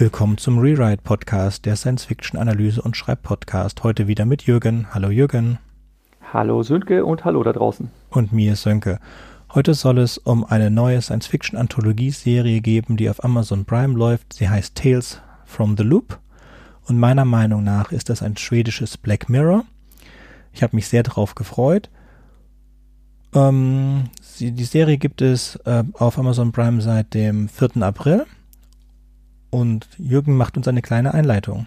[0.00, 3.82] Willkommen zum Rewrite Podcast, der Science-Fiction-Analyse- und Schreibpodcast.
[3.82, 4.86] Heute wieder mit Jürgen.
[4.94, 5.58] Hallo Jürgen.
[6.32, 7.90] Hallo Sönke und hallo da draußen.
[8.10, 9.00] Und mir Sönke.
[9.52, 14.34] Heute soll es um eine neue Science-Fiction-Anthologie-Serie geben, die auf Amazon Prime läuft.
[14.34, 16.20] Sie heißt Tales from the Loop.
[16.86, 19.64] Und meiner Meinung nach ist das ein schwedisches Black Mirror.
[20.52, 21.90] Ich habe mich sehr darauf gefreut.
[23.34, 27.82] Ähm, sie, die Serie gibt es äh, auf Amazon Prime seit dem 4.
[27.82, 28.26] April.
[29.50, 31.66] Und Jürgen macht uns eine kleine Einleitung.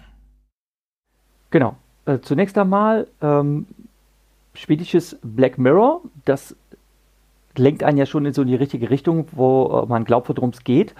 [1.50, 1.76] Genau.
[2.06, 3.66] Äh, zunächst einmal ähm,
[4.54, 6.02] schwedisches Black Mirror.
[6.24, 6.56] Das
[7.56, 10.64] lenkt einen ja schon in so die richtige Richtung, wo äh, man glaubt, worum es
[10.64, 10.94] geht.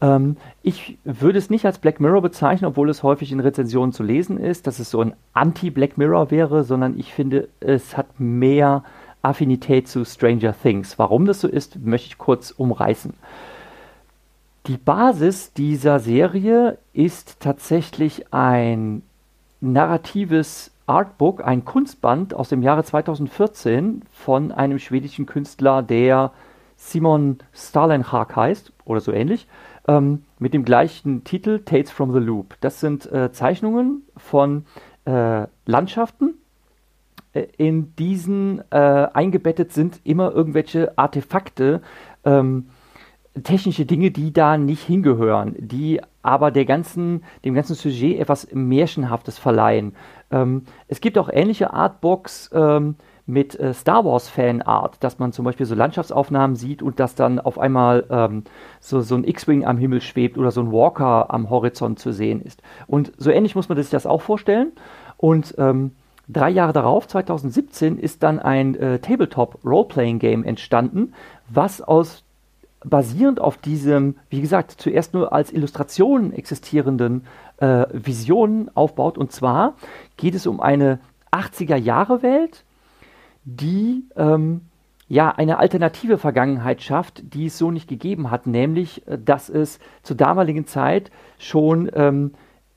[0.00, 4.02] Ähm, ich würde es nicht als Black Mirror bezeichnen, obwohl es häufig in Rezensionen zu
[4.02, 8.84] lesen ist, dass es so ein Anti-Black Mirror wäre, sondern ich finde, es hat mehr
[9.22, 10.98] Affinität zu Stranger Things.
[10.98, 13.14] Warum das so ist, möchte ich kurz umreißen.
[14.68, 19.02] Die Basis dieser Serie ist tatsächlich ein
[19.62, 26.32] narratives Artbook, ein Kunstband aus dem Jahre 2014 von einem schwedischen Künstler, der
[26.76, 29.48] Simon Stalenhag heißt oder so ähnlich,
[29.86, 32.56] ähm, mit dem gleichen Titel Tales from the Loop.
[32.60, 34.66] Das sind äh, Zeichnungen von
[35.06, 36.34] äh, Landschaften.
[37.32, 38.76] Äh, in diesen äh,
[39.14, 41.80] eingebettet sind immer irgendwelche Artefakte,
[42.26, 42.66] ähm,
[43.42, 49.38] technische Dinge, die da nicht hingehören, die aber der ganzen, dem ganzen Sujet etwas Märchenhaftes
[49.38, 49.94] verleihen.
[50.30, 52.96] Ähm, es gibt auch ähnliche Artbooks ähm,
[53.28, 57.38] mit äh, Star Wars Fanart, dass man zum Beispiel so Landschaftsaufnahmen sieht und dass dann
[57.38, 58.44] auf einmal ähm,
[58.80, 62.40] so, so ein X-Wing am Himmel schwebt oder so ein Walker am Horizont zu sehen
[62.40, 62.62] ist.
[62.86, 64.72] Und so ähnlich muss man sich das auch vorstellen.
[65.18, 65.92] Und ähm,
[66.26, 71.12] drei Jahre darauf, 2017, ist dann ein äh, Tabletop Roleplaying Game entstanden,
[71.48, 72.24] was aus
[72.84, 77.24] basierend auf diesem, wie gesagt, zuerst nur als Illustration existierenden
[77.58, 79.18] äh, Visionen aufbaut.
[79.18, 79.74] Und zwar
[80.16, 81.00] geht es um eine
[81.32, 82.64] 80er-Jahre-Welt,
[83.44, 84.62] die ähm,
[85.08, 89.80] ja eine alternative Vergangenheit schafft, die es so nicht gegeben hat, nämlich, äh, dass es
[90.02, 92.32] zur damaligen Zeit schon ähm,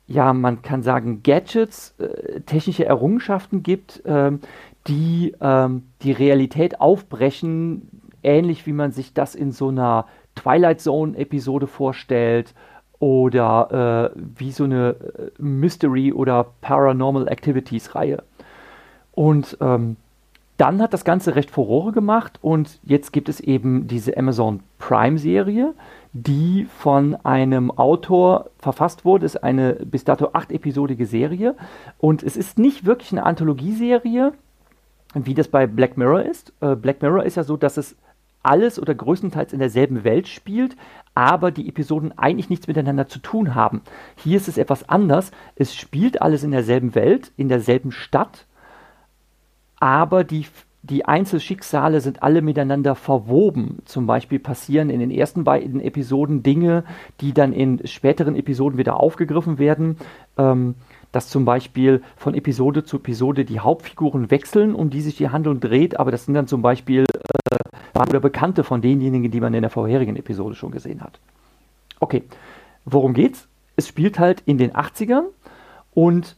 [0.07, 4.41] ja, man kann sagen, Gadgets, äh, technische Errungenschaften gibt, ähm,
[4.87, 11.67] die ähm, die Realität aufbrechen, ähnlich wie man sich das in so einer Twilight Zone-Episode
[11.67, 12.53] vorstellt
[12.99, 18.23] oder äh, wie so eine äh, Mystery- oder Paranormal Activities-Reihe.
[19.13, 19.97] Und ähm,
[20.57, 25.73] dann hat das Ganze recht Furore gemacht und jetzt gibt es eben diese Amazon Prime-Serie,
[26.13, 29.25] die von einem Autor verfasst wurde.
[29.25, 31.55] Es ist eine bis dato acht-episodige Serie
[31.97, 34.33] und es ist nicht wirklich eine Anthologieserie,
[35.15, 36.53] wie das bei Black Mirror ist.
[36.61, 37.95] Äh, Black Mirror ist ja so, dass es
[38.43, 40.75] alles oder größtenteils in derselben Welt spielt,
[41.13, 43.81] aber die Episoden eigentlich nichts miteinander zu tun haben.
[44.15, 45.31] Hier ist es etwas anders.
[45.55, 48.45] Es spielt alles in derselben Welt, in derselben Stadt,
[49.79, 50.45] aber die,
[50.83, 53.79] die Einzelschicksale sind alle miteinander verwoben.
[53.85, 56.83] Zum Beispiel passieren in den ersten beiden Episoden Dinge,
[57.19, 59.97] die dann in späteren Episoden wieder aufgegriffen werden.
[60.37, 60.75] Ähm,
[61.11, 65.59] dass zum Beispiel von Episode zu Episode die Hauptfiguren wechseln, um die sich die Handlung
[65.59, 67.05] dreht, aber das sind dann zum Beispiel
[68.07, 71.19] äh, oder Bekannte von denjenigen, die man in der vorherigen Episode schon gesehen hat.
[71.99, 72.23] Okay,
[72.85, 73.47] worum geht's?
[73.75, 75.23] Es spielt halt in den 80ern
[75.93, 76.35] und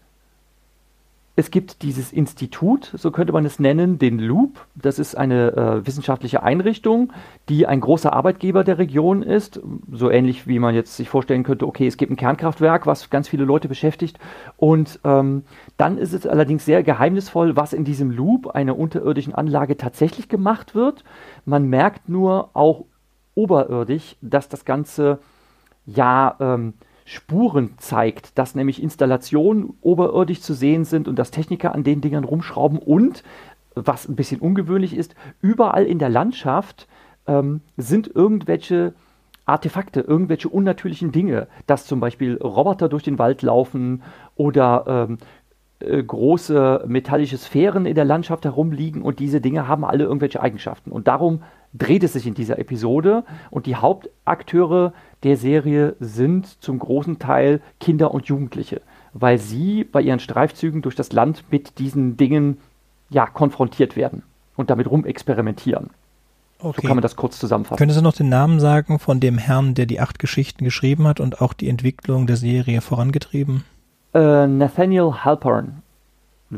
[1.36, 4.68] es gibt dieses Institut, so könnte man es nennen, den Loop.
[4.76, 7.12] Das ist eine äh, wissenschaftliche Einrichtung,
[7.50, 9.60] die ein großer Arbeitgeber der Region ist.
[9.92, 13.28] So ähnlich wie man jetzt sich vorstellen könnte, okay, es gibt ein Kernkraftwerk, was ganz
[13.28, 14.20] viele Leute beschäftigt.
[14.58, 15.44] Und ähm,
[15.78, 20.76] dann ist es allerdings sehr geheimnisvoll, was in diesem Loop, einer unterirdischen Anlage, tatsächlich gemacht
[20.76, 21.04] wird.
[21.46, 22.86] Man merkt nur auch
[23.34, 25.18] oberirdisch, dass das Ganze
[25.88, 26.36] ja.
[26.40, 26.74] Ähm,
[27.06, 32.24] Spuren zeigt, dass nämlich Installationen oberirdisch zu sehen sind und dass Techniker an den Dingern
[32.24, 33.24] rumschrauben und,
[33.76, 36.88] was ein bisschen ungewöhnlich ist, überall in der Landschaft
[37.28, 38.94] ähm, sind irgendwelche
[39.46, 44.04] Artefakte, irgendwelche unnatürlichen Dinge, dass zum Beispiel Roboter durch den Wald laufen
[44.36, 45.18] oder ähm,
[45.80, 50.92] äh, große metallische Sphären in der Landschaft herumliegen und diese Dinge haben alle irgendwelche Eigenschaften.
[50.92, 51.42] Und darum
[51.74, 54.94] dreht es sich in dieser Episode und die Hauptakteure
[55.24, 58.82] der Serie sind zum großen Teil Kinder und Jugendliche,
[59.14, 62.58] weil sie bei ihren Streifzügen durch das Land mit diesen Dingen
[63.10, 64.24] ja konfrontiert werden
[64.56, 65.90] und damit rumexperimentieren.
[66.60, 66.82] Okay.
[66.82, 67.78] So kann man das kurz zusammenfassen.
[67.78, 71.20] Können Sie noch den Namen sagen von dem Herrn, der die acht Geschichten geschrieben hat
[71.20, 73.66] und auch die Entwicklung der Serie vorangetrieben?
[74.14, 75.82] Äh, Nathaniel Halpern,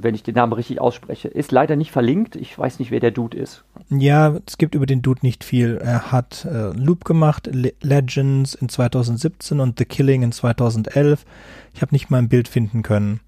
[0.03, 2.35] wenn ich den Namen richtig ausspreche, ist leider nicht verlinkt.
[2.35, 3.63] Ich weiß nicht, wer der Dude ist.
[3.89, 5.77] Ja, es gibt über den Dude nicht viel.
[5.77, 11.25] Er hat äh, Loop gemacht, Le Legends in 2017 und The Killing in 2011.
[11.73, 13.19] Ich habe nicht mal ein Bild finden können.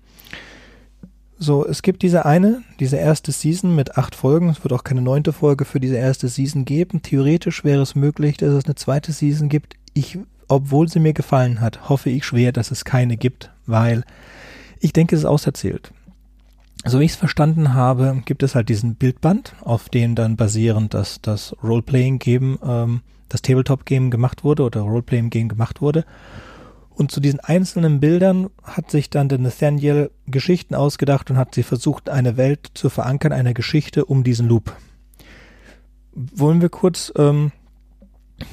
[1.39, 4.49] So, es gibt diese eine, diese erste Season mit acht Folgen.
[4.49, 7.03] Es wird auch keine neunte Folge für diese erste Season geben.
[7.03, 9.75] Theoretisch wäre es möglich, dass es eine zweite Season gibt.
[9.93, 10.17] Ich,
[10.47, 14.03] obwohl sie mir gefallen hat, hoffe ich schwer, dass es keine gibt, weil
[14.79, 15.91] ich denke, es ist auserzählt.
[16.85, 20.94] So wie ich es verstanden habe, gibt es halt diesen Bildband, auf dem dann basierend
[20.94, 26.06] das, das Roleplaying-Game, ähm, das Tabletop-Game gemacht wurde oder Roleplaying-Game gemacht wurde.
[26.97, 31.63] Und zu diesen einzelnen Bildern hat sich dann der Nathaniel Geschichten ausgedacht und hat sie
[31.63, 34.75] versucht, eine Welt zu verankern, eine Geschichte um diesen Loop.
[36.13, 37.51] Wollen wir kurz, ähm,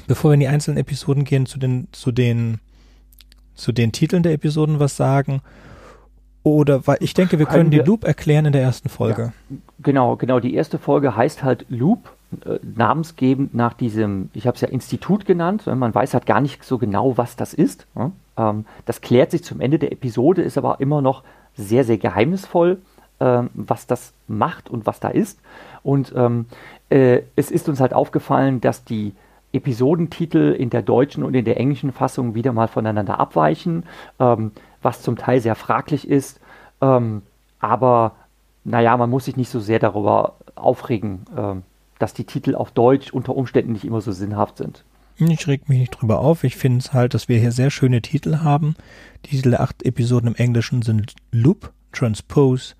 [0.07, 2.59] bevor wir in die einzelnen Episoden gehen, zu den, zu den,
[3.55, 5.41] zu den Titeln der Episoden was sagen?
[6.45, 9.33] Oder weil ich denke, wir können, können wir, den Loop erklären in der ersten Folge.
[9.49, 10.39] Ja, genau, genau.
[10.39, 12.11] Die erste Folge heißt halt Loop,
[12.45, 15.65] äh, namensgebend nach diesem, ich habe es ja Institut genannt.
[15.65, 17.87] Man weiß halt gar nicht so genau, was das ist.
[17.95, 18.11] Ja?
[18.37, 21.23] Ähm, das klärt sich zum Ende der Episode, ist aber immer noch
[21.57, 22.77] sehr, sehr geheimnisvoll,
[23.19, 25.39] ähm, was das macht und was da ist.
[25.81, 26.45] Und ähm,
[26.91, 29.13] äh, es ist uns halt aufgefallen, dass die
[29.51, 33.83] Episodentitel in der deutschen und in der englischen Fassung wieder mal voneinander abweichen,
[34.19, 34.51] ähm,
[34.85, 36.39] was zum Teil sehr fraglich ist.
[36.79, 37.23] Ähm,
[37.59, 38.13] aber
[38.63, 41.63] naja, man muss sich nicht so sehr darüber aufregen, ähm,
[41.99, 44.85] dass die Titel auf Deutsch unter Umständen nicht immer so sinnhaft sind.
[45.17, 46.43] Ich reg mich nicht drüber auf.
[46.43, 48.75] Ich finde es halt, dass wir hier sehr schöne Titel haben.
[49.25, 52.75] Die Titel acht Episoden im Englischen sind Loop, Transpose,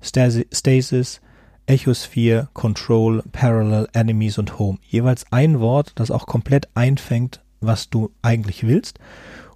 [0.00, 1.20] Stasis,
[1.66, 4.78] Echosphere, Control, Parallel, Enemies und Home.
[4.82, 8.98] Jeweils ein Wort, das auch komplett einfängt, was du eigentlich willst.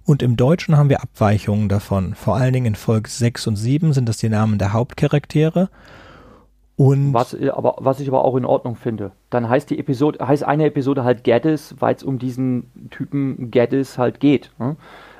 [0.05, 2.15] Und im Deutschen haben wir Abweichungen davon.
[2.15, 5.69] Vor allen Dingen in Folge 6 und 7 sind das die Namen der Hauptcharaktere.
[6.75, 9.11] Und was, äh, aber, was ich aber auch in Ordnung finde.
[9.29, 13.97] Dann heißt die Episode, heißt eine Episode halt Gaddis, weil es um diesen Typen Gaddis
[13.97, 14.51] halt geht.
[14.59, 14.77] Ne?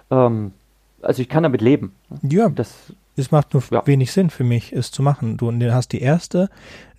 [0.10, 0.54] Ähm,
[1.02, 1.94] also ich kann damit leben.
[2.22, 3.86] Ja, das, es macht nur ja.
[3.86, 5.38] wenig Sinn für mich, es zu machen.
[5.38, 6.50] Du hast die erste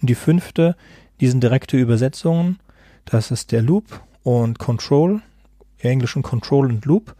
[0.02, 0.76] die fünfte,
[1.20, 2.58] die sind direkte Übersetzungen.
[3.04, 3.84] Das ist der Loop
[4.22, 5.22] und Control,
[5.78, 7.14] im Englischen Control und Loop.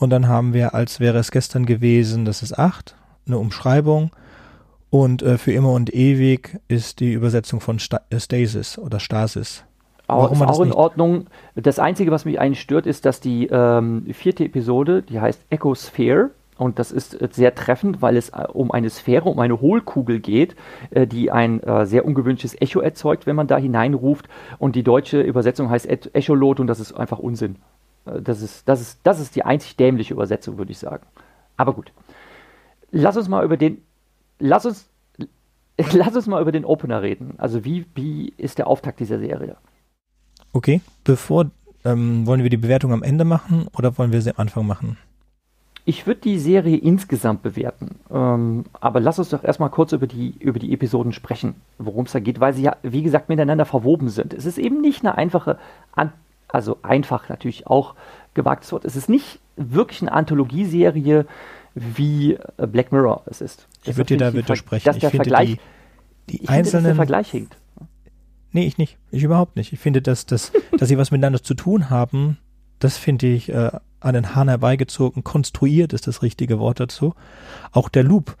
[0.00, 4.10] Und dann haben wir, als wäre es gestern gewesen, das ist acht, eine Umschreibung
[4.88, 9.62] und äh, für immer und ewig ist die Übersetzung von Sta äh, Stasis oder Stasis.
[10.08, 11.26] Auch, ist auch in Ordnung.
[11.54, 16.30] Das Einzige, was mich eigentlich stört, ist, dass die ähm, vierte Episode, die heißt Echosphere,
[16.56, 20.18] und das ist äh, sehr treffend, weil es äh, um eine Sphäre, um eine Hohlkugel
[20.18, 20.56] geht,
[20.90, 24.28] die ein sehr ungewöhnliches Echo erzeugt, wenn man da hineinruft.
[24.58, 27.56] Und die deutsche Übersetzung heißt Echolot und das ist einfach Unsinn.
[28.04, 31.06] Das, ist, das, ist, das ist die einzig dämliche Übersetzung, würde ich sagen.
[31.56, 31.92] Aber gut.
[32.90, 33.82] Lass uns mal über den
[34.40, 34.88] lass uns,
[35.92, 37.34] lass uns mal über den Opener reden.
[37.38, 39.56] Also wie, wie ist der Auftakt dieser Serie?
[40.52, 41.50] Okay, bevor,
[41.84, 44.96] ähm, wollen wir die Bewertung am Ende machen oder wollen wir sie am Anfang machen?
[45.86, 47.96] Ich würde die Serie insgesamt bewerten.
[48.10, 52.12] Ähm, aber lass uns doch erstmal kurz über die, über die Episoden sprechen, worum es
[52.12, 54.34] da geht, weil sie ja, wie gesagt, miteinander verwoben sind.
[54.34, 55.58] Es ist eben nicht eine einfache,
[56.52, 57.94] also einfach natürlich auch
[58.34, 58.84] gewagtes Wort.
[58.84, 61.26] Es ist nicht wirklich eine Anthologieserie,
[61.74, 63.68] wie äh, Black Mirror es ist.
[63.84, 64.84] Ich würde dir da widersprechen.
[64.84, 65.58] Dass der Vergleich,
[66.28, 67.56] die, die einzelnen, finde, der Vergleich hinkt.
[68.52, 68.98] Nee, ich nicht.
[69.10, 69.72] Ich überhaupt nicht.
[69.72, 72.38] Ich finde, dass, dass, dass sie was miteinander zu tun haben,
[72.78, 75.22] das finde ich äh, an den Hahn herbeigezogen.
[75.22, 77.14] Konstruiert ist das richtige Wort dazu.
[77.72, 78.36] Auch der Loop.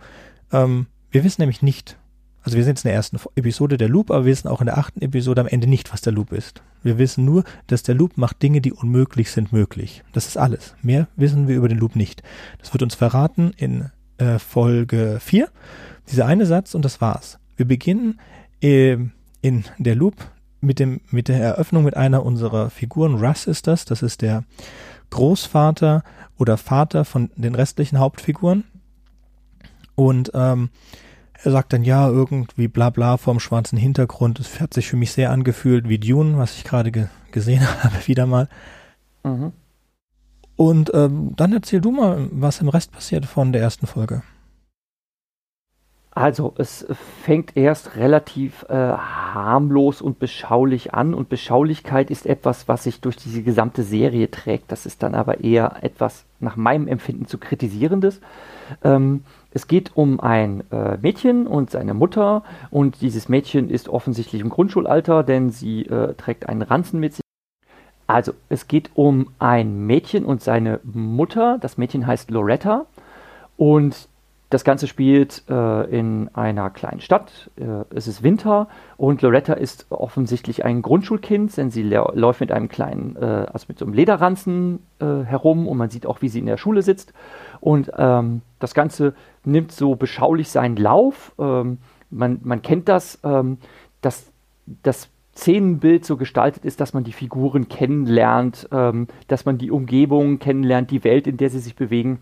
[0.52, 1.98] Ähm, wir wissen nämlich nicht,
[2.42, 4.66] also wir sind jetzt in der ersten Episode der Loop, aber wir wissen auch in
[4.66, 6.62] der achten Episode am Ende nicht, was der Loop ist.
[6.82, 10.02] Wir wissen nur, dass der Loop macht Dinge, die unmöglich sind, möglich.
[10.12, 10.74] Das ist alles.
[10.82, 12.22] Mehr wissen wir über den Loop nicht.
[12.58, 15.48] Das wird uns verraten in äh, Folge 4.
[16.10, 17.38] Dieser eine Satz und das war's.
[17.56, 18.20] Wir beginnen
[18.62, 18.96] äh,
[19.42, 20.14] in der Loop
[20.62, 23.16] mit, dem, mit der Eröffnung mit einer unserer Figuren.
[23.16, 23.84] Russ ist das.
[23.84, 24.44] Das ist der
[25.10, 26.04] Großvater
[26.38, 28.64] oder Vater von den restlichen Hauptfiguren.
[29.94, 30.70] Und ähm,
[31.42, 34.40] er sagt dann ja, irgendwie bla bla vorm schwarzen Hintergrund.
[34.40, 37.94] Es hat sich für mich sehr angefühlt wie Dune, was ich gerade ge gesehen habe,
[38.06, 38.48] wieder mal.
[39.22, 39.52] Mhm.
[40.56, 44.22] Und ähm, dann erzähl du mal, was im Rest passiert von der ersten Folge.
[46.12, 46.86] Also, es
[47.22, 53.16] fängt erst relativ äh, harmlos und beschaulich an und Beschaulichkeit ist etwas, was sich durch
[53.16, 54.72] diese gesamte Serie trägt.
[54.72, 58.20] Das ist dann aber eher etwas nach meinem Empfinden zu kritisierendes.
[58.82, 64.40] Ähm, es geht um ein äh, Mädchen und seine Mutter und dieses Mädchen ist offensichtlich
[64.40, 67.24] im Grundschulalter, denn sie äh, trägt einen Ranzen mit sich.
[68.06, 71.58] Also, es geht um ein Mädchen und seine Mutter.
[71.60, 72.86] Das Mädchen heißt Loretta
[73.56, 74.08] und
[74.50, 77.50] das Ganze spielt äh, in einer kleinen Stadt.
[77.56, 82.68] Äh, es ist Winter und Loretta ist offensichtlich ein Grundschulkind, denn sie läuft mit einem
[82.68, 86.40] kleinen, äh, also mit so einem Lederranzen äh, herum und man sieht auch, wie sie
[86.40, 87.12] in der Schule sitzt.
[87.60, 89.14] Und ähm, das Ganze
[89.44, 91.32] nimmt so beschaulich seinen Lauf.
[91.38, 91.78] Ähm,
[92.10, 93.58] man, man kennt das, ähm,
[94.00, 94.32] dass
[94.82, 100.40] das Szenenbild so gestaltet ist, dass man die Figuren kennenlernt, ähm, dass man die Umgebung
[100.40, 102.18] kennenlernt, die Welt, in der sie sich bewegen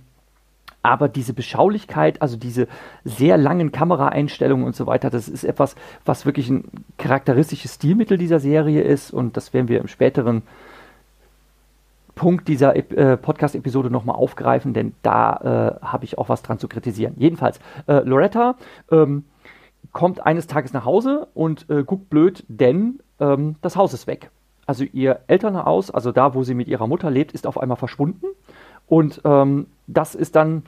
[0.82, 2.68] aber diese Beschaulichkeit, also diese
[3.04, 6.64] sehr langen Kameraeinstellungen und so weiter, das ist etwas, was wirklich ein
[6.98, 10.42] charakteristisches Stilmittel dieser Serie ist und das werden wir im späteren
[12.14, 16.66] Punkt dieser äh, Podcast-Episode nochmal aufgreifen, denn da äh, habe ich auch was dran zu
[16.66, 17.14] kritisieren.
[17.16, 18.56] Jedenfalls, äh, Loretta
[18.90, 19.24] ähm,
[19.92, 24.30] kommt eines Tages nach Hause und äh, guckt blöd, denn ähm, das Haus ist weg.
[24.66, 28.26] Also ihr Elternhaus, also da, wo sie mit ihrer Mutter lebt, ist auf einmal verschwunden.
[28.88, 30.62] Und ähm, das ist dann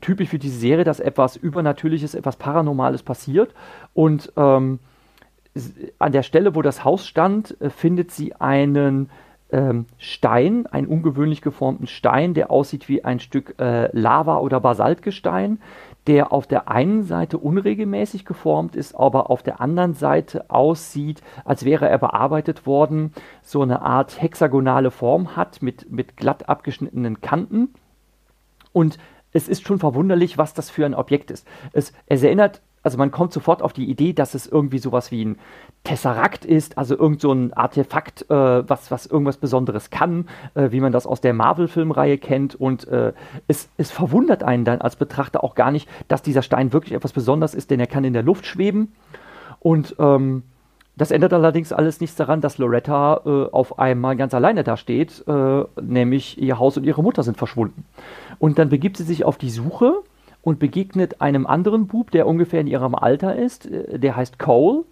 [0.00, 3.54] typisch für diese Serie, dass etwas Übernatürliches, etwas Paranormales passiert.
[3.94, 4.78] Und ähm,
[5.98, 9.10] an der Stelle, wo das Haus stand, äh, findet sie einen
[9.50, 15.60] ähm, Stein, einen ungewöhnlich geformten Stein, der aussieht wie ein Stück äh, Lava oder Basaltgestein,
[16.06, 21.64] der auf der einen Seite unregelmäßig geformt ist, aber auf der anderen Seite aussieht, als
[21.64, 27.74] wäre er bearbeitet worden, so eine Art hexagonale Form hat mit, mit glatt abgeschnittenen Kanten.
[28.72, 28.98] Und
[29.32, 31.46] es ist schon verwunderlich, was das für ein Objekt ist.
[31.72, 35.24] Es, es erinnert, also man kommt sofort auf die Idee, dass es irgendwie sowas wie
[35.24, 35.38] ein
[35.84, 40.80] Tesserakt ist, also irgend so ein Artefakt, äh, was, was irgendwas Besonderes kann, äh, wie
[40.80, 42.54] man das aus der Marvel-Filmreihe kennt.
[42.54, 43.12] Und äh,
[43.48, 47.12] es, es verwundert einen dann als Betrachter auch gar nicht, dass dieser Stein wirklich etwas
[47.12, 48.92] Besonderes ist, denn er kann in der Luft schweben.
[49.60, 50.42] Und ähm,
[50.96, 55.24] das ändert allerdings alles nichts daran, dass Loretta äh, auf einmal ganz alleine da steht,
[55.26, 57.84] äh, nämlich ihr Haus und ihre Mutter sind verschwunden.
[58.38, 60.02] Und dann begibt sie sich auf die Suche
[60.42, 64.84] und begegnet einem anderen Bub, der ungefähr in ihrem Alter ist, äh, der heißt Cole.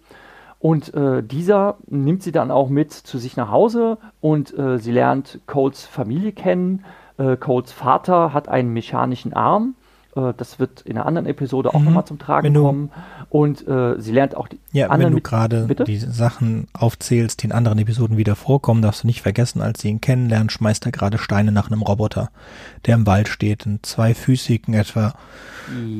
[0.59, 4.91] Und äh, dieser nimmt sie dann auch mit zu sich nach Hause und äh, sie
[4.91, 6.85] lernt Coles Familie kennen.
[7.17, 9.75] Äh, Coles Vater hat einen mechanischen Arm
[10.15, 11.85] äh, das wird in einer anderen Episode auch mhm.
[11.85, 12.91] nochmal zum Tragen du, kommen.
[13.29, 15.13] Und äh, sie lernt auch die ja, anderen.
[15.13, 19.21] Wenn du gerade die Sachen aufzählst, die in anderen Episoden wieder vorkommen, darfst du nicht
[19.21, 22.29] vergessen, als sie ihn kennenlernt, schmeißt er gerade Steine nach einem Roboter,
[22.85, 25.13] der im Wald steht, einen zweifüßigen, etwa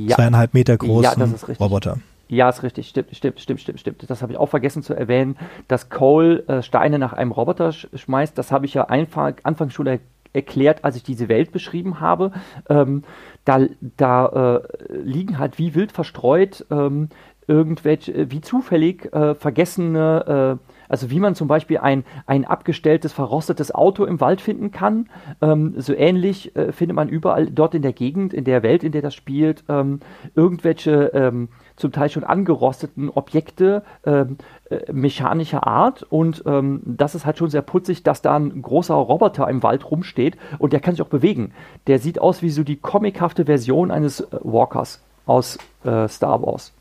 [0.07, 0.15] ja.
[0.15, 1.97] zweieinhalb Meter großen ja, Roboter.
[2.27, 4.09] Ja, ist richtig, stimmt, stimmt, stimmt, stimmt, stimmt.
[4.09, 5.37] Das habe ich auch vergessen zu erwähnen,
[5.67, 8.37] dass Cole äh, Steine nach einem Roboter sch schmeißt.
[8.37, 9.99] Das habe ich ja einfach, anfangs schon er
[10.33, 12.31] erklärt, als ich diese Welt beschrieben habe.
[12.69, 13.03] Ähm,
[13.45, 13.59] da,
[13.97, 17.09] da äh, liegen halt wie wild verstreut ähm,
[17.47, 23.13] irgendwelche, äh, wie zufällig äh, vergessene, äh, also wie man zum Beispiel ein, ein abgestelltes,
[23.13, 25.09] verrostetes Auto im Wald finden kann.
[25.41, 28.91] Ähm, so ähnlich äh, findet man überall dort in der Gegend, in der Welt, in
[28.91, 29.99] der das spielt, ähm,
[30.35, 31.49] irgendwelche ähm,
[31.81, 34.37] zum Teil schon angerosteten Objekte ähm,
[34.69, 36.03] äh, mechanischer Art.
[36.03, 39.89] Und ähm, das ist halt schon sehr putzig, dass da ein großer Roboter im Wald
[39.89, 41.53] rumsteht und der kann sich auch bewegen.
[41.87, 46.71] Der sieht aus wie so die comichafte Version eines äh, Walkers aus äh, Star Wars.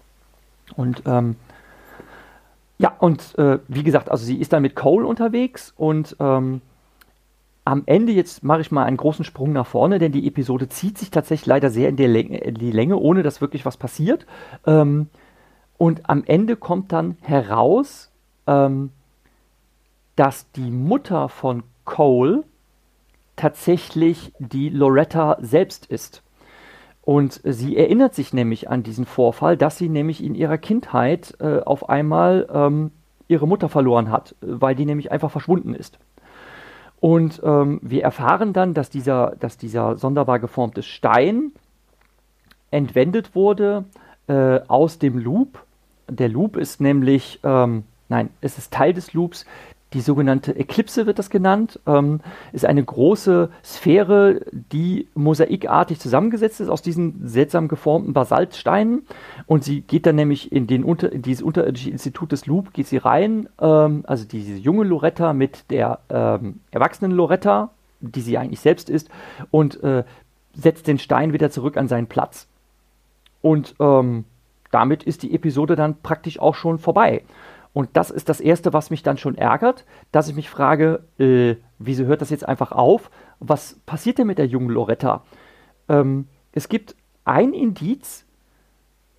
[0.76, 1.36] Und ähm,
[2.78, 6.62] ja, und äh, wie gesagt, also sie ist dann mit Cole unterwegs und ähm,
[7.70, 10.98] am Ende, jetzt mache ich mal einen großen Sprung nach vorne, denn die Episode zieht
[10.98, 14.26] sich tatsächlich leider sehr in, Länge, in die Länge, ohne dass wirklich was passiert.
[14.66, 15.06] Ähm,
[15.78, 18.10] und am Ende kommt dann heraus,
[18.48, 18.90] ähm,
[20.16, 22.42] dass die Mutter von Cole
[23.36, 26.22] tatsächlich die Loretta selbst ist.
[27.02, 31.60] Und sie erinnert sich nämlich an diesen Vorfall, dass sie nämlich in ihrer Kindheit äh,
[31.60, 32.90] auf einmal ähm,
[33.28, 36.00] ihre Mutter verloren hat, weil die nämlich einfach verschwunden ist.
[37.00, 41.52] Und ähm, wir erfahren dann, dass dieser, dass dieser sonderbar geformte Stein
[42.70, 43.84] entwendet wurde
[44.28, 45.64] äh, aus dem Loop.
[46.08, 49.46] Der Loop ist nämlich, ähm, nein, es ist Teil des Loops,
[49.92, 52.20] die sogenannte Eklipse wird das genannt, ähm,
[52.52, 59.02] ist eine große Sphäre, die mosaikartig zusammengesetzt ist aus diesen seltsam geformten Basaltsteinen.
[59.46, 62.86] Und sie geht dann nämlich in, den unter, in dieses unterirdische Institut des Loop, geht
[62.86, 67.70] sie rein, ähm, also diese junge Loretta mit der ähm, erwachsenen Loretta,
[68.00, 69.10] die sie eigentlich selbst ist,
[69.50, 70.04] und äh,
[70.54, 72.46] setzt den Stein wieder zurück an seinen Platz.
[73.42, 74.24] Und ähm,
[74.70, 77.22] damit ist die Episode dann praktisch auch schon vorbei.
[77.72, 81.56] Und das ist das Erste, was mich dann schon ärgert, dass ich mich frage, äh,
[81.78, 83.10] wieso hört das jetzt einfach auf?
[83.38, 85.22] Was passiert denn mit der jungen Loretta?
[85.88, 88.24] Ähm, es gibt ein Indiz,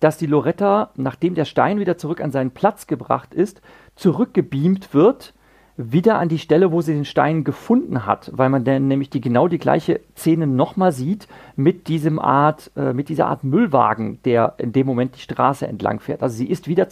[0.00, 3.62] dass die Loretta, nachdem der Stein wieder zurück an seinen Platz gebracht ist,
[3.94, 5.32] zurückgebeamt wird
[5.76, 9.20] wieder an die Stelle, wo sie den Stein gefunden hat, weil man dann nämlich die
[9.20, 14.54] genau die gleiche Szene nochmal sieht mit diesem Art, äh, mit dieser Art Müllwagen, der
[14.58, 16.22] in dem Moment die Straße entlang fährt.
[16.22, 16.88] Also sie ist wieder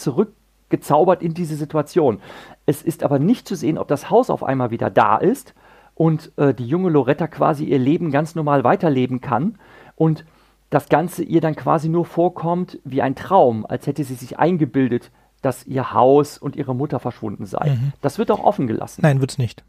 [0.71, 2.21] zurückgezaubert in diese Situation.
[2.67, 5.55] Es ist aber nicht zu sehen, ob das Haus auf einmal wieder da ist
[5.95, 9.59] und äh, die junge Loretta quasi ihr Leben ganz normal weiterleben kann
[9.97, 10.25] und
[10.71, 15.11] das Ganze ihr dann quasi nur vorkommt wie ein Traum, als hätte sie sich eingebildet,
[15.43, 17.71] dass ihr Haus und ihre Mutter verschwunden sei.
[17.71, 17.93] Mhm.
[18.03, 19.01] Das wird auch offen gelassen.
[19.03, 19.65] Nein, wird's nicht.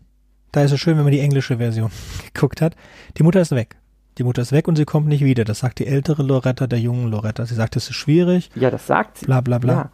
[0.52, 1.90] Da ist es schön, wenn man die englische Version
[2.34, 2.76] geguckt hat.
[3.18, 3.78] Die Mutter ist weg.
[4.18, 5.46] Die Mutter ist weg und sie kommt nicht wieder.
[5.46, 7.46] Das sagt die ältere Loretta der jungen Loretta.
[7.46, 8.52] Sie sagt, es ist schwierig.
[8.56, 9.26] Ja, das sagt sie.
[9.26, 9.74] Bla bla bla.
[9.74, 9.92] Ja,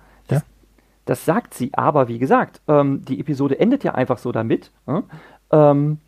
[1.08, 4.72] das, sagt sie, aber wie gesagt, ähm, die Episode endet ja einfach so damit.
[4.86, 5.02] Äh?
[5.52, 6.00] Ähm,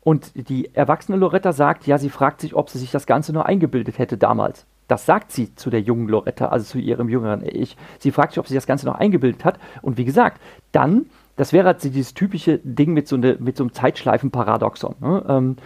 [0.00, 3.46] und die erwachsene Loretta sagt, ja, sie fragt sich, ob sie sich das Ganze nur
[3.46, 4.66] eingebildet hätte damals.
[4.86, 7.76] Das sagt sie zu der jungen Loretta, also zu ihrem jüngeren Ich.
[7.98, 9.58] Sie fragt sich, ob sie das Ganze noch eingebildet hat.
[9.80, 10.40] Und wie gesagt,
[10.72, 11.06] dann,
[11.36, 14.96] das wäre halt dieses typische Ding mit so, eine, mit so einem Zeitschleifenparadoxon.
[15.00, 15.24] Ne?
[15.26, 15.56] Ähm,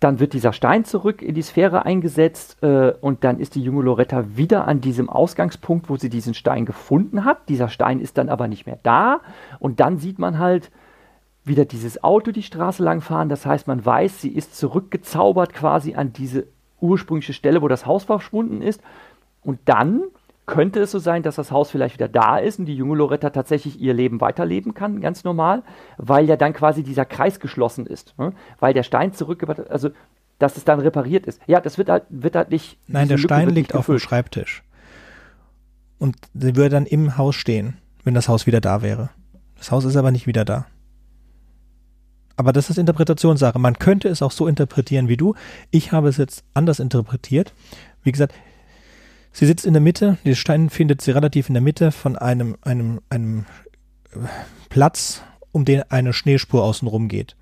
[0.00, 3.82] dann wird dieser Stein zurück in die Sphäre eingesetzt äh, und dann ist die junge
[3.82, 7.48] Loretta wieder an diesem Ausgangspunkt, wo sie diesen Stein gefunden hat.
[7.48, 9.20] Dieser Stein ist dann aber nicht mehr da
[9.58, 10.70] und dann sieht man halt
[11.44, 13.28] wieder dieses Auto die Straße lang fahren.
[13.28, 16.46] Das heißt, man weiß, sie ist zurückgezaubert quasi an diese
[16.80, 18.80] ursprüngliche Stelle, wo das Haus verschwunden ist.
[19.42, 20.02] Und dann
[20.48, 23.30] könnte es so sein, dass das Haus vielleicht wieder da ist und die junge Loretta
[23.30, 25.62] tatsächlich ihr Leben weiterleben kann, ganz normal,
[25.96, 28.18] weil ja dann quasi dieser Kreis geschlossen ist.
[28.18, 28.32] Ne?
[28.58, 29.90] Weil der Stein zurückgebracht also
[30.38, 31.40] dass es dann repariert ist.
[31.46, 32.78] Ja, das wird halt, wird halt nicht.
[32.86, 34.62] Nein, der Stein liegt auf dem Schreibtisch.
[35.98, 39.10] Und sie würde dann im Haus stehen, wenn das Haus wieder da wäre.
[39.56, 40.66] Das Haus ist aber nicht wieder da.
[42.36, 43.58] Aber das ist Interpretationssache.
[43.58, 45.34] Man könnte es auch so interpretieren wie du.
[45.72, 47.52] Ich habe es jetzt anders interpretiert.
[48.04, 48.32] Wie gesagt,
[49.32, 50.18] sie sitzt in der Mitte.
[50.24, 53.46] Der Stein findet sie relativ in der Mitte von einem, einem, einem
[54.12, 54.18] äh,
[54.68, 57.36] Platz, um den eine Schneespur außenrum geht.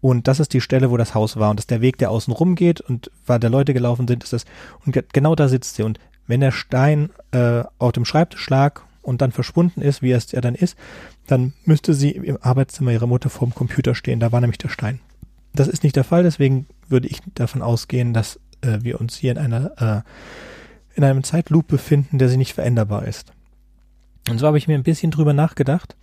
[0.00, 1.50] Und das ist die Stelle, wo das Haus war.
[1.50, 2.80] Und das ist der Weg, der außen rum geht.
[2.80, 4.44] Und weil da Leute gelaufen sind, ist das.
[4.86, 5.82] Und genau da sitzt sie.
[5.82, 10.32] Und wenn der Stein äh, auf dem Schreibtisch lag und dann verschwunden ist, wie es
[10.32, 10.76] ja dann ist,
[11.26, 14.20] dann müsste sie im Arbeitszimmer ihrer Mutter vorm Computer stehen.
[14.20, 15.00] Da war nämlich der Stein.
[15.54, 19.32] Das ist nicht der Fall, deswegen würde ich davon ausgehen, dass äh, wir uns hier
[19.32, 20.10] in einer äh,
[20.94, 23.32] in einem Zeitloop befinden, der sich nicht veränderbar ist.
[24.28, 25.96] Und so habe ich mir ein bisschen drüber nachgedacht.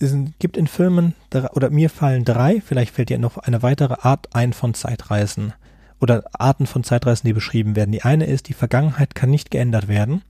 [0.00, 1.14] Es gibt in Filmen,
[1.52, 5.52] oder mir fallen drei, vielleicht fällt dir noch eine weitere Art ein von Zeitreisen
[6.00, 7.92] oder Arten von Zeitreisen, die beschrieben werden.
[7.92, 10.22] Die eine ist, die Vergangenheit kann nicht geändert werden.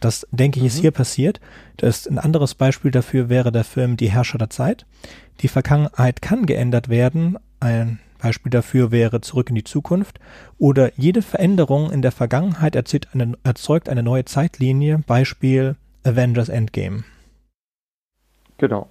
[0.00, 0.68] Das, denke ich, mhm.
[0.68, 1.40] ist hier passiert.
[1.78, 4.84] Das ein anderes Beispiel dafür wäre der Film Die Herrscher der Zeit.
[5.40, 7.38] Die Vergangenheit kann geändert werden.
[7.60, 10.18] Ein Beispiel dafür wäre Zurück in die Zukunft.
[10.58, 15.00] Oder jede Veränderung in der Vergangenheit erzeugt eine, erzeugt eine neue Zeitlinie.
[15.06, 17.04] Beispiel Avengers Endgame.
[18.58, 18.88] Genau.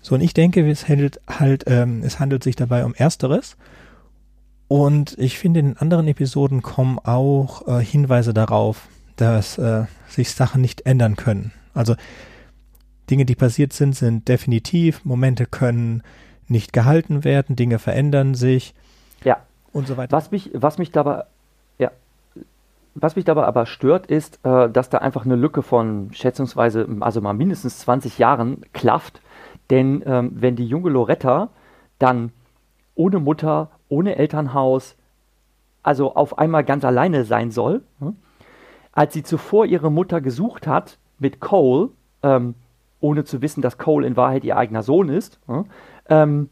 [0.00, 3.56] So, und ich denke, es handelt halt, ähm, es handelt sich dabei um Ersteres.
[4.68, 10.30] Und ich finde, in den anderen Episoden kommen auch äh, Hinweise darauf, dass äh, sich
[10.30, 11.52] Sachen nicht ändern können.
[11.74, 11.96] Also
[13.10, 16.02] Dinge, die passiert sind, sind definitiv, Momente können
[16.50, 18.74] nicht gehalten werden, Dinge verändern sich.
[19.24, 19.38] Ja.
[19.72, 20.16] Und so weiter.
[20.16, 21.24] Was mich, was mich dabei,
[21.78, 21.90] ja,
[22.94, 27.20] was mich dabei aber stört, ist, äh, dass da einfach eine Lücke von schätzungsweise, also
[27.20, 29.20] mal mindestens 20 Jahren klafft.
[29.70, 31.50] Denn ähm, wenn die junge Loretta
[31.98, 32.32] dann
[32.94, 34.96] ohne Mutter, ohne Elternhaus,
[35.82, 38.16] also auf einmal ganz alleine sein soll, hm,
[38.92, 41.90] als sie zuvor ihre Mutter gesucht hat mit Cole,
[42.22, 42.54] ähm,
[43.00, 45.38] ohne zu wissen, dass Cole in Wahrheit ihr eigener Sohn ist,
[46.08, 46.50] ähm,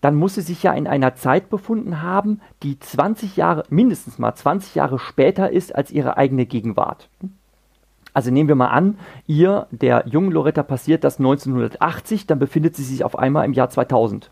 [0.00, 4.34] dann muss sie sich ja in einer Zeit befunden haben, die 20 Jahre, mindestens mal
[4.34, 7.08] 20 Jahre später ist als ihre eigene Gegenwart.
[8.12, 12.82] Also nehmen wir mal an, ihr, der jungen Loretta, passiert das 1980, dann befindet sie
[12.82, 14.30] sich auf einmal im Jahr 2000.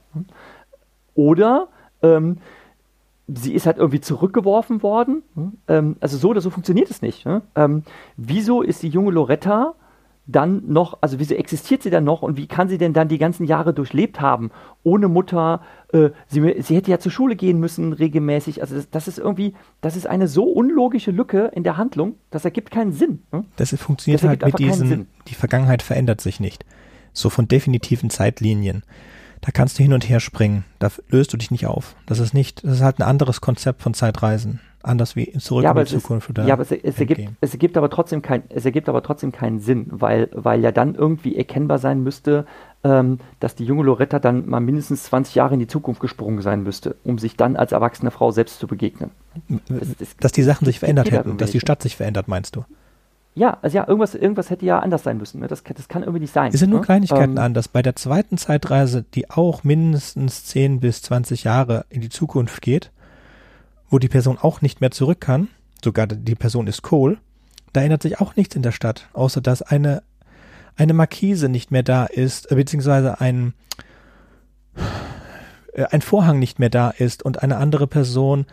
[1.15, 1.69] Oder
[2.03, 2.39] ähm,
[3.29, 5.23] sie ist halt irgendwie zurückgeworfen worden.
[5.69, 7.25] Ähm, also so oder so funktioniert es nicht.
[7.25, 7.43] Ne?
[7.55, 7.85] Ähm,
[8.17, 9.75] wieso ist die junge Loretta
[10.29, 13.19] dann noch, also wieso existiert sie dann noch und wie kann sie denn dann die
[13.19, 14.51] ganzen Jahre durchlebt haben?
[14.85, 15.63] Ohne Mutter,
[15.93, 18.61] äh, sie, sie hätte ja zur Schule gehen müssen regelmäßig.
[18.61, 22.45] Also das, das, ist irgendwie, das ist eine so unlogische Lücke in der Handlung, das
[22.45, 23.23] ergibt keinen Sinn.
[23.33, 23.45] Ne?
[23.57, 26.65] Das funktioniert das halt mit diesen, die Vergangenheit verändert sich nicht.
[27.15, 28.85] So von definitiven Zeitlinien
[29.41, 30.65] da kannst du hin und her springen.
[30.79, 31.95] Da löst du dich nicht auf.
[32.07, 34.61] Das ist nicht, das ist halt ein anderes Konzept von Zeitreisen.
[34.83, 36.47] Anders wie zurück ja, in die Zukunft ist, oder.
[36.47, 39.59] Ja, aber es, es ergibt, es ergibt aber trotzdem kein, es ergibt aber trotzdem keinen
[39.59, 42.47] Sinn, weil, weil ja dann irgendwie erkennbar sein müsste,
[42.85, 46.63] ähm, dass die junge Loretta dann mal mindestens 20 Jahre in die Zukunft gesprungen sein
[46.63, 49.11] müsste, um sich dann als erwachsene Frau selbst zu begegnen.
[49.69, 52.65] Das, das, dass die Sachen sich verändert hätten, dass die Stadt sich verändert, meinst du?
[53.35, 55.41] Ja, also ja, irgendwas, irgendwas hätte ja anders sein müssen.
[55.41, 55.47] Ne?
[55.47, 56.51] Das, das kann irgendwie nicht sein.
[56.53, 56.85] Es sind nur ne?
[56.85, 57.69] Kleinigkeiten Ähm, anders.
[57.69, 62.91] Bei der zweiten Zeitreise, die auch mindestens 10 bis 20 Jahre in die Zukunft geht,
[63.91, 65.49] wo die Person auch nicht mehr zurück kann,
[65.83, 67.19] sogar die Person ist Cole,
[67.73, 70.03] da ändert sich auch nichts in der Stadt, außer dass eine,
[70.77, 73.55] eine Markise nicht mehr da ist, äh, beziehungsweise ein,
[75.73, 78.47] äh, ein Vorhang nicht mehr da ist und eine andere Person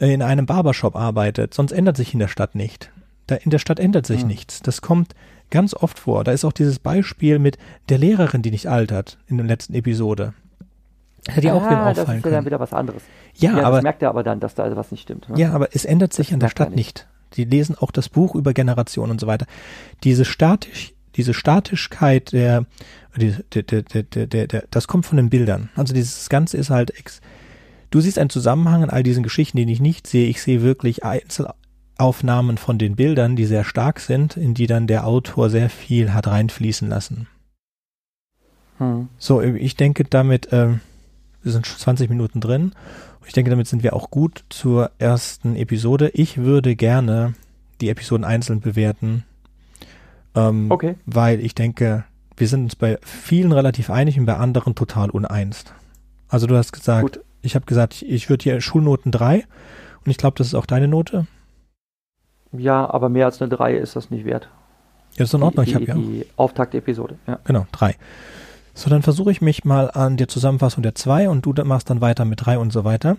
[0.00, 1.54] äh, in einem Barbershop arbeitet.
[1.54, 2.90] Sonst ändert sich in der Stadt nicht.
[3.26, 4.28] Da in der Stadt ändert sich Hm.
[4.28, 4.62] nichts.
[4.62, 5.14] Das kommt
[5.50, 6.24] ganz oft vor.
[6.24, 10.34] Da ist auch dieses Beispiel mit der Lehrerin, die nicht altert, in der letzten Episode.
[11.28, 13.02] Hätte ja auch ah, das auffallen ist ja dann wieder was anderes.
[13.34, 15.28] Ja, das aber, merkt er aber dann, dass da also was nicht stimmt.
[15.28, 15.38] Ne?
[15.38, 17.06] ja, aber es ändert sich Das an der er Stadt nicht.
[17.34, 19.46] Die lesen auch das Buch über Generationen und so weiter.
[20.04, 22.64] Diese statisch, diese Statischkeit der,
[23.16, 25.70] der, der, der, der, der, das kommt von den Bildern.
[25.74, 27.20] Also dieses Ganze ist halt ex,
[27.90, 30.28] du siehst einen Zusammenhang in all diesen Geschichten, den ich nicht sehe.
[30.28, 35.06] Ich sehe wirklich Einzelaufnahmen von den Bildern, die sehr stark sind, in die dann der
[35.06, 37.26] Autor sehr viel hat reinfließen lassen.
[38.78, 39.08] Hm.
[39.18, 40.80] So, ich denke damit, ähm,
[41.46, 42.72] wir sind schon 20 Minuten drin.
[43.24, 46.10] Ich denke, damit sind wir auch gut zur ersten Episode.
[46.12, 47.34] Ich würde gerne
[47.80, 49.24] die Episoden einzeln bewerten,
[50.34, 50.96] ähm, Okay.
[51.06, 52.04] weil ich denke,
[52.36, 55.64] wir sind uns bei vielen relativ einig und bei anderen total uneins.
[56.28, 57.24] Also du hast gesagt, Gut.
[57.42, 59.44] ich habe gesagt, ich, ich würde hier Schulnoten 3
[60.04, 61.26] und ich glaube, das ist auch deine Note.
[62.52, 64.48] Ja, aber mehr als eine 3 ist das nicht wert.
[65.16, 65.94] Ja, ist in Ordnung, die, ich habe ja.
[65.94, 67.18] die Auftakt-Episode.
[67.26, 67.38] Ja.
[67.44, 67.94] Genau, drei.
[68.76, 72.02] So, dann versuche ich mich mal an der Zusammenfassung der zwei und du machst dann
[72.02, 73.16] weiter mit drei und so weiter.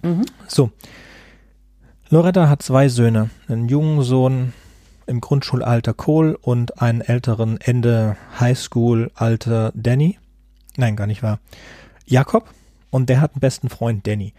[0.00, 0.24] Mhm.
[0.48, 0.70] So.
[2.08, 3.28] Loretta hat zwei Söhne.
[3.48, 4.54] Einen jungen Sohn
[5.06, 10.18] im Grundschulalter Cole und einen älteren Ende Highschool-Alter Danny.
[10.78, 11.38] Nein, gar nicht wahr.
[12.06, 12.48] Jakob.
[12.90, 14.32] Und der hat einen besten Freund, Danny.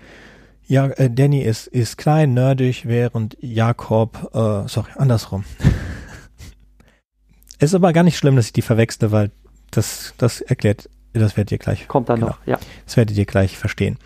[0.66, 5.44] Ja, äh, Danny ist, ist klein, nerdig, während Jakob, äh, sorry, andersrum.
[7.60, 9.30] es ist aber gar nicht schlimm, dass ich die verwechsle, weil
[9.72, 12.32] das, das erklärt, das werdet ihr gleich Kommt dann Genau.
[12.32, 12.40] noch.
[12.46, 12.60] Ja.
[12.86, 13.98] das werdet ihr gleich verstehen.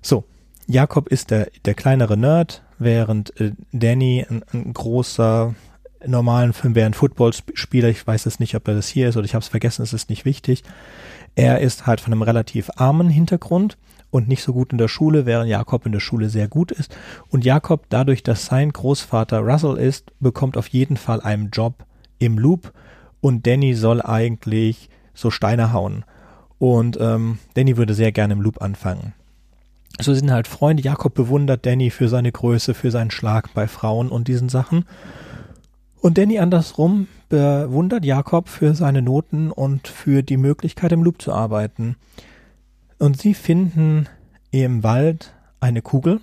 [0.00, 0.24] So,
[0.66, 5.54] Jakob ist der, der kleinere Nerd, während äh, Danny ein, ein großer,
[6.06, 7.88] normalen Film wäre ein Footballspieler.
[7.88, 9.92] Ich weiß jetzt nicht, ob er das hier ist oder ich habe es vergessen, es
[9.92, 10.62] ist nicht wichtig.
[11.34, 13.78] Er ist halt von einem relativ armen Hintergrund
[14.10, 16.94] und nicht so gut in der Schule, während Jakob in der Schule sehr gut ist.
[17.30, 21.86] Und Jakob, dadurch, dass sein Großvater Russell ist, bekommt auf jeden Fall einen Job
[22.18, 22.72] im Loop
[23.20, 26.04] und Danny soll eigentlich so Steine hauen.
[26.58, 29.14] Und ähm, Danny würde sehr gerne im Loop anfangen.
[30.00, 30.82] So sind halt Freunde.
[30.82, 34.84] Jakob bewundert Danny für seine Größe, für seinen Schlag bei Frauen und diesen Sachen.
[36.00, 41.32] Und Danny andersrum bewundert Jakob für seine Noten und für die Möglichkeit, im Loop zu
[41.32, 41.96] arbeiten.
[42.98, 44.08] Und sie finden
[44.50, 46.20] im Wald eine Kugel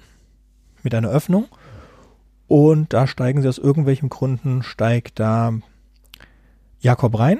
[0.84, 1.46] mit einer Öffnung.
[2.48, 5.54] Und da steigen sie aus irgendwelchen Gründen, steigt da
[6.80, 7.40] Jakob rein.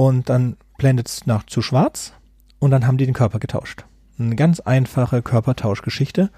[0.00, 2.14] Und dann blendet es nach zu schwarz.
[2.58, 3.84] Und dann haben die den Körper getauscht.
[4.18, 6.30] Eine ganz einfache Körpertauschgeschichte.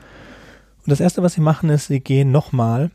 [0.79, 2.90] Und das erste, was sie machen, ist, sie gehen nochmal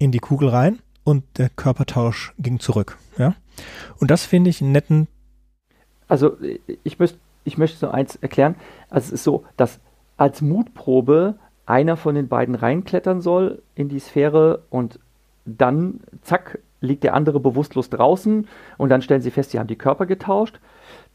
[0.00, 2.98] in die Kugel rein und der Körpertausch ging zurück.
[3.18, 3.36] Ja.
[4.00, 5.06] Und das finde ich einen netten.
[6.08, 6.36] Also
[6.82, 8.56] ich, müsst, ich möchte so eins erklären.
[8.88, 9.78] Also es ist so, dass
[10.16, 14.98] als Mutprobe einer von den beiden reinklettern soll in die Sphäre und
[15.44, 19.76] dann, zack, liegt der andere bewusstlos draußen und dann stellen sie fest, sie haben die
[19.76, 20.58] Körper getauscht.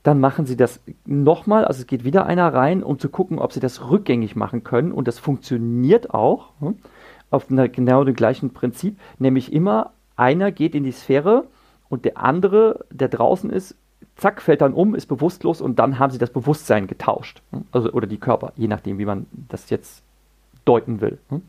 [0.03, 3.51] Dann machen sie das nochmal, also es geht wieder einer rein, um zu gucken, ob
[3.51, 6.75] sie das rückgängig machen können und das funktioniert auch hm,
[7.31, 11.45] auf einer, genau dem gleichen Prinzip, nämlich immer einer geht in die Sphäre
[11.89, 13.75] und der andere, der draußen ist,
[14.15, 17.41] zack, fällt dann um, ist bewusstlos und dann haben sie das Bewusstsein getauscht.
[17.51, 20.03] hm, Also, oder die Körper, je nachdem, wie man das jetzt
[20.65, 21.17] deuten will.
[21.29, 21.41] hm.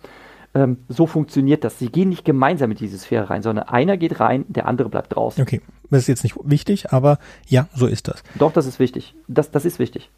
[0.56, 1.78] Ähm, so funktioniert das.
[1.78, 5.14] Sie gehen nicht gemeinsam in diese Sphäre rein, sondern einer geht rein, der andere bleibt
[5.14, 5.42] draußen.
[5.42, 8.22] Okay, das ist jetzt nicht wichtig, aber ja, so ist das.
[8.36, 9.14] Doch, das ist wichtig.
[9.28, 10.08] Das, das ist wichtig,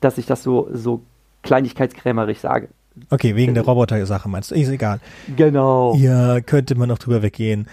[0.00, 1.02] dass ich das so, so
[1.42, 2.68] kleinigkeitskrämerig sage.
[3.10, 4.54] Okay, wegen der Roboter-Sache meinst du?
[4.54, 5.00] Ist egal.
[5.36, 5.96] Genau.
[5.96, 7.66] Ja, könnte man noch drüber weggehen.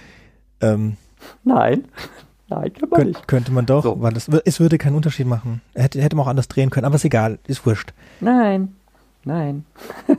[0.59, 0.97] Ähm,
[1.43, 1.85] Nein.
[2.49, 3.27] Nein, kann man könnt, nicht.
[3.27, 4.01] könnte man doch, So.
[4.01, 5.61] weil es, es würde keinen Unterschied machen.
[5.75, 7.93] Hätte, hätte man auch anders drehen können, aber ist egal, ist wurscht.
[8.19, 8.75] Nein.
[9.23, 9.65] Nein.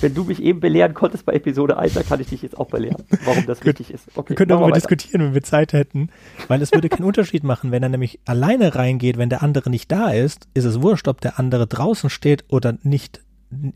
[0.00, 2.68] Wenn du mich eben belehren konntest bei Episode 1, dann kann ich dich jetzt auch
[2.68, 4.08] belehren, warum das wichtig ist.
[4.14, 6.10] Okay, Wir können darüber diskutieren, wenn wir Zeit hätten,
[6.46, 7.70] weil es würde keinen Unterschied machen.
[7.72, 11.20] Wenn er nämlich alleine reingeht, wenn der andere nicht da ist, ist es wurscht, ob
[11.20, 13.20] der andere draußen steht oder nicht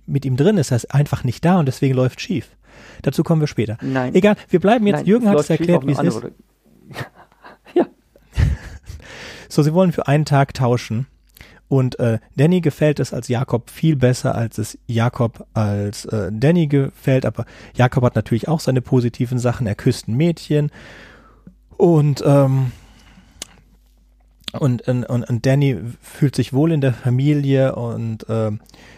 [0.06, 0.70] mit ihm drin ist.
[0.70, 2.48] Er ist einfach nicht da und deswegen läuft schief.
[3.02, 3.78] Dazu kommen wir später.
[3.82, 4.14] Nein.
[4.14, 4.98] Egal, wir bleiben jetzt.
[4.98, 6.22] Nein, Jürgen hat es erklärt, wie es ist.
[7.74, 7.86] ja,
[9.48, 11.06] So, sie wollen für einen Tag tauschen.
[11.72, 16.66] Und äh, Danny gefällt es als Jakob viel besser, als es Jakob als äh, Danny
[16.66, 17.24] gefällt.
[17.24, 19.66] Aber Jakob hat natürlich auch seine positiven Sachen.
[19.66, 20.70] Er küsst ein Mädchen.
[21.78, 22.72] Und, ähm,
[24.52, 28.50] und, und, und Danny fühlt sich wohl in der Familie und äh,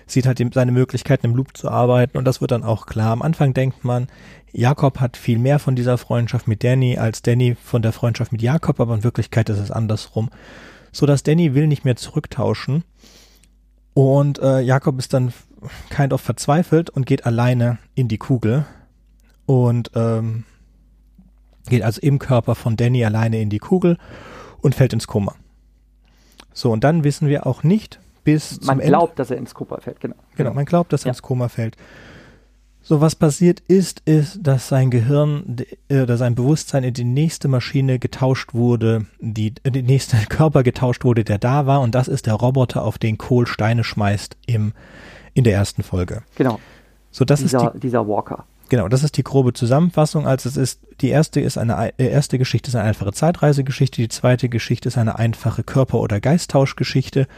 [0.09, 2.19] sieht halt seine Möglichkeiten im Loop zu arbeiten.
[2.19, 3.13] Und das wird dann auch klar.
[3.13, 4.09] Am Anfang denkt man,
[4.51, 8.43] Jakob hat viel mehr von dieser Freundschaft mit Danny als Danny von der Freundschaft mit
[8.43, 8.81] Jakob.
[8.81, 10.29] Aber in Wirklichkeit ist es andersrum
[10.95, 12.85] so dass Danny will nicht mehr zurücktauschen.
[13.93, 15.33] Und äh, Jakob ist dann
[15.91, 18.65] kind of verzweifelt und geht alleine in die Kugel
[19.47, 20.45] und ähm,
[21.69, 23.99] geht also im Körper von Danny alleine in die Kugel
[24.63, 25.35] und fällt ins Koma.
[26.53, 29.81] So, und dann wissen wir auch nicht bis Man glaubt, Ende, dass er ins Koma
[29.81, 30.17] fällt, genau.
[30.37, 31.11] Genau, man glaubt, dass er ja.
[31.11, 31.77] ins Koma fällt.
[32.87, 35.57] So, was passiert ist, ist, dass sein Gehirn
[35.89, 40.63] äh, oder sein Bewusstsein in die nächste Maschine getauscht wurde, die, äh, die nächste Körper
[40.63, 44.37] getauscht wurde, der da war, und das ist der Roboter, auf den Cole Steine schmeißt
[44.47, 44.75] im,
[45.33, 46.25] in der ersten Folge.
[46.37, 46.61] Genau.
[47.11, 48.45] So, das dieser, ist die, dieser Walker.
[48.69, 50.27] Genau, das ist die grobe Zusammenfassung.
[50.27, 54.09] Also es ist, die erste ist eine, äh, erste Geschichte ist eine einfache Zeitreisegeschichte, die
[54.09, 57.29] zweite Geschichte ist eine einfache Körper- oder Geisttauschgeschichte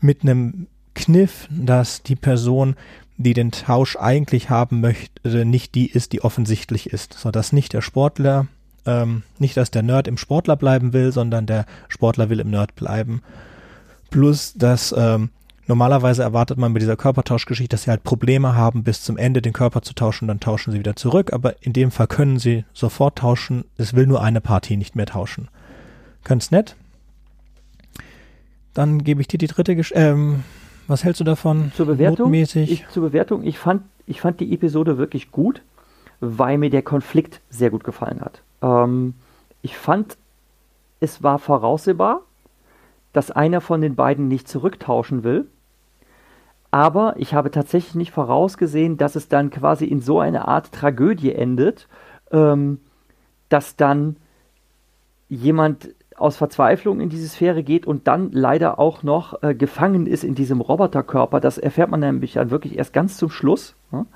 [0.00, 2.76] mit einem Kniff, dass die Person
[3.22, 7.72] die den Tausch eigentlich haben möchte, nicht die ist, die offensichtlich ist, so dass nicht
[7.72, 8.46] der Sportler,
[8.86, 12.74] ähm, nicht dass der Nerd im Sportler bleiben will, sondern der Sportler will im Nerd
[12.74, 13.22] bleiben.
[14.10, 15.30] Plus, dass ähm,
[15.66, 19.52] normalerweise erwartet man bei dieser Körpertauschgeschichte, dass sie halt Probleme haben, bis zum Ende den
[19.52, 23.18] Körper zu tauschen, dann tauschen sie wieder zurück, aber in dem Fall können sie sofort
[23.18, 25.48] tauschen, es will nur eine Partie nicht mehr tauschen.
[26.24, 26.76] Ganz nett.
[28.74, 30.44] Dann gebe ich dir die dritte Gesch ähm,
[30.88, 31.72] was hältst du davon?
[31.76, 32.30] Zur Bewertung?
[32.34, 35.62] Ich, zur Bewertung, ich fand, ich fand die Episode wirklich gut,
[36.20, 38.42] weil mir der Konflikt sehr gut gefallen hat.
[38.62, 39.14] Ähm,
[39.62, 40.16] ich fand,
[41.00, 42.22] es war voraussehbar,
[43.12, 45.46] dass einer von den beiden nicht zurücktauschen will.
[46.70, 51.32] Aber ich habe tatsächlich nicht vorausgesehen, dass es dann quasi in so eine Art Tragödie
[51.32, 51.86] endet,
[52.30, 52.80] ähm,
[53.50, 54.16] dass dann
[55.28, 60.24] jemand aus Verzweiflung in diese Sphäre geht und dann leider auch noch äh, gefangen ist
[60.24, 61.40] in diesem Roboterkörper.
[61.40, 63.74] Das erfährt man nämlich dann wirklich erst ganz zum Schluss.
[63.92, 64.06] Ja?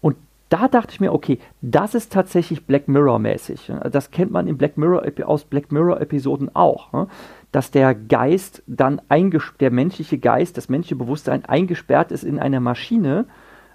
[0.00, 0.16] Und
[0.48, 3.72] da dachte ich mir, okay, das ist tatsächlich Black Mirror-mäßig.
[3.90, 6.92] Das kennt man in Black Mirror aus Black Mirror-Episoden auch.
[6.92, 7.06] Ja?
[7.52, 12.60] Dass der Geist dann eingesperrt, der menschliche Geist, das menschliche Bewusstsein eingesperrt ist in einer
[12.60, 13.26] Maschine,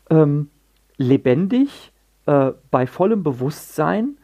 [0.09, 0.49] ähm,
[0.97, 1.91] lebendig,
[2.25, 4.17] äh, bei vollem Bewusstsein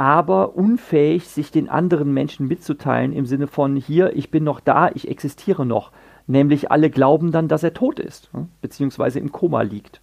[0.00, 4.88] aber unfähig, sich den anderen Menschen mitzuteilen im Sinne von hier, ich bin noch da,
[4.94, 5.92] ich existiere noch.
[6.26, 8.30] Nämlich alle glauben dann, dass er tot ist,
[8.62, 10.00] beziehungsweise im Koma liegt.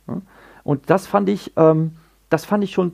[0.64, 1.94] Und das fand ich, ähm,
[2.30, 2.94] das fand ich schon,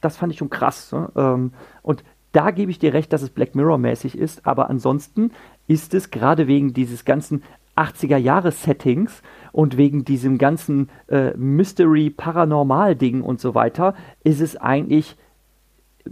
[0.00, 0.92] das fand ich schon krass.
[1.14, 5.30] Ähm, und da gebe ich dir recht, dass es Black Mirror-mäßig ist, aber ansonsten
[5.68, 7.44] ist es gerade wegen dieses ganzen
[7.76, 15.16] 80er-Jahre-Settings und wegen diesem ganzen äh, Mystery-Paranormal-Ding und so weiter, ist es eigentlich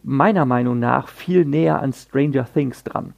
[0.03, 3.15] meiner Meinung nach viel näher an Stranger Things dran.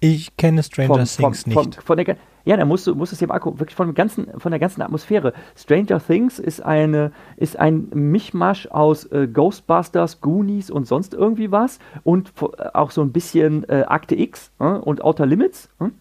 [0.00, 1.82] Ich kenne Stranger vom, Things vom, nicht.
[1.82, 4.50] Von, der, ja, da musst du, musst es dir mal angucken, wirklich von, ganzen, von
[4.50, 5.34] der ganzen Atmosphäre.
[5.54, 11.78] Stranger Things ist, eine, ist ein Mischmasch aus äh, Ghostbusters, Goonies und sonst irgendwie was
[12.02, 15.68] und äh, auch so ein bisschen äh, Akte X äh, und Outer Limits.
[15.78, 15.92] Hm?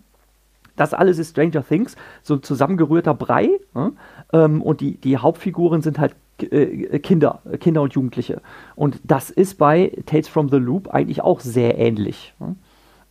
[0.77, 3.49] Das alles ist Stranger Things, so ein zusammengerührter Brei.
[3.73, 3.97] Hm?
[4.31, 8.41] Ähm, und die, die Hauptfiguren sind halt äh, Kinder, Kinder und Jugendliche.
[8.75, 12.33] Und das ist bei Tales from the Loop eigentlich auch sehr ähnlich.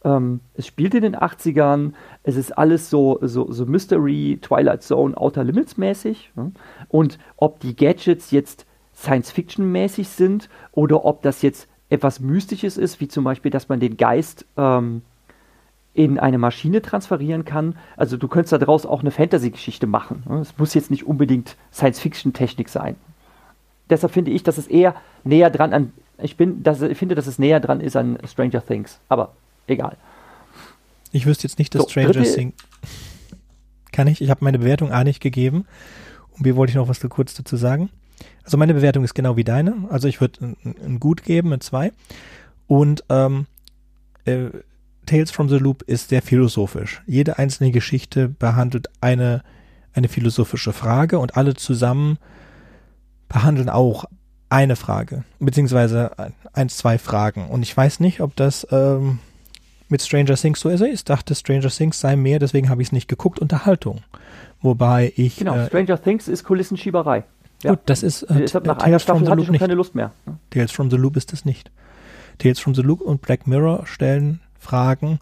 [0.05, 5.17] Ähm, es spielt in den 80ern, es ist alles so, so, so Mystery, Twilight Zone,
[5.17, 6.33] Outer Limits mäßig.
[6.89, 13.09] Und ob die Gadgets jetzt Science-Fiction-mäßig sind oder ob das jetzt etwas Mystisches ist, wie
[13.09, 15.03] zum Beispiel, dass man den Geist ähm,
[15.95, 17.77] in eine Maschine transferieren kann.
[17.97, 20.23] Also du könntest daraus auch eine Fantasy-Geschichte machen.
[20.41, 22.97] Es muss jetzt nicht unbedingt Science-Fiction-Technik sein
[23.91, 25.93] deshalb finde ich, dass es eher näher dran an.
[26.21, 28.99] Ich, bin, dass, ich finde, dass es näher dran ist an Stranger Things.
[29.09, 29.35] Aber
[29.67, 29.97] egal.
[31.13, 32.55] Ich wüsste jetzt nicht, dass so, Stranger Things.
[33.93, 34.21] Kann ich?
[34.21, 35.67] Ich habe meine Bewertung A nicht gegeben.
[36.31, 37.91] Und B wollte ich noch was kurz dazu sagen.
[38.45, 39.75] Also meine Bewertung ist genau wie deine.
[39.91, 41.93] Also ich würde ein, ein, Gut geben mit zwei.
[42.67, 43.47] Und ähm,
[44.25, 44.51] äh,
[45.07, 47.03] Tales from the Loop ist sehr philosophisch.
[47.07, 49.43] Jede einzelne Geschichte behandelt eine,
[49.95, 52.19] eine philosophische Frage und alle zusammen
[53.29, 54.05] behandeln auch
[54.51, 56.11] eine Frage, beziehungsweise
[56.53, 57.49] eins, zwei Fragen.
[57.49, 59.19] Und ich weiß nicht, ob das ähm,
[59.89, 60.81] mit Stranger Things so ist.
[60.81, 64.01] Ich dachte, Stranger Things sei mehr, deswegen habe ich es nicht geguckt, Unterhaltung.
[64.61, 65.37] Wobei ich.
[65.37, 67.25] Genau, äh, Stranger Things ist Kulissenschieberei.
[67.63, 67.71] Ja.
[67.71, 68.23] Gut, das ist.
[68.25, 70.13] Äh, Deshalb nach einer Staffel hatte ich schon keine Lust mehr.
[70.51, 71.71] Tales from the Loop ist das nicht.
[72.39, 75.19] Tales from the Loop und Black Mirror stellen Fragen,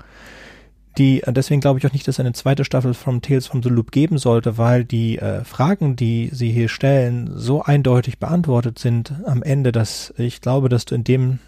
[0.98, 3.68] die, deswegen glaube ich auch nicht, dass es eine zweite Staffel von Tales from the
[3.68, 9.12] Loop geben sollte, weil die äh, Fragen, die sie hier stellen, so eindeutig beantwortet sind
[9.26, 11.38] am Ende, dass ich glaube, dass du in dem,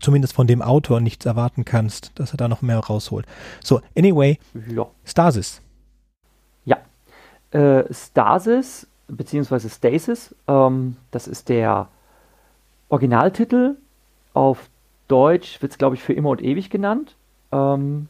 [0.00, 3.26] zumindest von dem Autor nichts erwarten kannst, dass er da noch mehr rausholt.
[3.62, 4.86] So, anyway, ja.
[5.04, 5.60] Stasis.
[6.64, 6.78] Ja,
[7.50, 11.88] äh, Stasis, beziehungsweise Stasis, ähm, das ist der
[12.88, 13.76] Originaltitel.
[14.32, 14.70] Auf
[15.08, 17.16] Deutsch wird es, glaube ich, für immer und ewig genannt.
[17.52, 18.08] Ähm,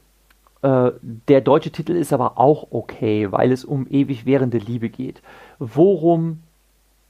[0.67, 0.93] äh,
[1.29, 5.23] der deutsche Titel ist aber auch okay, weil es um ewig währende Liebe geht.
[5.61, 6.43] Worum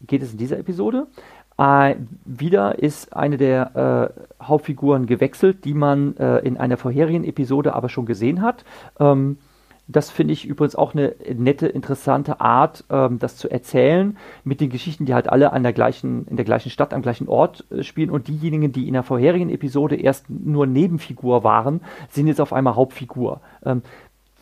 [0.07, 1.07] geht es in dieser Episode?
[1.57, 1.95] Äh,
[2.27, 7.89] wieder ist eine der äh, Hauptfiguren gewechselt, die man äh, in einer vorherigen Episode aber
[7.89, 8.67] schon gesehen hat.
[9.01, 9.39] Ähm,
[9.89, 14.71] das finde ich übrigens auch eine nette, interessante Art, ähm, das zu erzählen, mit den
[14.71, 17.83] Geschichten, die halt alle an der gleichen, in der gleichen Stadt, am gleichen Ort äh,
[17.83, 18.11] spielen.
[18.11, 22.75] Und diejenigen, die in der vorherigen Episode erst nur Nebenfigur waren, sind jetzt auf einmal
[22.75, 23.41] Hauptfigur.
[23.65, 23.83] Ähm,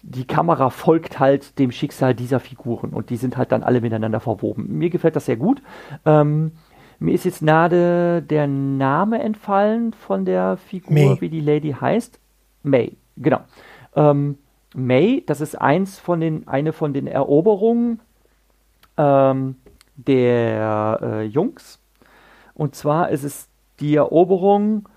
[0.03, 4.21] die Kamera folgt halt dem Schicksal dieser Figuren und die sind halt dann alle miteinander
[4.21, 4.79] verwoben.
[4.79, 5.63] Mir gefällt das sehr gut.
[6.05, 6.53] Ähm,
[6.99, 11.21] mir ist jetzt gerade der Name entfallen von der Figur, May.
[11.21, 12.21] wie die Lady heißt.
[12.63, 13.41] May, genau.
[13.97, 14.39] Ähm,
[14.75, 18.01] May, das ist eins von den, eine von den Eroberungen
[18.97, 19.57] ähm,
[19.97, 21.81] der äh, Jungs.
[22.55, 23.49] Und zwar ist es
[23.81, 24.89] die Eroberung,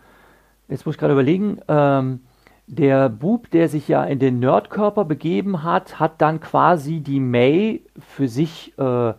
[0.67, 2.21] jetzt muss ich gerade überlegen, ähm,
[2.67, 7.83] der Bub, der sich ja in den Nerdkörper begeben hat, hat dann quasi die May
[7.97, 9.13] für sich äh,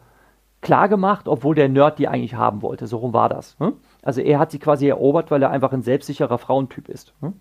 [0.60, 0.88] klar
[1.26, 2.86] obwohl der Nerd die eigentlich haben wollte.
[2.86, 3.56] So rum war das.
[3.58, 3.74] Hm?
[4.02, 7.14] Also er hat sie quasi erobert, weil er einfach ein selbstsicherer Frauentyp ist.
[7.20, 7.34] Hm?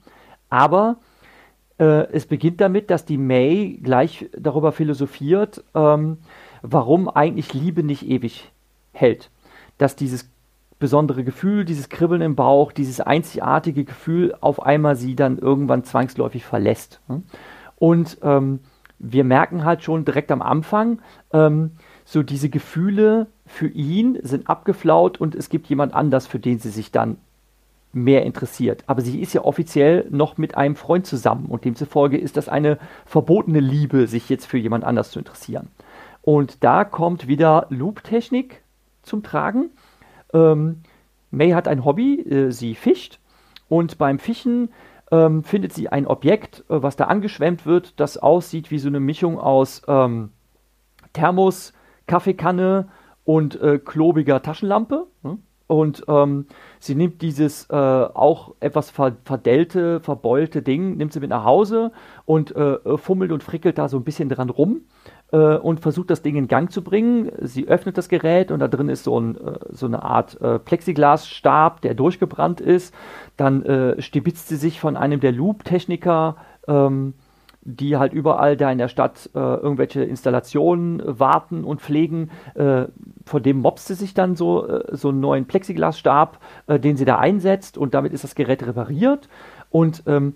[0.49, 0.97] Aber
[1.79, 6.17] äh, es beginnt damit, dass die May gleich darüber philosophiert, ähm,
[6.61, 8.51] warum eigentlich Liebe nicht ewig
[8.91, 9.29] hält.
[9.77, 10.29] Dass dieses
[10.79, 16.45] besondere Gefühl, dieses Kribbeln im Bauch, dieses einzigartige Gefühl auf einmal sie dann irgendwann zwangsläufig
[16.45, 17.01] verlässt.
[17.07, 17.23] Ne?
[17.77, 18.59] Und ähm,
[18.99, 20.99] wir merken halt schon direkt am Anfang,
[21.31, 21.71] ähm,
[22.05, 26.69] so diese Gefühle für ihn sind abgeflaut und es gibt jemand anders, für den sie
[26.69, 27.17] sich dann
[27.93, 28.83] mehr interessiert.
[28.87, 32.77] Aber sie ist ja offiziell noch mit einem Freund zusammen und demzufolge ist das eine
[33.05, 35.69] verbotene Liebe, sich jetzt für jemand anders zu interessieren.
[36.21, 38.61] Und da kommt wieder Loop-Technik
[39.01, 39.71] zum Tragen.
[40.33, 40.81] Ähm,
[41.31, 43.19] May hat ein Hobby, äh, sie fischt
[43.69, 44.69] und beim Fischen
[45.11, 48.99] ähm, findet sie ein Objekt, äh, was da angeschwemmt wird, das aussieht wie so eine
[48.99, 50.31] Mischung aus ähm,
[51.13, 51.73] Thermos,
[52.07, 52.89] Kaffeekanne
[53.23, 55.07] und äh, klobiger Taschenlampe.
[55.23, 55.39] Hm?
[55.67, 56.47] Und ähm,
[56.79, 61.91] sie nimmt dieses äh, auch etwas verdellte, verbeulte Ding, nimmt sie mit nach Hause
[62.25, 64.81] und äh, fummelt und frickelt da so ein bisschen dran rum
[65.31, 67.31] äh, und versucht das Ding in Gang zu bringen.
[67.41, 70.59] Sie öffnet das Gerät und da drin ist so, ein, äh, so eine Art äh,
[70.59, 72.93] Plexiglasstab, der durchgebrannt ist.
[73.35, 76.37] Dann äh, stibitzt sie sich von einem der Loop-Techniker
[76.67, 77.13] ähm,
[77.69, 82.31] die halt überall da in der Stadt äh, irgendwelche Installationen warten und pflegen.
[82.55, 82.85] Äh,
[83.27, 87.05] vor dem mobst sie sich dann so, äh, so einen neuen Plexiglasstab, äh, den sie
[87.05, 89.29] da einsetzt und damit ist das Gerät repariert.
[89.69, 90.35] Und, ähm,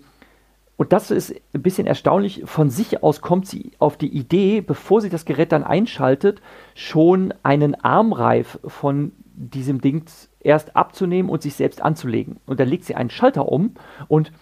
[0.76, 2.42] und das ist ein bisschen erstaunlich.
[2.44, 6.42] Von sich aus kommt sie auf die Idee, bevor sie das Gerät dann einschaltet,
[6.74, 10.04] schon einen Armreif von diesem Ding
[10.40, 12.38] erst abzunehmen und sich selbst anzulegen.
[12.46, 13.74] Und dann legt sie einen Schalter um
[14.08, 14.32] und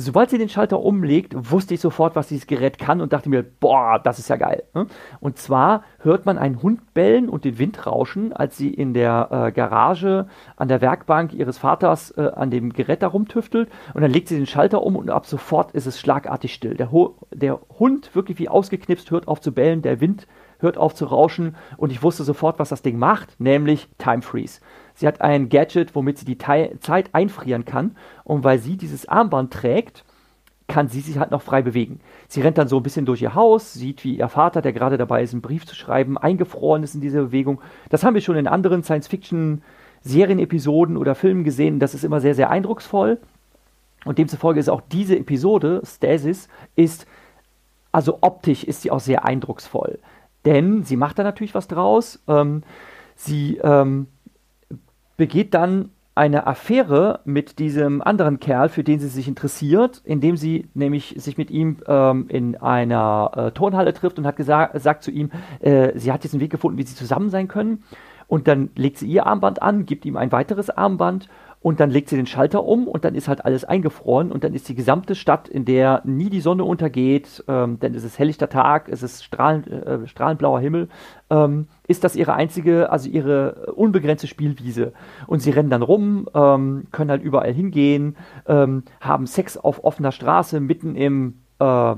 [0.00, 3.42] sobald sie den Schalter umlegt, wusste ich sofort, was dieses Gerät kann und dachte mir,
[3.42, 4.62] boah, das ist ja geil.
[4.72, 4.86] Ne?
[5.18, 9.28] Und zwar hört man einen Hund bellen und den Wind rauschen, als sie in der
[9.30, 14.12] äh, Garage an der Werkbank ihres Vaters äh, an dem Gerät da rumtüftelt und dann
[14.12, 16.76] legt sie den Schalter um und ab sofort ist es schlagartig still.
[16.76, 16.90] Der,
[17.32, 20.28] der Hund, wirklich wie ausgeknipst, hört auf zu bellen, der Wind
[20.60, 24.60] hört auf zu rauschen und ich wusste sofort, was das Ding macht, nämlich Time Freeze.
[24.98, 27.94] Sie hat ein Gadget, womit sie die Te Zeit einfrieren kann.
[28.24, 30.02] Und weil sie dieses Armband trägt,
[30.66, 32.00] kann sie sich halt noch frei bewegen.
[32.26, 34.98] Sie rennt dann so ein bisschen durch ihr Haus, sieht, wie ihr Vater, der gerade
[34.98, 37.60] dabei ist, einen Brief zu schreiben, eingefroren ist in dieser Bewegung.
[37.90, 41.78] Das haben wir schon in anderen Science-Fiction-Serien-Episoden oder Filmen gesehen.
[41.78, 43.20] Das ist immer sehr, sehr eindrucksvoll.
[44.04, 47.06] Und demzufolge ist auch diese Episode, Stasis, ist,
[47.92, 50.00] also optisch ist sie auch sehr eindrucksvoll.
[50.44, 52.20] Denn sie macht da natürlich was draus.
[52.26, 52.64] Ähm,
[53.14, 54.08] sie ähm,
[55.18, 60.68] begeht dann eine Affäre mit diesem anderen Kerl, für den sie sich interessiert, indem sie
[60.74, 65.10] nämlich sich mit ihm ähm, in einer äh, Turnhalle trifft und hat gesagt, sagt zu
[65.10, 67.84] ihm, äh, sie hat jetzt einen Weg gefunden, wie sie zusammen sein können.
[68.26, 71.28] Und dann legt sie ihr Armband an, gibt ihm ein weiteres Armband
[71.60, 74.54] und dann legt sie den Schalter um und dann ist halt alles eingefroren und dann
[74.54, 78.48] ist die gesamte Stadt, in der nie die Sonne untergeht, ähm, denn es ist helllichter
[78.48, 80.88] Tag, es ist strahlend, äh, strahlend blauer Himmel,
[81.30, 84.92] ähm, ist das ihre einzige, also ihre unbegrenzte Spielwiese.
[85.26, 90.12] Und sie rennen dann rum, ähm, können halt überall hingehen, ähm, haben Sex auf offener
[90.12, 91.94] Straße mitten im äh,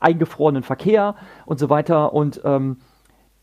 [0.00, 1.14] eingefrorenen Verkehr
[1.46, 2.12] und so weiter.
[2.12, 2.78] Und ähm,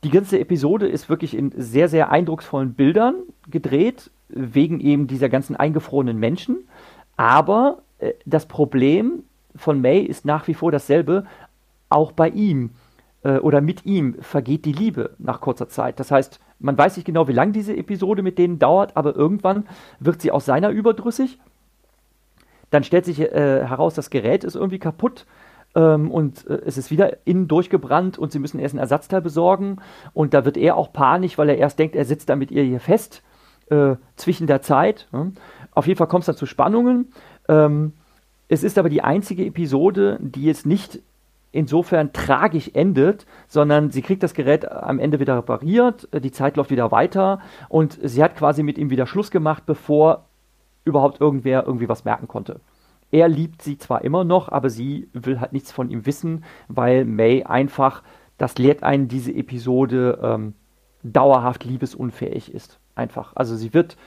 [0.04, 3.16] die ganze Episode ist wirklich in sehr, sehr eindrucksvollen Bildern
[3.50, 6.68] gedreht, wegen eben dieser ganzen eingefrorenen Menschen.
[7.18, 9.24] Aber äh, das Problem
[9.56, 11.26] von May ist nach wie vor dasselbe,
[11.90, 12.72] auch bei ihm
[13.24, 16.00] äh, oder mit ihm vergeht die Liebe nach kurzer Zeit.
[16.00, 19.66] Das heißt, man weiß nicht genau, wie lange diese Episode mit denen dauert, aber irgendwann
[20.00, 21.40] wird sie aus seiner überdrüssig.
[22.70, 25.26] Dann stellt sich äh, heraus, das Gerät ist irgendwie kaputt
[25.76, 29.78] ähm, und äh, es ist wieder innen durchgebrannt und sie müssen erst ein Ersatzteil besorgen.
[30.14, 32.64] Und da wird er auch panisch, weil er erst denkt, er sitzt da mit ihr
[32.64, 33.24] hier fest
[33.72, 35.08] äh, zwischen der Zeit.
[35.12, 35.32] Ne?
[35.72, 37.12] Auf jeden Fall kommt es dann zu Spannungen.
[37.48, 37.94] Ähm,
[38.48, 41.00] es ist aber die einzige Episode, die jetzt nicht
[41.54, 46.70] insofern tragisch endet, sondern sie kriegt das Gerät am Ende wieder repariert, die Zeit läuft
[46.72, 50.26] wieder weiter und sie hat quasi mit ihm wieder Schluss gemacht, bevor
[50.86, 52.60] überhaupt irgendwer irgendwie was merken konnte.
[53.12, 57.04] Er liebt sie zwar immer noch, aber sie will halt nichts von ihm wissen, weil
[57.04, 58.04] May einfach,
[58.38, 60.54] das lehrt einen diese Episode, ähm,
[61.04, 62.81] dauerhaft liebesunfähig ist.
[62.96, 63.34] Einfach.
[63.36, 63.98] Also sie wird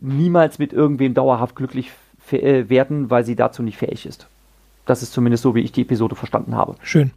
[0.00, 1.90] niemals mit irgendwem dauerhaft glücklich
[2.30, 4.26] äh, werden, weil sie dazu nicht fähig ist.
[4.86, 6.76] Das ist zumindest so, wie ich die Episode verstanden habe.
[6.82, 7.10] Schön.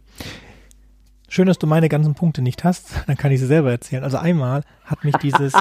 [1.28, 2.90] Schön, dass du meine ganzen Punkte nicht hast.
[3.06, 4.02] Dann kann ich sie selber erzählen.
[4.02, 5.52] Also einmal hat mich dieses,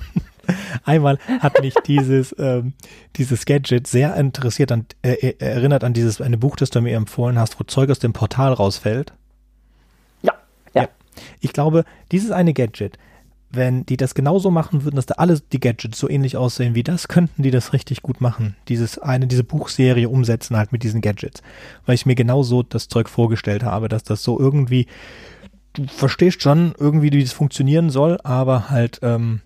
[0.84, 2.74] einmal hat mich dieses, ähm,
[3.16, 6.96] dieses Gadget sehr interessiert an, äh, äh, erinnert an dieses eine Buch, das du mir
[6.96, 9.12] empfohlen hast, wo Zeug aus dem Portal rausfällt.
[10.22, 10.34] Ja,
[10.72, 10.82] ja.
[10.82, 10.88] ja.
[11.40, 12.96] Ich glaube, dieses eine Gadget
[13.50, 16.82] wenn die das genauso machen würden, dass da alle die Gadgets so ähnlich aussehen wie
[16.82, 18.56] das, könnten die das richtig gut machen.
[18.68, 21.42] Dieses eine, diese Buchserie umsetzen halt mit diesen Gadgets.
[21.84, 24.86] Weil ich mir genauso das Zeug vorgestellt habe, dass das so irgendwie,
[25.74, 29.40] du verstehst schon irgendwie, wie das funktionieren soll, aber halt, ähm,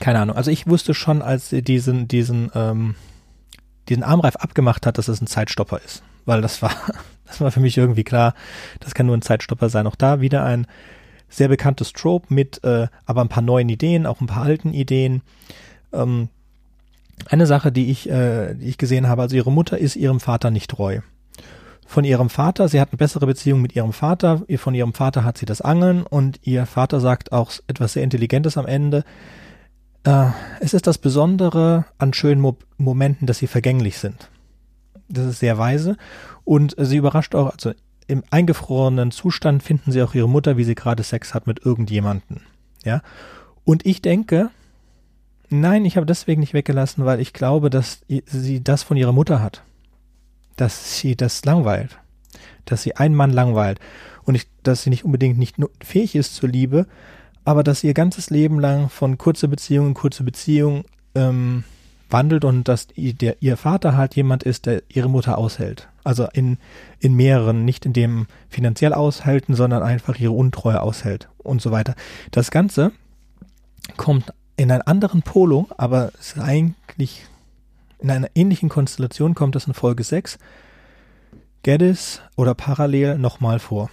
[0.00, 0.36] keine Ahnung.
[0.36, 2.94] Also ich wusste schon, als sie diesen, diesen, ähm,
[3.88, 6.02] diesen Armreif abgemacht hat, dass es ein Zeitstopper ist.
[6.26, 6.72] Weil das war,
[7.26, 8.34] das war für mich irgendwie klar,
[8.80, 9.86] das kann nur ein Zeitstopper sein.
[9.86, 10.66] Auch da wieder ein
[11.28, 15.22] sehr bekanntes Trope mit äh, aber ein paar neuen Ideen, auch ein paar alten Ideen.
[15.92, 16.28] Ähm,
[17.26, 20.50] eine Sache, die ich, äh, die ich gesehen habe, also ihre Mutter ist ihrem Vater
[20.50, 21.00] nicht treu.
[21.86, 25.38] Von ihrem Vater, sie hat eine bessere Beziehung mit ihrem Vater, von ihrem Vater hat
[25.38, 29.04] sie das Angeln und ihr Vater sagt auch etwas sehr Intelligentes am Ende.
[30.04, 30.26] Äh,
[30.60, 34.30] es ist das Besondere an schönen Mo Momenten, dass sie vergänglich sind.
[35.08, 35.96] Das ist sehr weise
[36.44, 37.72] und sie überrascht auch, also
[38.08, 42.40] im eingefrorenen Zustand finden sie auch ihre Mutter, wie sie gerade Sex hat mit irgendjemanden.
[42.84, 43.02] Ja.
[43.64, 44.50] Und ich denke,
[45.50, 49.42] nein, ich habe deswegen nicht weggelassen, weil ich glaube, dass sie das von ihrer Mutter
[49.42, 49.62] hat.
[50.56, 51.98] Dass sie das langweilt.
[52.64, 53.78] Dass sie einen Mann langweilt.
[54.24, 56.86] Und ich, dass sie nicht unbedingt nicht fähig ist zur Liebe,
[57.44, 60.84] aber dass ihr ganzes Leben lang von kurzer Beziehung in kurze Beziehung
[61.14, 61.64] ähm,
[62.10, 65.88] wandelt und dass der, ihr Vater halt jemand ist, der ihre Mutter aushält.
[66.04, 66.58] Also in,
[67.00, 71.94] in mehreren, nicht in dem finanziell aushalten, sondern einfach ihre Untreue aushält und so weiter.
[72.30, 72.92] Das Ganze
[73.96, 77.22] kommt in einer anderen Polung, aber es ist eigentlich
[78.00, 80.38] in einer ähnlichen Konstellation kommt es in Folge 6
[81.62, 83.90] Geddes oder parallel nochmal vor.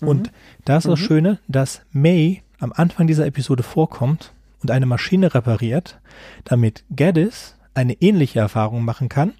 [0.00, 0.08] Mhm.
[0.08, 0.32] Und
[0.64, 0.90] da ist mhm.
[0.90, 6.00] das Schöne, dass May am Anfang dieser Episode vorkommt und eine Maschine repariert,
[6.44, 9.34] damit Geddes eine ähnliche Erfahrung machen kann,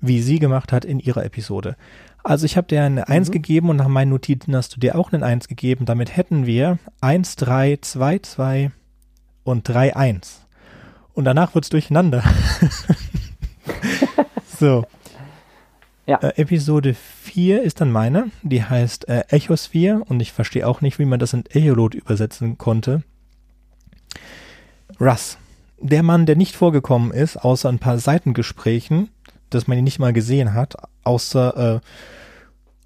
[0.00, 1.76] wie sie gemacht hat in ihrer Episode.
[2.22, 3.12] Also ich habe dir eine mhm.
[3.12, 5.86] 1 gegeben und nach meinen Notizen hast du dir auch eine 1 gegeben.
[5.86, 8.70] Damit hätten wir 1, 3, 2, 2
[9.44, 10.46] und 3, 1.
[11.14, 12.22] Und danach wird's durcheinander.
[14.58, 14.84] so.
[16.06, 16.18] Ja.
[16.18, 18.30] Äh, Episode 4 ist dann meine.
[18.42, 22.58] Die heißt äh, Echosphere und ich verstehe auch nicht, wie man das in Echolot übersetzen
[22.58, 23.04] konnte.
[25.00, 25.38] Russ
[25.80, 29.08] der Mann, der nicht vorgekommen ist, außer ein paar Seitengesprächen,
[29.48, 31.80] dass man ihn nicht mal gesehen hat, außer äh,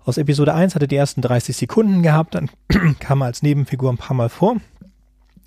[0.05, 2.51] aus Episode 1 hat er die ersten 30 Sekunden gehabt, dann
[3.01, 4.57] kam er als Nebenfigur ein paar Mal vor.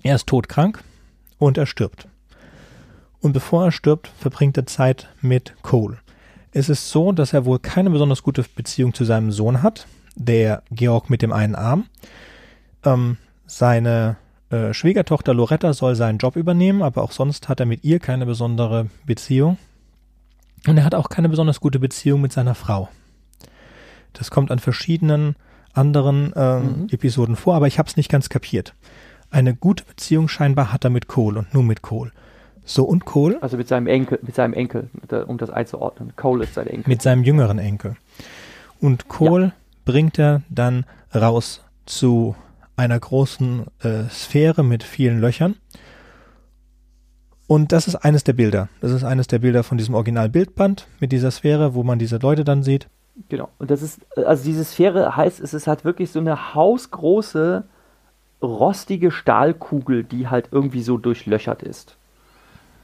[0.02, 0.82] Er ist todkrank
[1.38, 2.08] und er stirbt.
[3.20, 5.98] Und bevor er stirbt, verbringt er Zeit mit Cole.
[6.52, 10.62] Es ist so, dass er wohl keine besonders gute Beziehung zu seinem Sohn hat, der
[10.70, 11.86] Georg mit dem einen Arm.
[12.84, 14.16] Ähm, seine
[14.50, 18.26] äh, Schwiegertochter Loretta soll seinen Job übernehmen, aber auch sonst hat er mit ihr keine
[18.26, 19.58] besondere Beziehung.
[20.66, 22.88] Und er hat auch keine besonders gute Beziehung mit seiner Frau.
[24.12, 25.36] Das kommt an verschiedenen
[25.72, 26.88] anderen äh, mhm.
[26.90, 28.74] Episoden vor, aber ich habe es nicht ganz kapiert.
[29.30, 32.10] Eine gute Beziehung scheinbar hat er mit Cole und nur mit Cole.
[32.64, 33.38] So und Cole.
[33.42, 34.90] Also mit seinem Enkel, mit seinem Enkel,
[35.26, 36.14] um das einzuordnen.
[36.16, 36.88] Cole ist sein Enkel.
[36.88, 37.96] Mit seinem jüngeren Enkel.
[38.80, 39.52] Und Cole ja.
[39.84, 40.84] bringt er dann
[41.14, 42.34] raus zu
[42.78, 45.56] einer großen äh, Sphäre mit vielen Löchern.
[47.46, 48.68] Und das ist eines der Bilder.
[48.80, 52.44] Das ist eines der Bilder von diesem Originalbildband mit dieser Sphäre, wo man diese Leute
[52.44, 52.88] dann sieht.
[53.28, 53.48] Genau.
[53.58, 57.64] Und das ist, also diese Sphäre heißt, es ist halt wirklich so eine hausgroße,
[58.42, 61.96] rostige Stahlkugel, die halt irgendwie so durchlöchert ist.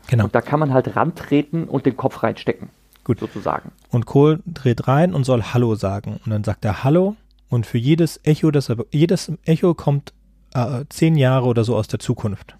[0.08, 0.24] Genau.
[0.24, 2.70] Und da kann man halt rantreten und den Kopf reinstecken.
[3.04, 3.20] Gut.
[3.20, 3.70] Sozusagen.
[3.90, 6.20] Und Kohl dreht rein und soll Hallo sagen.
[6.24, 7.16] Und dann sagt er Hallo.
[7.48, 10.12] Und für jedes Echo, das er, jedes Echo kommt
[10.54, 12.56] äh, zehn Jahre oder so aus der Zukunft.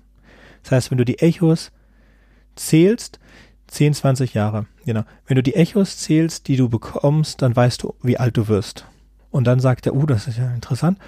[0.63, 1.73] Das heißt, wenn du die Echos
[2.57, 3.19] zählst,
[3.69, 5.03] 10, 20 Jahre, genau.
[5.27, 8.87] Wenn du die Echos zählst, die du bekommst, dann weißt du, wie alt du wirst.
[9.31, 10.99] Und dann sagt er, uh, das ist ja interessant.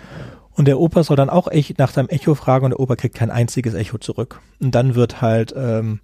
[0.52, 3.14] Und der Opa soll dann auch echt nach seinem Echo fragen und der Opa kriegt
[3.14, 4.40] kein einziges Echo zurück.
[4.58, 6.00] Und dann wird halt, ähm,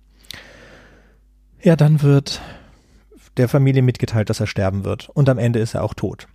[1.62, 2.40] ja, dann wird
[3.38, 5.08] der Familie mitgeteilt, dass er sterben wird.
[5.08, 6.28] Und am Ende ist er auch tot.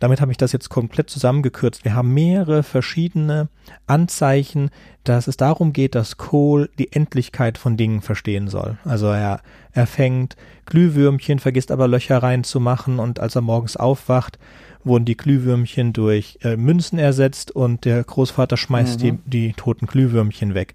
[0.00, 1.84] Damit habe ich das jetzt komplett zusammengekürzt.
[1.84, 3.48] Wir haben mehrere verschiedene
[3.86, 4.70] Anzeichen,
[5.04, 8.78] dass es darum geht, dass Cole die Endlichkeit von Dingen verstehen soll.
[8.84, 9.42] Also er,
[9.72, 14.38] er fängt Glühwürmchen, vergisst aber Löcher reinzumachen und als er morgens aufwacht,
[14.84, 19.20] wurden die Glühwürmchen durch äh, Münzen ersetzt und der Großvater schmeißt mhm.
[19.26, 20.72] die, die toten Glühwürmchen weg.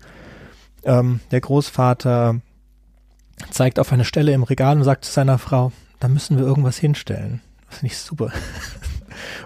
[0.84, 2.42] Ähm, der Großvater
[3.50, 6.78] zeigt auf eine Stelle im Regal und sagt zu seiner Frau, da müssen wir irgendwas
[6.78, 7.42] hinstellen.
[7.68, 8.32] Das finde ich super.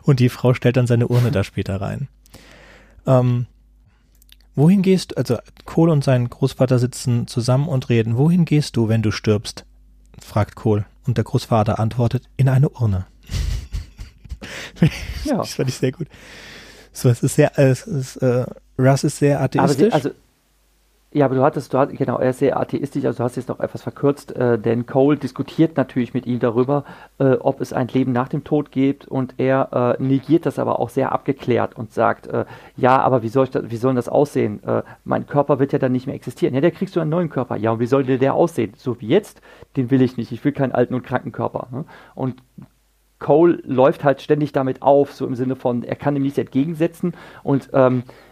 [0.04, 2.08] Und die Frau stellt dann seine Urne da später rein.
[3.06, 3.46] Ähm,
[4.56, 8.18] wohin gehst also Kohl und sein Großvater sitzen zusammen und reden.
[8.18, 9.66] Wohin gehst du, wenn du stirbst?
[10.20, 10.86] fragt Kohl.
[11.06, 13.08] Und der Großvater antwortet, in eine Urne.
[15.26, 15.38] ja.
[15.38, 16.08] Das fand ich sehr gut.
[16.92, 18.46] So, es ist sehr, es ist, äh,
[18.78, 19.94] Russ ist sehr atheistisch.
[19.94, 20.12] Aber, also,
[21.12, 23.50] ja, aber du hattest, du hattest, genau, er ist sehr atheistisch, also du hast jetzt
[23.50, 26.84] noch etwas verkürzt, äh, denn Cole diskutiert natürlich mit ihm darüber,
[27.18, 30.80] äh, ob es ein Leben nach dem Tod gibt und er äh, negiert das aber
[30.80, 32.46] auch sehr abgeklärt und sagt, äh,
[32.78, 34.62] ja, aber wie soll, ich das, wie soll das aussehen?
[34.64, 36.54] Äh, mein Körper wird ja dann nicht mehr existieren.
[36.54, 37.56] Ja, der kriegst du einen neuen Körper.
[37.56, 38.74] Ja, und wie soll der, aussehen?
[38.78, 39.42] So wie jetzt?
[39.78, 40.32] Den will ich nicht.
[40.32, 41.68] Ich will keinen alten und kranken Körper.
[41.72, 41.86] Ne?
[42.14, 42.36] Und
[43.18, 47.14] Cole läuft halt ständig damit auf, so im Sinne von, er kann ihm nichts entgegensetzen
[47.44, 48.29] und ähm, äh,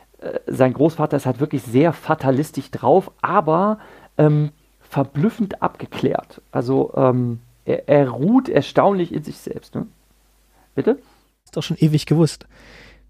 [0.48, 3.80] sein Großvater ist halt wirklich sehr fatalistisch drauf, aber
[4.18, 6.42] ähm, verblüffend abgeklärt.
[6.52, 9.76] Also ähm, er, er, ruht erstaunlich in sich selbst.
[9.76, 9.88] Ne?
[10.76, 11.00] Bitte?
[11.44, 12.48] Ist doch schon ewig gewusst.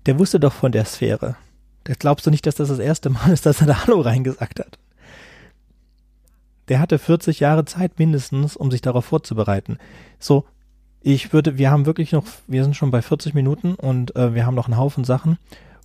[0.06, 1.36] Der wusste doch von der Sphäre.
[1.84, 4.60] Das glaubst du nicht, dass das das erste Mal ist, dass er da Hallo reingesagt
[4.60, 4.78] hat?
[6.68, 9.78] Der hatte 40 Jahre Zeit mindestens, um sich darauf vorzubereiten.
[10.20, 10.44] So,
[11.02, 14.46] ich würde, wir haben wirklich noch, wir sind schon bei 40 Minuten und äh, wir
[14.46, 15.38] haben noch einen Haufen Sachen.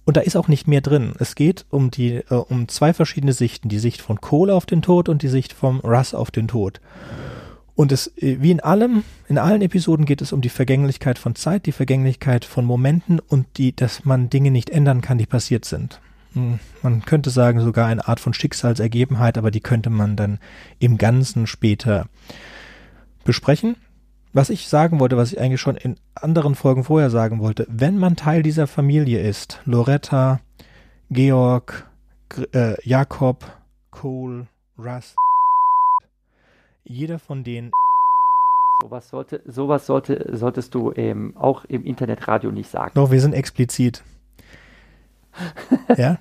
[0.05, 1.15] Und da ist auch nicht mehr drin.
[1.19, 3.69] Es geht um die, äh, um zwei verschiedene Sichten.
[3.69, 6.81] Die Sicht von Cole auf den Tod und die Sicht vom Russ auf den Tod.
[7.75, 11.35] Und es, äh, wie in allem, in allen Episoden geht es um die Vergänglichkeit von
[11.35, 15.65] Zeit, die Vergänglichkeit von Momenten und die, dass man Dinge nicht ändern kann, die passiert
[15.65, 16.01] sind.
[16.35, 20.39] Hm, man könnte sagen, sogar eine Art von Schicksalsergebenheit, aber die könnte man dann
[20.81, 22.07] im Ganzen später
[23.25, 23.77] besprechen
[24.33, 27.99] was ich sagen wollte, was ich eigentlich schon in anderen Folgen vorher sagen wollte, wenn
[27.99, 30.41] man Teil dieser Familie ist, Loretta,
[31.11, 31.91] Georg,
[32.53, 33.45] äh, Jakob,
[33.91, 34.47] Cole,
[34.78, 35.14] Russ,
[36.85, 37.72] jeder von denen
[38.83, 42.91] Sowas sollte, sowas sollte, solltest du ähm, auch im Internetradio nicht sagen.
[42.95, 44.03] Doch, wir sind explizit.
[45.97, 46.18] ja,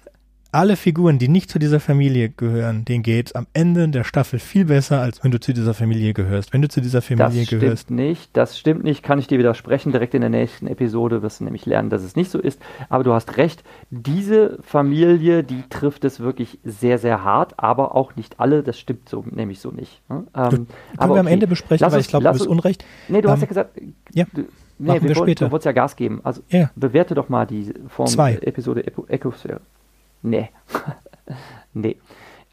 [0.51, 4.65] alle Figuren, die nicht zu dieser Familie gehören, denen geht am Ende der Staffel viel
[4.65, 6.53] besser, als wenn du zu dieser Familie gehörst.
[6.53, 7.63] Wenn du zu dieser Familie das gehörst.
[7.63, 9.91] Das stimmt nicht, das stimmt nicht, kann ich dir widersprechen.
[9.91, 12.59] Direkt in der nächsten Episode wirst du nämlich lernen, dass es nicht so ist.
[12.89, 18.15] Aber du hast recht, diese Familie, die trifft es wirklich sehr, sehr hart, aber auch
[18.15, 20.01] nicht alle, das stimmt so, nämlich so nicht.
[20.09, 20.25] Ne?
[20.35, 21.19] Ähm, können wir okay.
[21.19, 22.85] am Ende besprechen, lass weil ich glaube, du bist Unrecht.
[23.07, 23.81] Nee, du ähm, hast ja gesagt,
[24.13, 24.25] ja.
[24.33, 24.45] Du,
[24.83, 25.45] Nee, wir, wir später.
[25.45, 26.21] du wolltest ja Gas geben.
[26.23, 26.71] Also ja.
[26.75, 28.33] bewerte doch mal die Form Zwei.
[28.41, 29.61] Episode Ecosphäre.
[30.21, 30.49] Nee.
[31.73, 31.97] nee.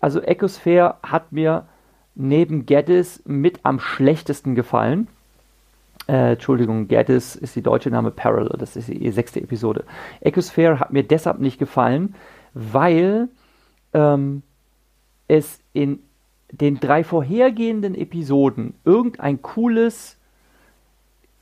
[0.01, 1.67] Also Ecosphere hat mir
[2.15, 5.09] neben Geddes mit am schlechtesten gefallen.
[6.09, 9.85] Äh, Entschuldigung, Geddes ist die deutsche Name Parallel, das ist die sechste Episode.
[10.21, 12.15] Ecosphere hat mir deshalb nicht gefallen,
[12.55, 13.29] weil
[13.93, 14.43] ähm,
[15.27, 16.01] es in
[16.51, 20.19] den drei vorhergehenden Episoden irgendein cooles,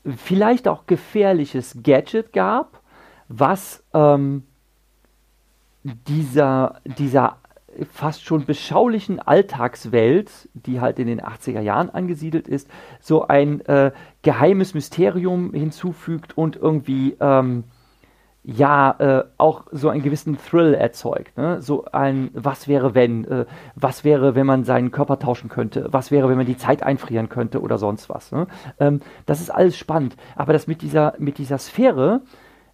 [0.03, 2.81] vielleicht auch gefährliches Gadget gab,
[3.29, 4.43] was ähm,
[6.07, 7.37] dieser, dieser
[7.91, 12.69] fast schon beschaulichen Alltagswelt, die halt in den 80er Jahren angesiedelt ist,
[12.99, 17.65] so ein äh, geheimes Mysterium hinzufügt und irgendwie ähm,
[18.43, 21.37] ja äh, auch so einen gewissen Thrill erzeugt.
[21.37, 21.61] Ne?
[21.61, 26.11] So ein Was wäre wenn, äh, was wäre, wenn man seinen Körper tauschen könnte, was
[26.11, 28.31] wäre, wenn man die Zeit einfrieren könnte oder sonst was.
[28.31, 28.47] Ne?
[28.79, 30.15] Ähm, das ist alles spannend.
[30.35, 32.21] Aber das mit dieser, mit dieser Sphäre,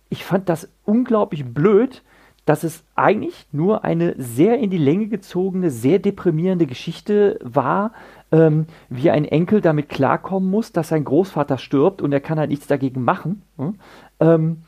[0.09, 2.03] ich fand das unglaublich blöd,
[2.45, 7.91] dass es eigentlich nur eine sehr in die Länge gezogene, sehr deprimierende Geschichte war,
[8.31, 12.49] ähm, wie ein Enkel damit klarkommen muss, dass sein Großvater stirbt und er kann halt
[12.49, 13.43] nichts dagegen machen.
[14.19, 14.63] Ähm,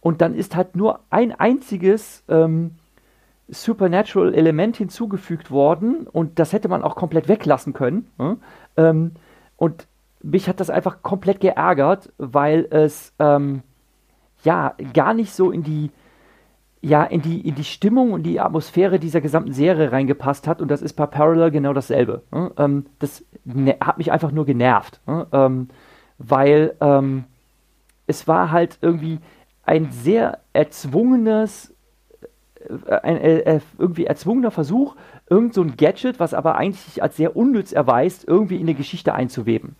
[0.00, 2.72] und dann ist halt nur ein einziges ähm,
[3.48, 8.08] Supernatural Element hinzugefügt worden und das hätte man auch komplett weglassen können.
[8.76, 9.12] Ähm,
[9.56, 9.86] und
[10.22, 13.62] mich hat das einfach komplett geärgert, weil es ähm,
[14.44, 15.90] ja gar nicht so in die
[16.82, 20.62] ja, in die, in die Stimmung und die Atmosphäre dieser gesamten Serie reingepasst hat.
[20.62, 22.22] Und das ist bei Parallel genau dasselbe.
[22.32, 22.50] Ne?
[22.56, 25.00] Ähm, das ne hat mich einfach nur genervt.
[25.06, 25.26] Ne?
[25.32, 25.68] Ähm,
[26.18, 27.24] weil ähm,
[28.06, 29.18] es war halt irgendwie
[29.62, 31.74] ein sehr erzwungenes,
[32.86, 34.96] äh, ein äh, äh, irgendwie erzwungener Versuch,
[35.28, 38.74] irgend so ein Gadget, was aber eigentlich sich als sehr unnütz erweist, irgendwie in eine
[38.74, 39.76] Geschichte einzuweben.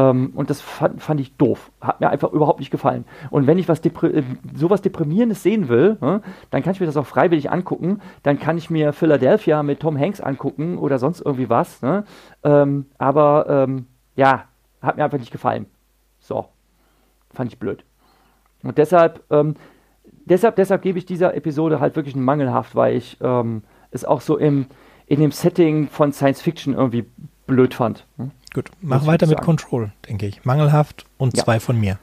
[0.00, 1.70] Ähm, und das fand, fand, ich doof.
[1.80, 3.04] Hat mir einfach überhaupt nicht gefallen.
[3.30, 4.22] Und wenn ich was Depri äh,
[4.54, 6.20] sowas Deprimierendes sehen will, äh,
[6.50, 8.00] dann kann ich mir das auch freiwillig angucken.
[8.22, 11.82] Dann kann ich mir Philadelphia mit Tom Hanks angucken oder sonst irgendwie was.
[11.82, 12.04] Ne?
[12.44, 13.86] Ähm, aber ähm,
[14.16, 14.44] ja,
[14.80, 15.66] hat mir einfach nicht gefallen.
[16.20, 16.46] So.
[17.32, 17.84] Fand ich blöd.
[18.62, 19.54] Und deshalb, ähm,
[20.24, 24.20] deshalb, deshalb gebe ich dieser Episode halt wirklich einen Mangelhaft, weil ich ähm, es auch
[24.20, 24.66] so im,
[25.06, 27.04] in dem Setting von Science Fiction irgendwie
[27.46, 28.06] blöd fand.
[28.16, 28.30] Hm?
[28.52, 30.44] Gut, mach weiter mit Control, denke ich.
[30.44, 31.44] Mangelhaft und ja.
[31.44, 31.98] zwei von mir.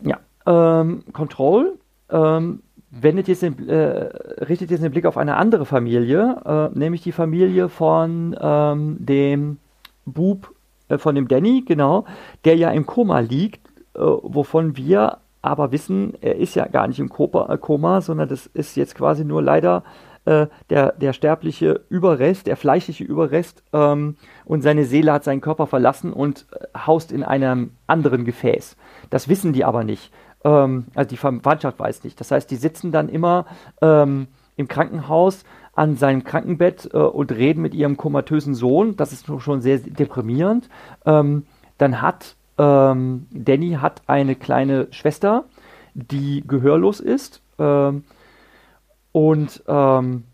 [0.00, 4.08] Ja, ähm, Control ähm, wendet jetzt den, äh,
[4.44, 9.58] richtet jetzt den Blick auf eine andere Familie, äh, nämlich die Familie von ähm, dem
[10.06, 10.52] Bub,
[10.88, 12.06] äh, von dem Danny, genau,
[12.44, 16.98] der ja im Koma liegt, äh, wovon wir aber wissen, er ist ja gar nicht
[16.98, 19.84] im äh, Koma sondern das ist jetzt quasi nur leider
[20.24, 25.66] äh, der, der sterbliche Überrest, der fleischliche Überrest ähm, und seine Seele hat seinen Körper
[25.66, 28.76] verlassen und äh, haust in einem anderen Gefäß.
[29.10, 30.12] Das wissen die aber nicht.
[30.44, 32.20] Ähm, also die Verwandtschaft weiß nicht.
[32.20, 33.46] Das heißt, die sitzen dann immer
[33.80, 35.44] ähm, im Krankenhaus
[35.74, 38.96] an seinem Krankenbett äh, und reden mit ihrem komatösen Sohn.
[38.96, 40.68] Das ist schon sehr deprimierend.
[41.06, 41.46] Ähm,
[41.78, 45.44] dann hat ähm, Danny hat eine kleine Schwester,
[45.94, 47.40] die gehörlos ist.
[47.58, 48.04] Ähm,
[49.12, 50.24] und ähm,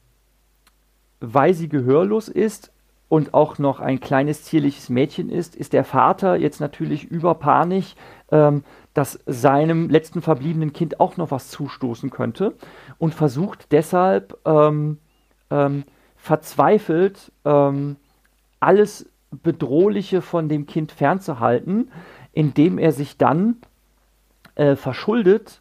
[1.20, 2.72] weil sie gehörlos ist
[3.08, 7.94] und auch noch ein kleines zierliches Mädchen ist, ist der Vater jetzt natürlich überpanisch,
[8.30, 8.64] ähm,
[8.94, 12.54] dass seinem letzten verbliebenen Kind auch noch was zustoßen könnte
[12.98, 14.98] und versucht deshalb ähm,
[15.50, 15.84] ähm,
[16.16, 17.96] verzweifelt ähm,
[18.58, 21.90] alles Bedrohliche von dem Kind fernzuhalten,
[22.32, 23.56] indem er sich dann
[24.54, 25.60] äh, verschuldet,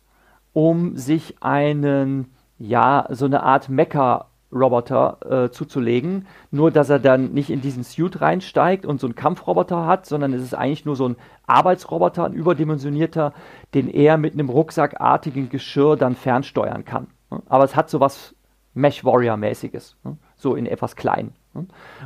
[0.54, 6.28] um sich einen ja, so eine Art Mecha-Roboter äh, zuzulegen.
[6.52, 10.34] Nur, dass er dann nicht in diesen Suit reinsteigt und so einen Kampfroboter hat, sondern
[10.34, 11.16] es ist eigentlich nur so ein
[11.48, 13.34] Arbeitsroboter, ein überdimensionierter,
[13.74, 17.08] den er mit einem rucksackartigen Geschirr dann fernsteuern kann.
[17.48, 18.36] Aber es hat so was
[18.74, 19.96] Mesh-Warrior-mäßiges,
[20.36, 21.34] so in etwas klein.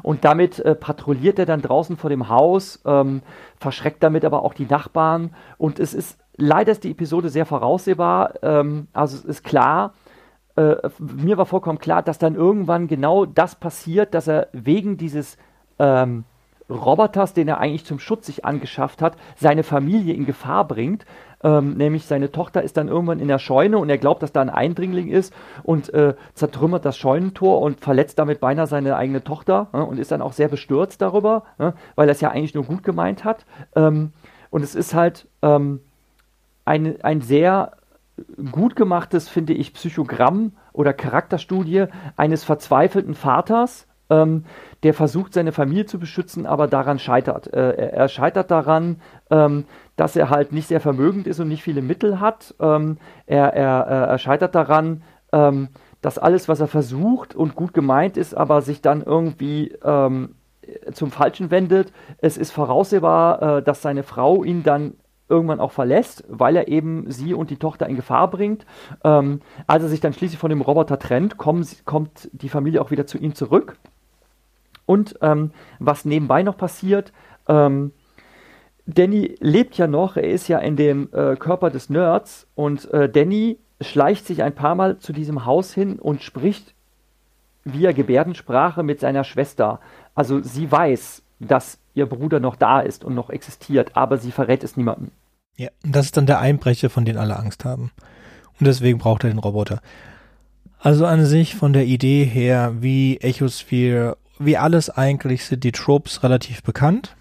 [0.04, 3.22] Und damit äh, patrouilliert er dann draußen vor dem Haus, ähm,
[3.58, 5.32] verschreckt damit aber auch die Nachbarn.
[5.58, 8.34] Und es ist leider ist die Episode sehr voraussehbar.
[8.42, 9.94] Ähm, also es ist klar,
[10.60, 15.38] äh, mir war vollkommen klar, dass dann irgendwann genau das passiert, dass er wegen dieses
[15.80, 16.26] ähm,
[16.70, 21.06] Roboters, den er eigentlich zum Schutz sich angeschafft hat, seine Familie in Gefahr bringt.
[21.42, 24.42] Ähm, nämlich seine Tochter ist dann irgendwann in der Scheune und er glaubt, dass da
[24.42, 25.34] ein Eindringling ist
[25.64, 30.12] und äh, zertrümmert das Scheunentor und verletzt damit beinahe seine eigene Tochter äh, und ist
[30.12, 33.46] dann auch sehr bestürzt darüber, äh, weil er es ja eigentlich nur gut gemeint hat.
[33.74, 34.12] Ähm,
[34.50, 35.80] und es ist halt ähm,
[36.66, 37.72] ein, ein sehr
[38.52, 44.46] gut gemachtes, finde ich, Psychogramm oder Charakterstudie eines verzweifelten Vaters, ähm,
[44.84, 47.54] der versucht, seine Familie zu beschützen, aber daran scheitert.
[47.54, 49.66] Äh, er scheitert daran, ähm,
[49.96, 52.56] dass er halt nicht sehr vermögend ist und nicht viele Mittel hat.
[52.60, 55.70] Ähm, er, er, er, scheitert daran, ähm,
[56.02, 60.36] dass alles, was er versucht und gut gemeint ist, aber sich dann irgendwie ähm,
[60.94, 61.92] zum Falschen wendet.
[62.20, 64.94] Es ist voraussehbar, äh, dass seine Frau ihn dann
[65.30, 68.66] irgendwann auch verlässt, weil er eben sie und die Tochter in Gefahr bringt.
[69.04, 72.92] Ähm, als er sich dann schließlich von dem Roboter trennt, kommen, kommt die Familie auch
[72.92, 73.78] wieder zu ihm zurück.
[74.86, 77.14] Und ähm, was nebenbei noch passiert,
[77.48, 77.92] ähm,
[78.88, 83.08] Danny lebt ja noch, er ist ja in dem äh, Körper des Nerds und äh,
[83.08, 86.74] Danny schleicht sich ein paar Mal zu diesem Haus hin und spricht
[87.64, 89.80] via Gebärdensprache mit seiner Schwester.
[90.16, 94.64] Also sie weiß, dass ihr Bruder noch da ist und noch existiert, aber sie verrät
[94.64, 95.12] es niemandem.
[95.60, 97.92] Ja, das ist dann der Einbrecher, von dem alle Angst haben.
[98.62, 99.82] Und deswegen braucht er den Roboter.
[100.80, 106.24] Also an sich von der Idee her, wie Echosphere, wie alles eigentlich sind die Tropes
[106.24, 107.18] relativ bekannt.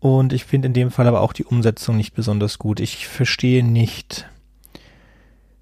[0.00, 2.80] Und ich finde in dem Fall aber auch die Umsetzung nicht besonders gut.
[2.80, 4.28] Ich verstehe nicht.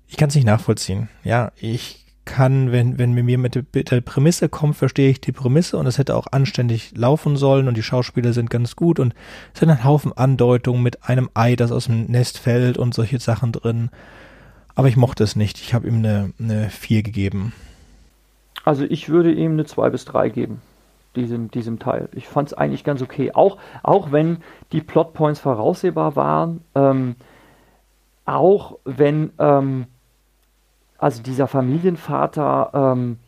[0.09, 1.11] Ich kann es nicht nachvollziehen.
[1.25, 5.87] Ja, ich kann, wenn, wenn mir mit der, Prämisse kommt, verstehe ich die Prämisse und
[5.87, 9.15] es hätte auch anständig laufen sollen und die Schauspieler sind ganz gut und
[9.53, 13.19] es sind ein Haufen Andeutungen mit einem Ei, das aus dem Nest fällt und solche
[13.19, 13.91] Sachen drin.
[14.75, 15.61] Aber ich mochte es nicht.
[15.61, 17.53] Ich habe ihm eine, eine 4 gegeben.
[18.65, 20.63] Also ich würde ihm eine 2 bis 3 geben,
[21.17, 22.09] diesem, diesem Teil.
[22.13, 23.33] Ich fand es eigentlich ganz okay.
[23.35, 24.39] Auch, auch wenn
[24.71, 27.17] die Plotpoints voraussehbar waren, ähm,
[28.25, 29.87] auch wenn ähm,
[31.03, 33.19] also dieser Familienvater ähm,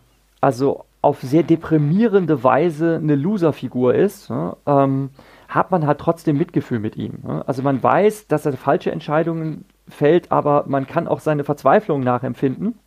[0.41, 5.11] also auf sehr deprimierende Weise eine Loser-Figur ist, ne, ähm,
[5.49, 7.19] hat man halt trotzdem Mitgefühl mit ihm.
[7.25, 7.43] Ne?
[7.47, 12.79] Also man weiß, dass er falsche Entscheidungen fällt, aber man kann auch seine Verzweiflung nachempfinden.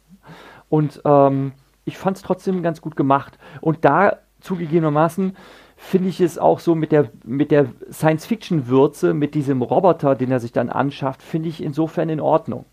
[0.69, 1.51] Und ähm,
[1.83, 3.37] ich fand es trotzdem ganz gut gemacht.
[3.59, 5.35] Und da zugegebenermaßen
[5.75, 10.39] finde ich es auch so mit der, mit der Science-Fiction-Würze, mit diesem Roboter, den er
[10.39, 12.65] sich dann anschafft, finde ich insofern in Ordnung.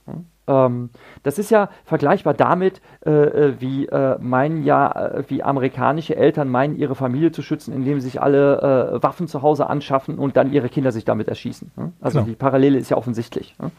[0.47, 0.90] Ähm,
[1.22, 6.49] das ist ja vergleichbar damit, äh, äh wie äh, meinen ja, äh, wie amerikanische Eltern
[6.49, 10.36] meinen, ihre Familie zu schützen, indem sie sich alle äh, Waffen zu Hause anschaffen und
[10.36, 11.72] dann ihre Kinder sich damit erschießen.
[11.76, 11.92] Ne?
[12.01, 12.28] Also genau.
[12.28, 13.55] die Parallele ist ja offensichtlich.
[13.61, 13.70] Ne?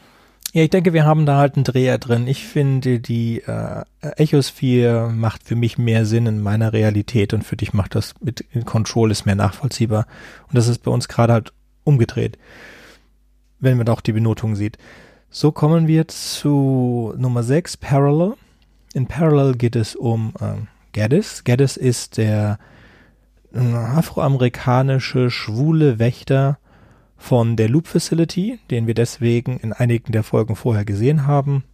[0.54, 2.28] Ja, ich denke, wir haben da halt einen Dreher drin.
[2.28, 3.84] Ich finde, die äh,
[4.16, 8.46] Echosphere macht für mich mehr Sinn in meiner Realität und für dich macht das mit
[8.66, 10.08] Control ist mehr nachvollziehbar.
[10.48, 11.54] Und das ist bei uns gerade halt
[11.84, 12.38] umgedreht,
[13.60, 14.78] wenn man auch die Benotung sieht.
[15.38, 18.36] So kommen wir zu Nummer 6, Parallel.
[18.94, 21.44] In Parallel geht es um äh, Gaddis.
[21.44, 22.58] Gaddis ist der
[23.54, 26.58] äh, afroamerikanische schwule Wächter
[27.18, 31.66] von der Loop Facility, den wir deswegen in einigen der Folgen vorher gesehen haben.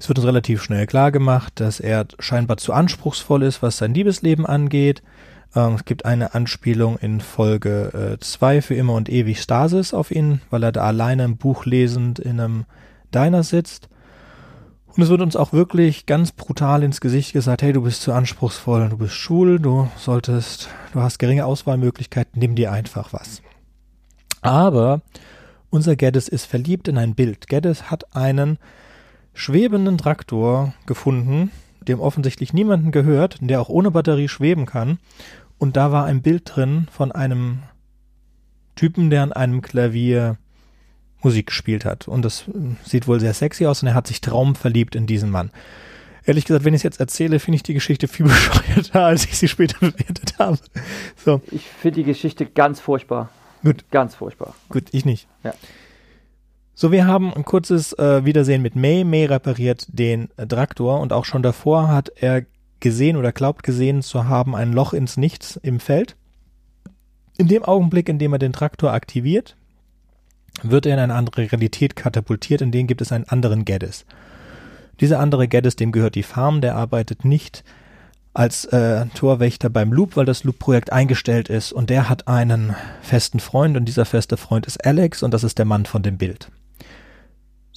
[0.00, 3.92] Es wird uns relativ schnell klar gemacht, dass er scheinbar zu anspruchsvoll ist, was sein
[3.92, 5.02] Liebesleben angeht.
[5.54, 10.10] Ähm, es gibt eine Anspielung in Folge 2 äh, für immer und ewig Stasis auf
[10.10, 12.64] ihn, weil er da alleine ein Buch lesend in einem
[13.14, 13.88] Diner sitzt.
[14.86, 18.12] Und es wird uns auch wirklich ganz brutal ins Gesicht gesagt, hey, du bist zu
[18.12, 23.42] anspruchsvoll, du bist schwul, du solltest, du hast geringe Auswahlmöglichkeiten, nimm dir einfach was.
[24.40, 25.02] Aber
[25.68, 27.48] unser Geddes ist verliebt in ein Bild.
[27.48, 28.58] Geddes hat einen
[29.34, 31.50] schwebenden Traktor gefunden,
[31.88, 34.98] dem offensichtlich niemanden gehört, der auch ohne Batterie schweben kann
[35.58, 37.60] und da war ein Bild drin von einem
[38.74, 40.36] Typen, der an einem Klavier
[41.22, 42.08] Musik gespielt hat.
[42.08, 42.52] Und das äh,
[42.84, 45.50] sieht wohl sehr sexy aus und er hat sich traumverliebt in diesen Mann.
[46.24, 49.38] Ehrlich gesagt, wenn ich es jetzt erzähle, finde ich die Geschichte viel bescheuerter, als ich
[49.38, 50.58] sie später bewertet habe.
[51.16, 51.40] So.
[51.50, 53.30] Ich finde die Geschichte ganz furchtbar.
[53.62, 53.84] Gut.
[53.90, 54.54] Ganz furchtbar.
[54.68, 55.26] Gut, ich nicht.
[55.42, 55.54] Ja.
[56.78, 59.02] So, wir haben ein kurzes äh, Wiedersehen mit May.
[59.02, 62.44] May repariert den äh, Traktor und auch schon davor hat er
[62.80, 66.16] gesehen oder glaubt gesehen zu haben ein Loch ins Nichts im Feld.
[67.38, 69.56] In dem Augenblick, in dem er den Traktor aktiviert,
[70.62, 74.04] wird er in eine andere Realität katapultiert, in dem gibt es einen anderen Geddes.
[75.00, 77.64] Dieser andere Geddes, dem gehört die Farm, der arbeitet nicht
[78.34, 83.40] als äh, Torwächter beim Loop, weil das Loop-Projekt eingestellt ist und der hat einen festen
[83.40, 86.50] Freund und dieser feste Freund ist Alex und das ist der Mann von dem Bild.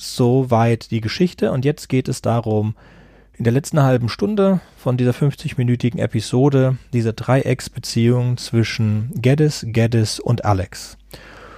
[0.01, 2.75] Soweit die Geschichte und jetzt geht es darum,
[3.33, 10.45] in der letzten halben Stunde von dieser 50-minütigen Episode diese Dreiecksbeziehung zwischen Geddes, Geddes und
[10.45, 10.97] Alex.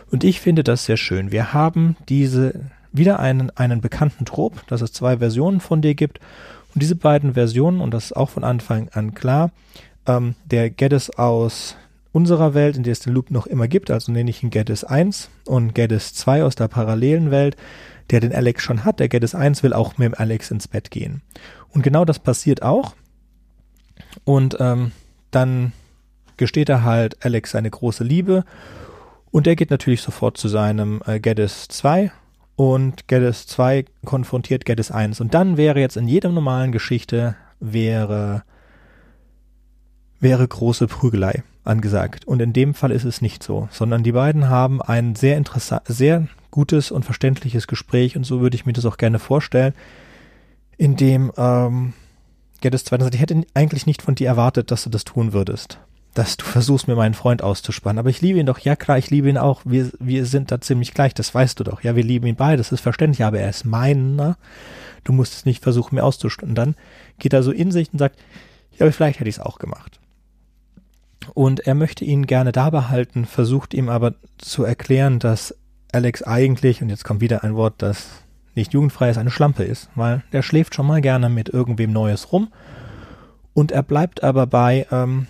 [0.09, 1.31] Und ich finde das sehr schön.
[1.31, 2.61] Wir haben diese
[2.91, 6.19] wieder einen, einen bekannten Trop, dass es zwei Versionen von dir gibt.
[6.73, 9.51] Und diese beiden Versionen, und das ist auch von Anfang an klar,
[10.07, 11.75] ähm, der Geddes aus
[12.11, 14.83] unserer Welt, in der es den Loop noch immer gibt, also nenne ich ihn Geddes
[14.83, 17.55] 1 und Geddes 2 aus der parallelen Welt,
[18.11, 20.91] der den Alex schon hat, der Geddes 1 will auch mit dem Alex ins Bett
[20.91, 21.21] gehen.
[21.69, 22.95] Und genau das passiert auch.
[24.25, 24.91] Und ähm,
[25.31, 25.71] dann
[26.37, 28.43] gesteht er halt Alex seine große Liebe.
[29.31, 32.11] Und er geht natürlich sofort zu seinem äh, Geddes 2
[32.55, 35.21] und Geddes 2 konfrontiert Geddes 1.
[35.21, 38.43] Und dann wäre jetzt in jeder normalen Geschichte wäre,
[40.19, 42.25] wäre große Prügelei angesagt.
[42.27, 45.83] Und in dem Fall ist es nicht so, sondern die beiden haben ein sehr interessant,
[45.85, 49.73] sehr gutes und verständliches Gespräch und so würde ich mir das auch gerne vorstellen,
[50.77, 51.93] in dem ähm,
[52.61, 55.79] Geddes zweite sagt, ich hätte eigentlich nicht von dir erwartet, dass du das tun würdest.
[56.13, 57.97] Dass du versuchst, mir meinen Freund auszuspannen.
[57.97, 58.59] Aber ich liebe ihn doch.
[58.59, 59.61] Ja, klar, ich liebe ihn auch.
[59.63, 61.13] Wir, wir sind da ziemlich gleich.
[61.13, 61.83] Das weißt du doch.
[61.83, 62.57] Ja, wir lieben ihn beide.
[62.57, 63.23] Das ist verständlich.
[63.23, 64.37] Aber er ist meiner.
[65.05, 66.51] Du musst es nicht versuchen, mir auszuspannen.
[66.51, 66.75] Und dann
[67.17, 68.19] geht er so in sich und sagt,
[68.73, 69.99] ja, aber vielleicht hätte ich es auch gemacht.
[71.33, 75.55] Und er möchte ihn gerne da behalten, versucht ihm aber zu erklären, dass
[75.91, 78.07] Alex eigentlich, und jetzt kommt wieder ein Wort, das
[78.55, 82.31] nicht jugendfrei ist, eine Schlampe ist, weil der schläft schon mal gerne mit irgendwem Neues
[82.31, 82.51] rum
[83.53, 85.27] und er bleibt aber bei, ähm,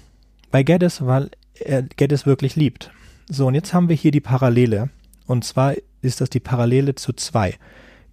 [0.50, 2.92] bei Geddes, weil er Geddes wirklich liebt.
[3.30, 4.90] So, und jetzt haben wir hier die Parallele
[5.28, 7.56] und zwar ist das die Parallele zu zwei.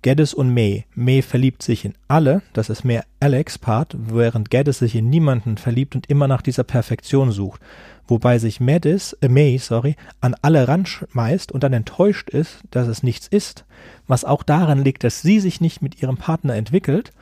[0.02, 0.84] Geddes und May.
[0.94, 5.56] May verliebt sich in alle, das ist mehr Alex Part, während Geddes sich in niemanden
[5.56, 7.60] verliebt und immer nach dieser Perfektion sucht.
[8.06, 13.02] Wobei sich Madis, äh May, sorry, an alle ranschmeißt und dann enttäuscht ist, dass es
[13.02, 13.64] nichts ist,
[14.06, 17.12] was auch daran liegt, dass sie sich nicht mit ihrem Partner entwickelt,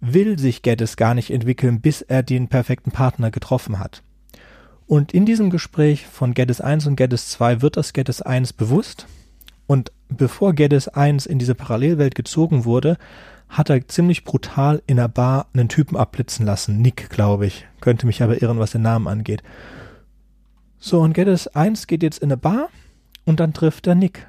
[0.00, 4.02] will sich Geddes gar nicht entwickeln, bis er den perfekten Partner getroffen hat.
[4.86, 9.06] Und in diesem Gespräch von Geddes 1 und Geddes 2 wird das Geddes 1 bewusst.
[9.68, 12.96] Und bevor Geddes 1 in diese Parallelwelt gezogen wurde,
[13.48, 16.80] hat er ziemlich brutal in der Bar einen Typen abblitzen lassen.
[16.80, 17.66] Nick, glaube ich.
[17.80, 19.42] Könnte mich aber irren, was den Namen angeht.
[20.78, 22.70] So, und Geddes 1 geht jetzt in eine Bar
[23.26, 24.26] und dann trifft er Nick.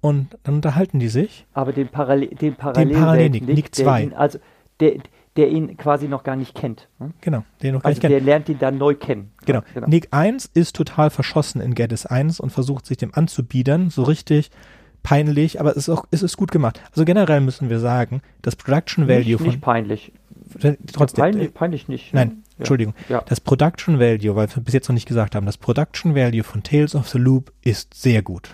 [0.00, 1.46] Und dann unterhalten die sich.
[1.52, 4.16] Aber den, Parallel, den Parallelwelt den Parallel Nick, Nick 2.
[4.16, 4.38] Also
[4.80, 4.94] der,
[5.36, 6.88] der ihn quasi noch gar nicht kennt.
[6.98, 7.14] Hm?
[7.20, 8.12] Genau, den noch gar also nicht kennt.
[8.12, 9.32] Der lernt ihn dann neu kennen.
[9.46, 9.60] Genau.
[9.60, 9.86] Ja, genau.
[9.88, 14.50] Nick 1 ist total verschossen in Geddes 1 und versucht sich dem anzubiedern, so richtig
[15.02, 16.80] peinlich, aber es ist auch, es ist gut gemacht.
[16.90, 19.46] Also generell müssen wir sagen, das Production Value nicht, von.
[19.46, 20.12] Nicht peinlich.
[20.92, 21.22] Trotzdem.
[21.22, 22.12] Peinlich, peinlich nicht.
[22.12, 22.20] Ne?
[22.20, 22.58] Nein, ja.
[22.58, 22.94] Entschuldigung.
[23.08, 23.22] Ja.
[23.26, 26.62] Das Production Value, weil wir bis jetzt noch nicht gesagt haben, das Production Value von
[26.62, 28.50] Tales of the Loop ist sehr gut.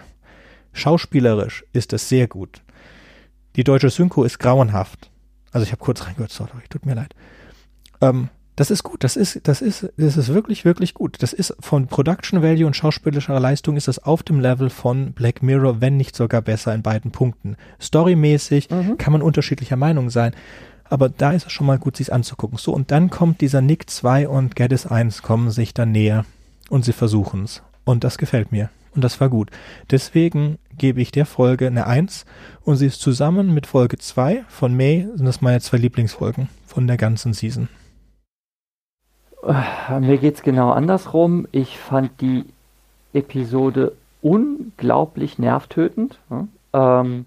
[0.72, 2.62] Schauspielerisch ist es sehr gut.
[3.56, 5.10] Die deutsche Synchro ist grauenhaft.
[5.52, 7.14] Also ich habe kurz reingehört, sorry, tut mir leid.
[8.00, 8.28] Ähm,
[8.58, 11.22] das ist gut, das ist, das ist, das ist wirklich, wirklich gut.
[11.22, 15.44] Das ist von Production Value und schauspielerischer Leistung ist das auf dem Level von Black
[15.44, 17.56] Mirror, wenn nicht sogar besser in beiden Punkten.
[17.80, 18.98] Storymäßig mhm.
[18.98, 20.34] kann man unterschiedlicher Meinung sein,
[20.90, 22.58] aber da ist es schon mal gut, sich anzugucken.
[22.58, 26.24] So, und dann kommt dieser Nick 2 und Geddes 1 kommen sich dann näher
[26.68, 27.62] und sie versuchen es.
[27.84, 28.70] Und das gefällt mir.
[28.94, 29.50] Und das war gut.
[29.90, 32.24] Deswegen gebe ich der Folge eine 1
[32.68, 36.86] und sie ist zusammen mit Folge 2 von May, sind das meine zwei Lieblingsfolgen von
[36.86, 37.70] der ganzen Season.
[39.42, 41.48] Äh, mir geht es genau andersrum.
[41.50, 42.44] Ich fand die
[43.14, 46.18] Episode unglaublich nervtötend,
[46.74, 47.24] ähm,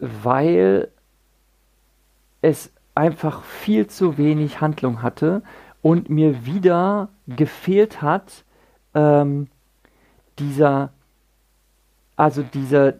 [0.00, 0.88] weil
[2.42, 5.40] es einfach viel zu wenig Handlung hatte
[5.80, 8.44] und mir wieder gefehlt hat,
[8.92, 9.48] ähm,
[10.38, 10.90] dieser
[12.16, 12.94] also dieser,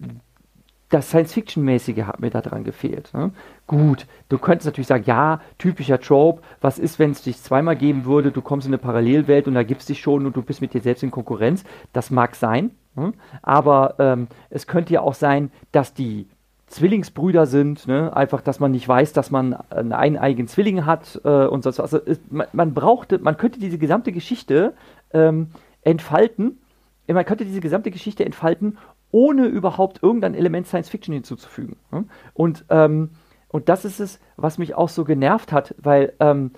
[0.89, 3.13] das Science-Fiction-mäßige hat mir daran gefehlt.
[3.13, 3.33] Ne?
[3.67, 8.05] Gut, du könntest natürlich sagen, ja, typischer Trope, was ist, wenn es dich zweimal geben
[8.05, 10.61] würde, du kommst in eine Parallelwelt und da gibt es dich schon und du bist
[10.61, 11.65] mit dir selbst in Konkurrenz.
[11.93, 13.13] Das mag sein, ne?
[13.43, 16.29] aber ähm, es könnte ja auch sein, dass die
[16.69, 18.15] Zwillingsbrüder sind, ne?
[18.17, 21.95] einfach, dass man nicht weiß, dass man einen eineigen Zwilling hat äh, und sonst was.
[21.95, 24.75] Also, man, man brauchte, man könnte diese gesamte Geschichte
[25.13, 25.49] ähm,
[25.83, 26.59] entfalten,
[27.09, 28.79] man könnte diese gesamte Geschichte entfalten,
[29.17, 31.77] ohne überhaupt irgendein Element Science Fiction hinzuzufügen.
[32.35, 33.13] Und, ähm,
[33.49, 36.51] und das ist es, was mich auch so genervt hat, weil ähm,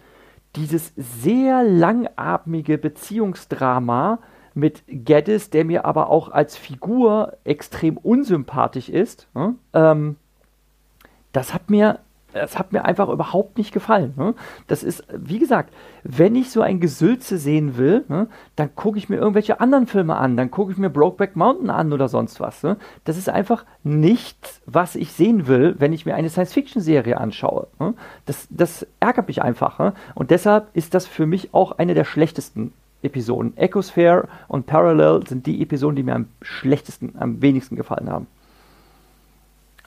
[0.56, 4.18] dieses sehr langatmige Beziehungsdrama
[4.54, 9.28] mit Gaddis, der mir aber auch als Figur extrem unsympathisch ist,
[9.72, 10.16] ähm,
[11.30, 12.00] das hat mir
[12.33, 14.12] das hat mir einfach überhaupt nicht gefallen.
[14.16, 14.35] Ne?
[14.66, 15.72] Das ist, wie gesagt,
[16.03, 20.16] wenn ich so ein Gesülze sehen will, ne, dann gucke ich mir irgendwelche anderen Filme
[20.16, 22.62] an, dann gucke ich mir Brokeback Mountain an oder sonst was.
[22.62, 22.76] Ne?
[23.05, 27.68] Das ist einfach nichts, was ich sehen will, wenn ich mir eine Science-Fiction-Serie anschaue.
[27.79, 27.95] Ne?
[28.26, 29.79] Das, das ärgert mich einfach.
[29.79, 29.95] Ne?
[30.14, 32.72] Und deshalb ist das für mich auch eine der schlechtesten
[33.03, 33.57] Episoden.
[33.57, 38.26] Echosphere und Parallel sind die Episoden, die mir am schlechtesten, am wenigsten gefallen haben.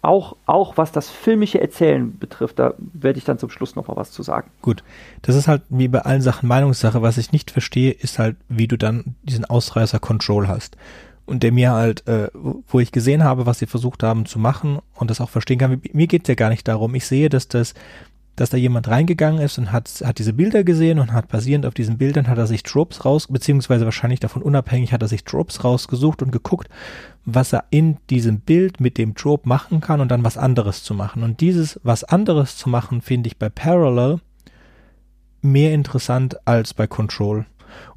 [0.04, 3.96] Auch, auch was das filmische Erzählen betrifft, da werde ich dann zum Schluss noch mal
[3.96, 4.50] was zu sagen.
[4.62, 4.84] Gut,
[5.22, 7.04] das ist halt wie bei allen Sachen Meinungssache.
[7.04, 10.76] Was ich nicht verstehe, ist halt, wie du dann diesen Ausreißer Control hast.
[11.28, 14.80] Und der mir halt, äh, wo ich gesehen habe, was sie versucht haben zu machen
[14.96, 15.82] und das auch verstehen kann.
[15.94, 16.96] Mir geht es ja gar nicht darum.
[16.96, 17.76] Ich sehe, dass das
[18.42, 21.76] dass da jemand reingegangen ist und hat, hat diese Bilder gesehen und hat basierend auf
[21.76, 25.64] diesen Bildern hat er sich Tropes raus, beziehungsweise wahrscheinlich davon unabhängig hat er sich Tropes
[25.64, 26.68] rausgesucht und geguckt,
[27.24, 30.96] was er in diesem Bild mit dem Trope machen kann und dann was anderes zu
[30.96, 31.22] machen.
[31.22, 34.20] Und dieses was anderes zu machen, finde ich bei Parallel
[35.44, 37.46] mehr interessant als bei Control.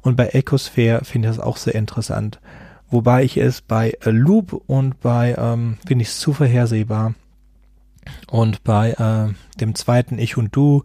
[0.01, 2.39] Und bei Ecosphere finde ich das auch sehr interessant.
[2.91, 7.15] Wobei ich es bei Loop und bei, ähm, finde ich es zu vorhersehbar.
[8.29, 10.83] Und bei äh, dem zweiten Ich und Du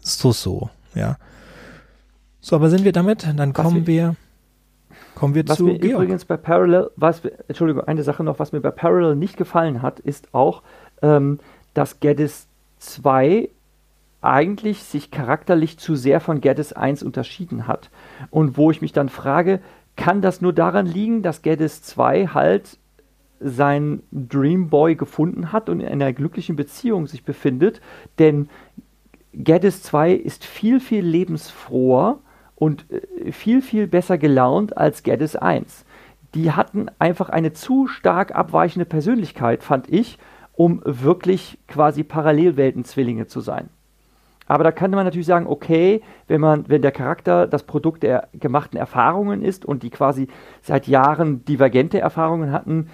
[0.00, 1.16] so so, ja.
[2.40, 3.26] So, aber sind wir damit?
[3.36, 4.16] Dann kommen wir,
[5.14, 5.94] kommen wir was zu mir Georg.
[5.94, 10.00] übrigens bei Parallel, was, Entschuldigung, eine Sache noch, was mir bei Parallel nicht gefallen hat,
[10.00, 10.62] ist auch,
[11.02, 11.38] ähm,
[11.74, 12.46] dass Gaddis
[12.78, 13.50] 2
[14.22, 17.90] eigentlich sich charakterlich zu sehr von Gaddis 1 unterschieden hat.
[18.30, 19.60] Und wo ich mich dann frage,
[19.96, 22.78] kann das nur daran liegen, dass Gaddis 2 halt
[23.40, 27.80] seinen Dreamboy gefunden hat und in einer glücklichen Beziehung sich befindet.
[28.18, 28.48] Denn
[29.32, 32.18] Gaddis 2 ist viel, viel lebensfroher
[32.54, 35.84] und äh, viel, viel besser gelaunt als Gaddis 1.
[36.34, 40.18] die hatten einfach eine zu stark abweichende Persönlichkeit, fand ich,
[40.52, 43.68] um wirklich quasi Parallelwelten-Zwillinge zu sein.
[44.46, 48.28] Aber da kann man natürlich sagen, okay, wenn man, wenn der Charakter das Produkt der
[48.32, 50.26] gemachten Erfahrungen ist und die quasi
[50.60, 52.88] seit Jahren divergente Erfahrungen hatten,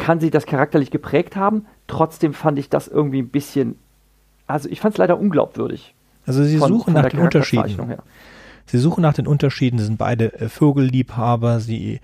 [0.00, 1.66] kann sie das charakterlich geprägt haben.
[1.86, 3.76] Trotzdem fand ich das irgendwie ein bisschen,
[4.46, 5.94] also ich fand es leider unglaubwürdig.
[6.26, 7.86] Also sie von, suchen von nach den Unterschieden.
[7.86, 8.02] Her.
[8.66, 12.00] Sie suchen nach den Unterschieden, sie sind beide äh, Vogelliebhaber, sie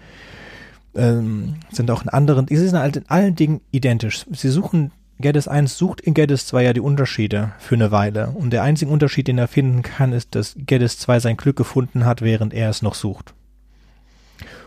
[0.94, 4.26] ähm, sind auch in anderen, sie sind halt in allen Dingen identisch.
[4.30, 8.28] Sie suchen, Geddes 1 sucht in Geddes 2 ja die Unterschiede für eine Weile.
[8.34, 12.05] Und der einzige Unterschied, den er finden kann, ist, dass Geddes 2 sein Glück gefunden
[12.05, 13.32] hat, während er es noch sucht.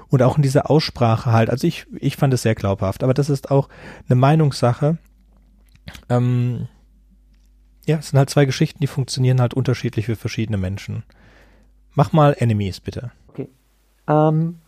[0.09, 3.29] Und auch in dieser Aussprache halt, also ich, ich fand es sehr glaubhaft, aber das
[3.29, 3.69] ist auch
[4.07, 4.97] eine Meinungssache.
[6.09, 6.67] Ähm,
[7.85, 11.03] ja, es sind halt zwei Geschichten, die funktionieren halt unterschiedlich für verschiedene Menschen.
[11.93, 13.11] Mach mal Enemies, bitte.
[13.27, 13.49] Okay.
[14.07, 14.59] Ähm,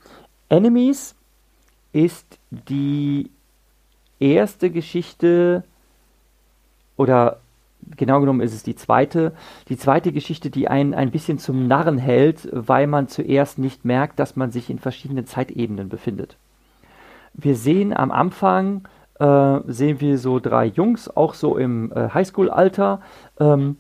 [0.50, 1.16] Enemies
[1.94, 3.30] ist die
[4.20, 5.64] erste Geschichte
[6.98, 7.40] oder
[7.98, 9.34] genau genommen ist es die zweite,
[9.70, 14.20] die zweite Geschichte, die einen ein bisschen zum Narren hält, weil man zuerst nicht merkt,
[14.20, 16.38] dass man sich in verschiedenen Zeitebenen befindet.
[17.34, 18.88] Wir sehen am Anfang,
[19.20, 23.02] äh, sehen wir so drei Jungs, auch so im äh, Highschool-Alter,
[23.40, 23.78] ähm,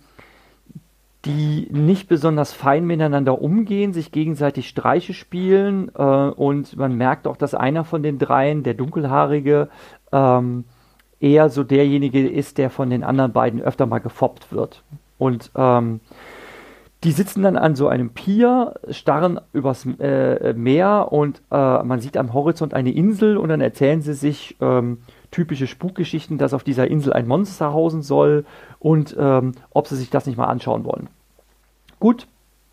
[1.25, 7.37] die nicht besonders fein miteinander umgehen, sich gegenseitig Streiche spielen äh, und man merkt auch,
[7.37, 9.69] dass einer von den dreien, der dunkelhaarige,
[10.11, 10.65] ähm,
[11.21, 14.83] eher so derjenige ist, der von den anderen beiden öfter mal gefoppt wird.
[15.17, 16.01] Und ähm,
[17.03, 22.15] die sitzen dann an so einem Pier, starren übers äh, Meer und äh, man sieht
[22.15, 24.99] am Horizont eine Insel und dann erzählen sie sich ähm,
[25.31, 28.45] typische Spukgeschichten, dass auf dieser Insel ein Monster hausen soll
[28.79, 31.09] und ähm, ob sie sich das nicht mal anschauen wollen.
[31.99, 32.27] Gut,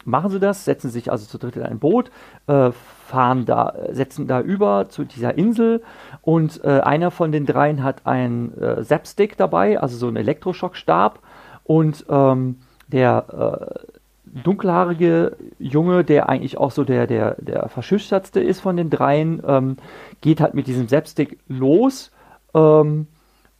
[0.04, 2.10] machen sie das, setzen sich also zu dritt in ein Boot,
[2.46, 2.70] äh,
[3.06, 5.82] fahren da, setzen da über zu dieser Insel
[6.22, 11.20] und äh, einer von den dreien hat ein äh, Zapstick dabei, also so einen Elektroschockstab
[11.64, 12.56] und ähm,
[12.88, 18.90] der äh, dunkelhaarige Junge, der eigentlich auch so der, der, der verschüchtertste ist von den
[18.90, 19.76] dreien, ähm,
[20.20, 22.10] geht halt mit diesem Zapstick los
[22.54, 23.06] ähm,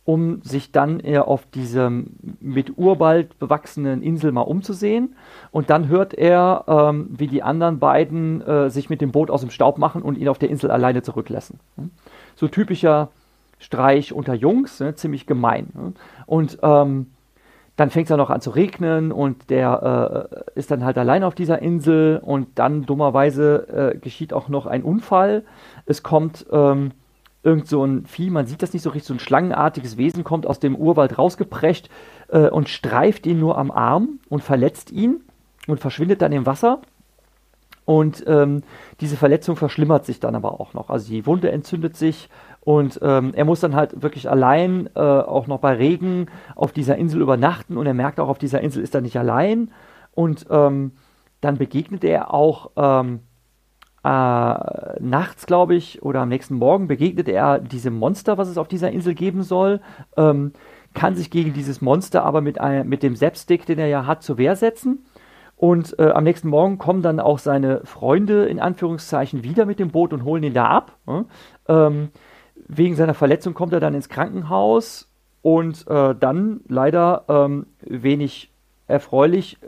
[0.09, 5.15] um sich dann eher auf diesem mit Urwald bewachsenen Insel mal umzusehen.
[5.51, 9.43] Und dann hört er, ähm, wie die anderen beiden äh, sich mit dem Boot aus
[9.43, 11.61] dem Staub machen und ihn auf der Insel alleine zurücklassen.
[12.37, 13.11] So typischer
[13.59, 14.95] Streich unter Jungs, ne?
[14.95, 15.69] ziemlich gemein.
[15.75, 15.93] Ne?
[16.25, 17.09] Und ähm,
[17.77, 21.23] dann fängt es dann noch an zu regnen und der äh, ist dann halt allein
[21.23, 25.43] auf dieser Insel und dann dummerweise äh, geschieht auch noch ein Unfall.
[25.85, 26.93] Es kommt ähm,
[27.49, 30.47] irgend so ein Vieh, man sieht das nicht so richtig, so ein schlangenartiges Wesen kommt
[30.47, 31.89] aus dem Urwald rausgeprescht
[32.29, 35.23] äh, und streift ihn nur am Arm und verletzt ihn
[35.67, 36.81] und verschwindet dann im Wasser.
[37.87, 38.65] Und ähm,
[39.01, 40.91] diese Verletzung verschlimmert sich dann aber auch noch.
[40.91, 42.29] Also die Wunde entzündet sich
[42.61, 46.97] und ähm, er muss dann halt wirklich allein, äh, auch noch bei Regen, auf dieser
[46.97, 49.71] Insel übernachten und er merkt auch, auf dieser Insel ist er nicht allein.
[50.13, 50.93] Und ähm,
[51.41, 53.21] dann begegnet er auch ähm,
[54.05, 54.09] äh,
[55.01, 58.91] nachts, glaube ich, oder am nächsten Morgen begegnet er diesem Monster, was es auf dieser
[58.91, 59.81] Insel geben soll,
[60.17, 60.53] ähm,
[60.95, 64.23] kann sich gegen dieses Monster aber mit, ein, mit dem Zapstick, den er ja hat,
[64.23, 65.05] zur Wehr setzen.
[65.57, 69.91] Und äh, am nächsten Morgen kommen dann auch seine Freunde in Anführungszeichen wieder mit dem
[69.91, 70.97] Boot und holen ihn da ab.
[71.09, 71.23] Äh?
[71.67, 72.11] Ähm,
[72.69, 75.11] wegen seiner Verletzung kommt er dann ins Krankenhaus
[75.43, 78.53] und äh, dann leider ähm, wenig
[78.87, 79.59] erfreulich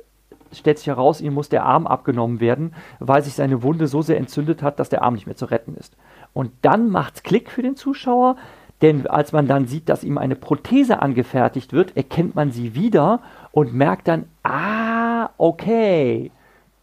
[0.52, 4.18] stellt sich heraus, ihm muss der Arm abgenommen werden, weil sich seine Wunde so sehr
[4.18, 5.96] entzündet hat, dass der Arm nicht mehr zu retten ist.
[6.32, 8.36] Und dann macht's Klick für den Zuschauer,
[8.82, 13.20] denn als man dann sieht, dass ihm eine Prothese angefertigt wird, erkennt man sie wieder
[13.52, 16.30] und merkt dann, ah, okay,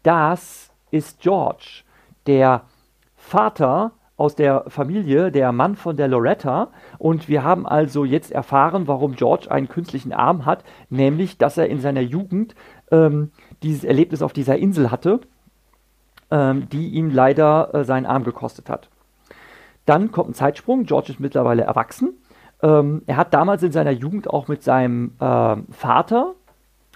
[0.02, 1.82] das ist George,
[2.26, 2.62] der
[3.16, 6.68] Vater aus der Familie, der Mann von der Loretta.
[6.98, 11.68] Und wir haben also jetzt erfahren, warum George einen künstlichen Arm hat, nämlich, dass er
[11.68, 12.54] in seiner Jugend
[12.90, 13.30] ähm,
[13.62, 15.20] dieses Erlebnis auf dieser Insel hatte,
[16.30, 18.88] ähm, die ihm leider äh, seinen Arm gekostet hat.
[19.86, 20.84] Dann kommt ein Zeitsprung.
[20.84, 22.14] George ist mittlerweile erwachsen.
[22.62, 26.34] Ähm, er hat damals in seiner Jugend auch mit seinem äh, Vater,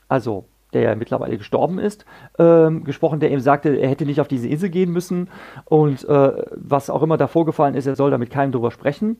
[0.09, 2.05] also der mittlerweile gestorben ist,
[2.39, 5.29] ähm, gesprochen, der ihm sagte, er hätte nicht auf diese Insel gehen müssen
[5.67, 9.19] und äh, was auch immer da vorgefallen ist, er soll da mit keinem drüber sprechen.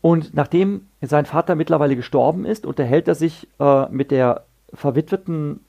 [0.00, 5.60] Und nachdem sein Vater mittlerweile gestorben ist, unterhält er sich äh, mit der verwitweten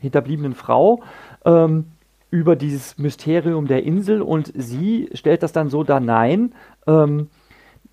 [0.00, 1.02] hinterbliebenen Frau
[1.44, 1.86] ähm,
[2.30, 6.54] über dieses Mysterium der Insel und sie stellt das dann so da, nein,
[6.86, 7.28] ähm,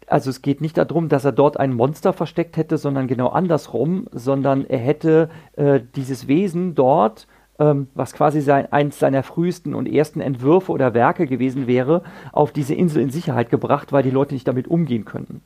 [0.07, 4.07] also es geht nicht darum, dass er dort ein Monster versteckt hätte, sondern genau andersrum,
[4.11, 7.27] sondern er hätte äh, dieses Wesen dort
[7.59, 12.51] ähm, was quasi sein, eins seiner frühesten und ersten Entwürfe oder Werke gewesen wäre, auf
[12.51, 15.41] diese Insel in Sicherheit gebracht, weil die Leute nicht damit umgehen könnten.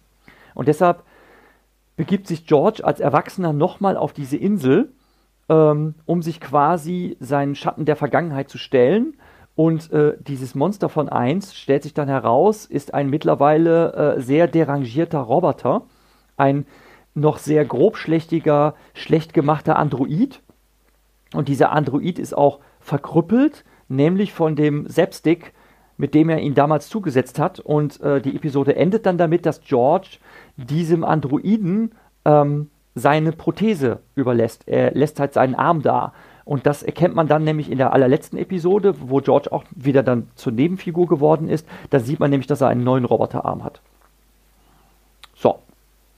[0.56, 1.04] Und deshalb
[1.98, 4.92] begibt sich George als Erwachsener nochmal auf diese Insel,
[5.50, 9.18] ähm, um sich quasi seinen Schatten der Vergangenheit zu stellen.
[9.56, 14.48] Und äh, dieses Monster von 1 stellt sich dann heraus, ist ein mittlerweile äh, sehr
[14.48, 15.84] derangierter Roboter,
[16.38, 16.66] ein
[17.14, 20.42] noch sehr grobschlächtiger, schlecht gemachter Android,
[21.34, 25.54] und dieser Android ist auch verkrüppelt, nämlich von dem Sepstick,
[25.98, 27.60] mit dem er ihn damals zugesetzt hat.
[27.60, 30.18] Und äh, die Episode endet dann damit, dass George
[30.58, 31.92] diesem Androiden
[32.26, 34.68] ähm, seine Prothese überlässt.
[34.68, 36.14] Er lässt halt seinen Arm da.
[36.46, 40.28] Und das erkennt man dann nämlich in der allerletzten Episode, wo George auch wieder dann
[40.36, 41.68] zur Nebenfigur geworden ist.
[41.92, 43.82] Da sieht man nämlich, dass er einen neuen Roboterarm hat.
[45.36, 45.60] So,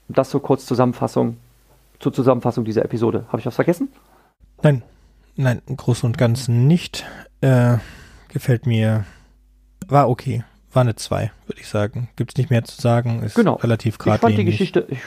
[0.08, 1.36] das zur Kurzzusammenfassung,
[1.98, 3.26] zur Zusammenfassung dieser Episode.
[3.28, 3.90] Habe ich was vergessen?
[4.62, 4.82] Nein,
[5.36, 7.04] Nein, im Großen und Ganzen nicht.
[7.40, 7.78] Äh,
[8.28, 9.04] gefällt mir.
[9.88, 10.44] War okay.
[10.72, 12.08] War eine 2, würde ich sagen.
[12.16, 13.22] Gibt es nicht mehr zu sagen.
[13.22, 13.54] Ist genau.
[13.54, 14.22] relativ geradlinig.
[14.22, 15.00] Ich fand die Geschichte, ich,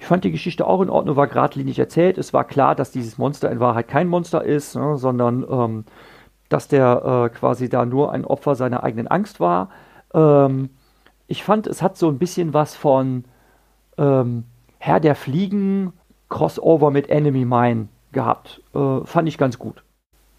[0.00, 2.18] ich, fand die Geschichte auch in Ordnung, war geradlinig erzählt.
[2.18, 5.84] Es war klar, dass dieses Monster in Wahrheit kein Monster ist, ne, sondern ähm,
[6.48, 9.68] dass der äh, quasi da nur ein Opfer seiner eigenen Angst war.
[10.14, 10.70] Ähm,
[11.28, 13.24] ich fand, es hat so ein bisschen was von
[13.98, 14.44] ähm,
[14.78, 15.92] Herr der Fliegen,
[16.28, 18.62] Crossover mit Enemy Mine gehabt.
[18.74, 19.82] Äh, fand ich ganz gut.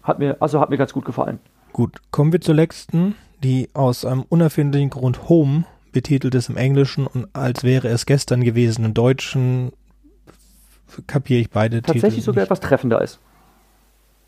[0.02, 1.38] Hat mir, also hat mir ganz gut gefallen.
[1.72, 7.06] Gut, kommen wir zur letzten, die aus einem unerfindlichen Grund Home betitelt ist im Englischen
[7.06, 9.72] und als wäre es gestern gewesen im Deutschen
[11.06, 12.00] kapiere ich beide Tatsächlich Titel.
[12.00, 13.18] Tatsächlich sogar etwas treffender ist.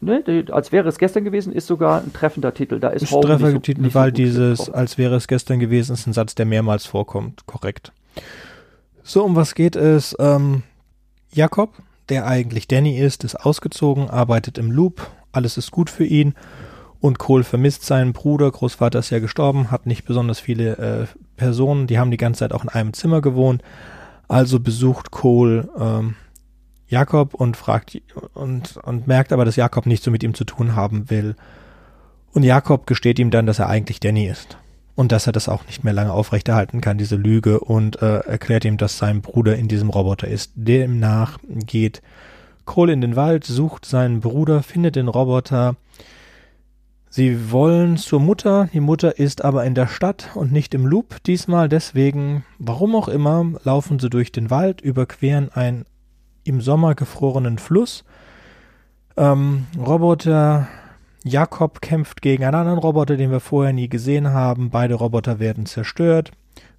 [0.00, 2.78] Ne, die, als wäre es gestern gewesen, ist sogar ein treffender Titel.
[2.78, 4.76] Da ist Treffer nicht so, nicht weil so dieses vorkommt.
[4.76, 7.46] als wäre es gestern gewesen ist ein Satz, der mehrmals vorkommt.
[7.46, 7.92] Korrekt.
[9.02, 10.14] So, um was geht es?
[10.18, 10.62] Ähm,
[11.32, 11.70] Jakob
[12.08, 16.34] der eigentlich Danny ist, ist ausgezogen, arbeitet im Loop, alles ist gut für ihn
[17.00, 21.06] und Cole vermisst seinen Bruder, Großvater ist ja gestorben, hat nicht besonders viele äh,
[21.36, 23.62] Personen, die haben die ganze Zeit auch in einem Zimmer gewohnt,
[24.28, 26.16] also besucht Cole ähm,
[26.88, 28.00] Jakob und fragt
[28.34, 31.34] und, und merkt aber, dass Jakob nichts so mit ihm zu tun haben will.
[32.32, 34.58] Und Jakob gesteht ihm dann, dass er eigentlich Danny ist
[34.94, 38.64] und dass er das auch nicht mehr lange aufrechterhalten kann, diese Lüge, und äh, erklärt
[38.64, 40.52] ihm, dass sein Bruder in diesem Roboter ist.
[40.54, 42.02] Demnach geht
[42.64, 45.76] Cole in den Wald, sucht seinen Bruder, findet den Roboter.
[47.16, 51.22] Sie wollen zur Mutter, die Mutter ist aber in der Stadt und nicht im Loop
[51.22, 55.84] diesmal, deswegen, warum auch immer, laufen sie durch den Wald, überqueren einen
[56.42, 58.02] im Sommer gefrorenen Fluss.
[59.16, 60.66] Ähm, Roboter
[61.22, 64.70] Jakob kämpft gegen einen anderen Roboter, den wir vorher nie gesehen haben.
[64.70, 66.32] Beide Roboter werden zerstört.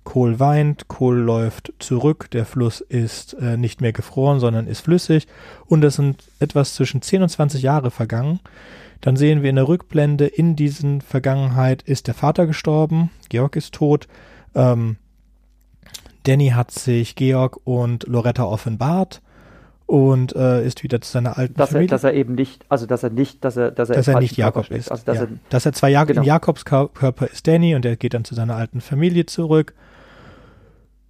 [0.03, 5.27] Kohl weint, Kohl läuft zurück, der Fluss ist äh, nicht mehr gefroren, sondern ist flüssig
[5.65, 8.41] und es sind etwas zwischen 10 und 20 Jahre vergangen.
[9.05, 13.75] Dann sehen wir in der Rückblende, in diesen Vergangenheit ist der Vater gestorben, Georg ist
[13.75, 14.07] tot,
[14.55, 14.97] ähm,
[16.23, 19.21] Danny hat sich Georg und Loretta offenbart
[19.85, 21.85] und äh, ist wieder zu seiner alten dass Familie.
[21.85, 24.19] Er, dass er eben nicht, also dass er nicht, dass er, dass er, dass er
[24.19, 24.89] nicht Jakob ist.
[24.89, 25.23] Also, dass, ja.
[25.25, 26.21] er, dass er zwar Jak genau.
[26.21, 29.75] im Jakobskörper ist Danny und er geht dann zu seiner alten Familie zurück.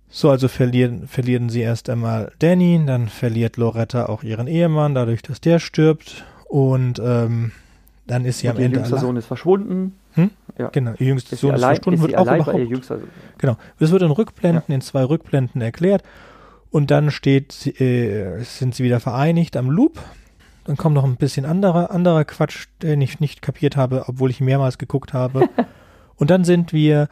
[0.09, 5.21] So, also verlieren, verlieren sie erst einmal Danny, dann verliert Loretta auch ihren Ehemann, dadurch,
[5.21, 6.25] dass der stirbt.
[6.49, 7.53] Und ähm,
[8.07, 8.77] dann ist sie und am Ende.
[8.77, 9.95] Ihr jüngster Sohn ist verschwunden.
[10.13, 10.31] Hm?
[10.57, 10.69] Ja.
[10.69, 12.69] Genau, ihr jüngster Sohn ist verschwunden, ist wird auch überhaupt.
[12.69, 12.99] Jüngster,
[13.37, 14.75] genau, es wird in Rückblenden, ja.
[14.75, 16.03] in zwei Rückblenden erklärt.
[16.71, 19.97] Und dann steht, äh, sind sie wieder vereinigt am Loop.
[20.65, 24.41] Dann kommt noch ein bisschen anderer, anderer Quatsch, den ich nicht kapiert habe, obwohl ich
[24.41, 25.47] mehrmals geguckt habe.
[26.15, 27.07] Und dann sind wir,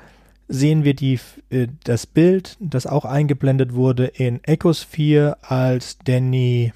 [0.48, 1.20] sehen wir die,
[1.50, 6.74] äh, das Bild, das auch eingeblendet wurde in Echosphere, als Danny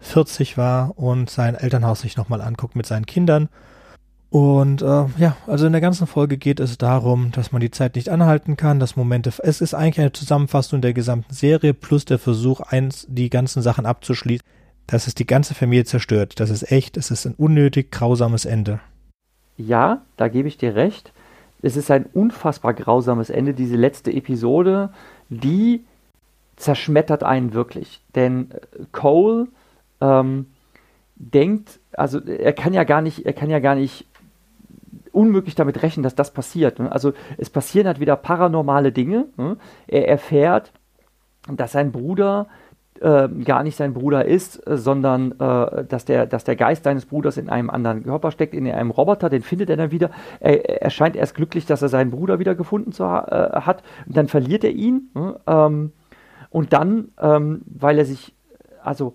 [0.00, 3.48] 40 war und sein Elternhaus sich nochmal anguckt mit seinen Kindern.
[4.30, 7.96] Und äh, ja, also in der ganzen Folge geht es darum, dass man die Zeit
[7.96, 9.32] nicht anhalten kann, dass Momente.
[9.42, 13.86] Es ist eigentlich eine Zusammenfassung der gesamten Serie plus der Versuch, eins die ganzen Sachen
[13.86, 14.46] abzuschließen.
[14.86, 16.40] dass es die ganze Familie zerstört.
[16.40, 18.80] Das ist echt, es ist ein unnötig grausames Ende.
[19.56, 21.12] Ja, da gebe ich dir recht.
[21.62, 23.54] Es ist ein unfassbar grausames Ende.
[23.54, 24.90] Diese letzte Episode,
[25.28, 25.84] die
[26.56, 28.00] zerschmettert einen wirklich.
[28.14, 29.46] Denn äh, Cole
[30.00, 30.46] ähm,
[31.16, 34.06] denkt, also er kann ja gar nicht, er kann ja gar nicht
[35.12, 36.78] unmöglich damit rechnen, dass das passiert.
[36.78, 36.90] Ne?
[36.90, 39.26] Also es passieren halt wieder paranormale Dinge.
[39.36, 39.56] Ne?
[39.86, 40.72] Er erfährt,
[41.48, 42.46] dass sein Bruder
[43.00, 47.06] äh, gar nicht sein Bruder ist, äh, sondern äh, dass, der, dass der Geist seines
[47.06, 50.10] Bruders in einem anderen Körper steckt, in einem Roboter, den findet er dann wieder.
[50.38, 53.82] Er, er scheint erst glücklich, dass er seinen Bruder wieder gefunden zu, äh, hat.
[54.06, 55.10] Und dann verliert er ihn.
[55.14, 55.40] Ne?
[55.46, 55.92] Ähm,
[56.50, 58.34] und dann, ähm, weil er sich,
[58.82, 59.14] also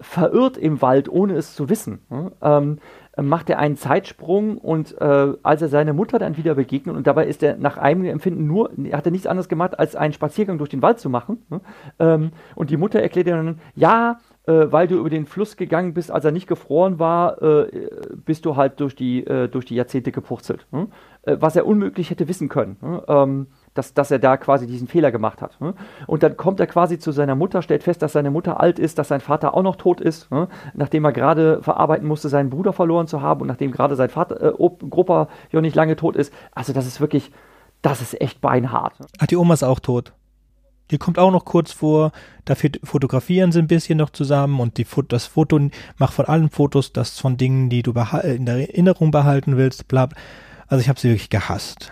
[0.00, 2.00] verirrt im Wald, ohne es zu wissen,
[2.42, 2.78] ähm,
[3.16, 7.06] äh, macht er einen Zeitsprung und äh, als er seine Mutter dann wieder begegnet und
[7.06, 10.58] dabei ist er nach einem Empfinden nur, hat er nichts anderes gemacht, als einen Spaziergang
[10.58, 11.44] durch den Wald zu machen.
[11.48, 11.60] Ne?
[11.98, 15.94] Ähm, und die Mutter erklärt ihm dann, ja, äh, weil du über den Fluss gegangen
[15.94, 17.88] bist, als er nicht gefroren war, äh,
[18.24, 20.66] bist du halt durch die, äh, durch die Jahrzehnte gepurzelt.
[20.70, 20.88] Ne?
[21.22, 22.76] Äh, was er unmöglich hätte wissen können.
[22.82, 23.02] Ne?
[23.08, 25.60] Ähm, dass, dass er da quasi diesen Fehler gemacht hat.
[25.60, 25.74] Ne?
[26.06, 28.98] Und dann kommt er quasi zu seiner Mutter, stellt fest, dass seine Mutter alt ist,
[28.98, 30.48] dass sein Vater auch noch tot ist, ne?
[30.74, 34.40] nachdem er gerade verarbeiten musste, seinen Bruder verloren zu haben und nachdem gerade sein Vater,
[34.42, 36.32] äh, Opa ja nicht lange tot ist.
[36.52, 37.32] Also das ist wirklich,
[37.82, 38.98] das ist echt beinhart.
[39.00, 39.06] Ne?
[39.18, 40.12] Ach, die Oma ist auch tot.
[40.90, 42.12] Die kommt auch noch kurz vor,
[42.44, 45.58] dafür fotografieren sie ein bisschen noch zusammen und die, das Foto,
[45.96, 47.92] mach von allen Fotos das von Dingen, die du
[48.22, 50.10] in der Erinnerung behalten willst, bla.
[50.66, 51.90] Also ich habe sie wirklich gehasst.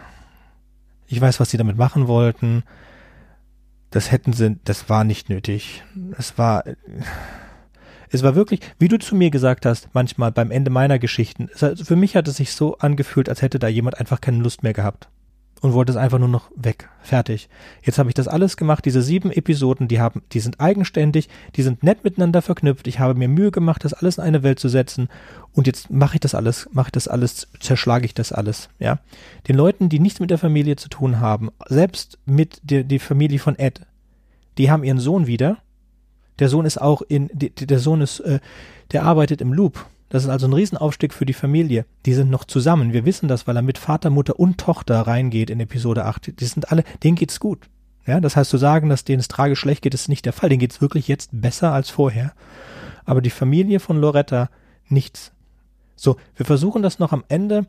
[1.13, 2.63] Ich weiß, was sie damit machen wollten.
[3.91, 5.85] Das hätten sie, das war nicht nötig.
[6.17, 6.65] Es war,
[8.09, 11.49] es war wirklich, wie du zu mir gesagt hast, manchmal beim Ende meiner Geschichten.
[11.49, 14.73] Für mich hat es sich so angefühlt, als hätte da jemand einfach keine Lust mehr
[14.73, 15.11] gehabt
[15.63, 16.89] und wollte es einfach nur noch weg.
[17.03, 17.49] Fertig.
[17.83, 18.85] Jetzt habe ich das alles gemacht.
[18.85, 22.89] Diese sieben Episoden, die haben, die sind eigenständig, die sind nett miteinander verknüpft.
[22.89, 25.09] Ich habe mir Mühe gemacht, das alles in eine Welt zu setzen.
[25.53, 28.71] Und jetzt mache ich das alles, mache ich das alles, zerschlage ich das alles.
[28.81, 28.99] Ja,
[29.47, 33.39] den Leuten, die nichts mit der Familie zu tun haben, selbst mit der die Familie
[33.39, 33.83] von Ed,
[34.59, 35.59] die haben ihren Sohn wieder.
[36.41, 38.41] Der Sohn ist auch in, die, der Sohn ist, äh,
[38.91, 41.87] der arbeitet im Loop das ist also ein Riesenaufstieg für die Familie.
[42.05, 42.93] Die sind noch zusammen.
[42.93, 46.39] Wir wissen das, weil er mit Vater, Mutter und Tochter reingeht in Episode 8.
[46.39, 47.71] Die sind alle, denen geht's gut.
[48.07, 50.51] Ja, das heißt zu sagen, dass denen es tragisch schlecht geht, ist nicht der Fall.
[50.51, 52.35] Denen geht's wirklich jetzt besser als vorher.
[53.07, 54.51] Aber die Familie von Loretta
[54.87, 55.33] nichts.
[55.97, 57.65] So, wir versuchen das noch am Ende.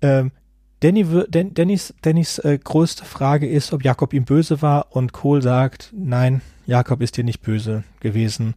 [0.00, 0.30] Ähm,
[0.78, 5.42] Danny, Dan, Dannys, Dannys äh, größte Frage ist, ob Jakob ihm böse war und Kohl
[5.42, 8.54] sagt, nein, Jakob ist dir nicht böse gewesen.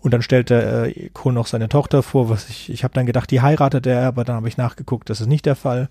[0.00, 3.30] Und dann stellte äh, Kohl noch seine Tochter vor, was ich, ich habe dann gedacht,
[3.30, 5.88] die heiratet er, aber dann habe ich nachgeguckt, das ist nicht der Fall.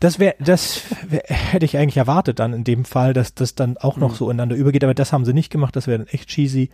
[0.00, 3.76] Das wäre, das wär, hätte ich eigentlich erwartet dann in dem Fall, dass das dann
[3.76, 4.16] auch noch mhm.
[4.16, 6.70] so ineinander übergeht, aber das haben sie nicht gemacht, das wäre dann echt cheesy.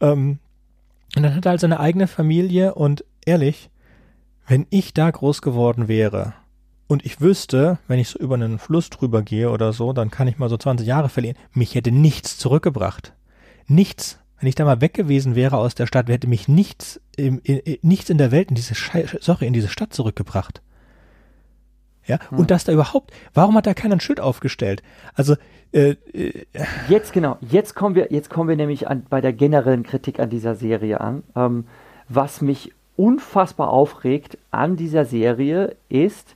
[0.00, 0.38] Ähm,
[1.14, 3.70] und dann hat er halt seine eigene Familie und ehrlich,
[4.48, 6.34] wenn ich da groß geworden wäre
[6.88, 10.26] und ich wüsste, wenn ich so über einen Fluss drüber gehe oder so, dann kann
[10.26, 13.12] ich mal so 20 Jahre verlieren, mich hätte nichts zurückgebracht.
[13.66, 14.18] Nichts.
[14.42, 17.78] Wenn ich da mal weg gewesen wäre aus der Stadt, hätte mich nichts, in, in,
[17.82, 18.74] nichts in der Welt in diese
[19.20, 20.62] Sache, in diese Stadt zurückgebracht.
[22.04, 22.40] Ja, hm.
[22.40, 24.82] und dass da überhaupt, warum hat da keiner ein Schild aufgestellt?
[25.14, 25.36] Also,
[25.70, 26.44] äh, äh,
[26.88, 30.28] jetzt genau, jetzt kommen wir, jetzt kommen wir nämlich an, bei der generellen Kritik an
[30.28, 31.22] dieser Serie an.
[31.36, 31.68] Ähm,
[32.08, 36.34] was mich unfassbar aufregt an dieser Serie ist,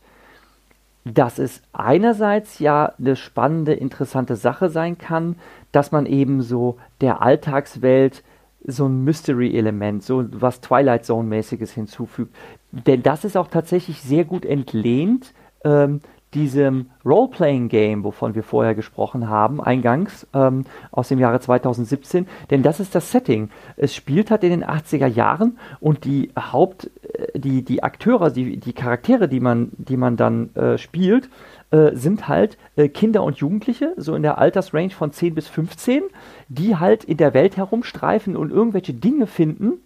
[1.05, 5.35] dass es einerseits ja eine spannende, interessante Sache sein kann,
[5.77, 8.24] dass man eben so der Alltagswelt
[8.65, 12.35] so ein Mystery-Element, so was Twilight Zone-mäßiges hinzufügt.
[12.73, 15.35] Denn das ist auch tatsächlich sehr gut entlehnt
[15.65, 16.01] ähm,
[16.32, 22.27] diesem Role-Playing-Game, wovon wir vorher gesprochen haben, eingangs ähm, aus dem Jahre 2017.
[22.51, 23.51] Denn das ist das Setting.
[23.77, 28.57] Es spielt halt in den 80er Jahren und die Haupt, äh, die, die Akteure, die,
[28.57, 31.28] die Charaktere, die man, die man dann äh, spielt,
[31.70, 36.02] äh, sind halt äh, Kinder und Jugendliche, so in der Altersrange von 10 bis 15,
[36.48, 39.80] die halt in der Welt herumstreifen und irgendwelche Dinge finden,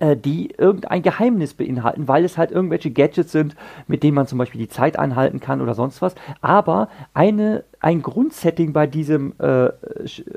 [0.00, 3.54] äh, die irgendein Geheimnis beinhalten, weil es halt irgendwelche Gadgets sind,
[3.86, 6.14] mit denen man zum Beispiel die Zeit anhalten kann oder sonst was.
[6.40, 9.68] Aber eine, ein Grundsetting bei diesem äh,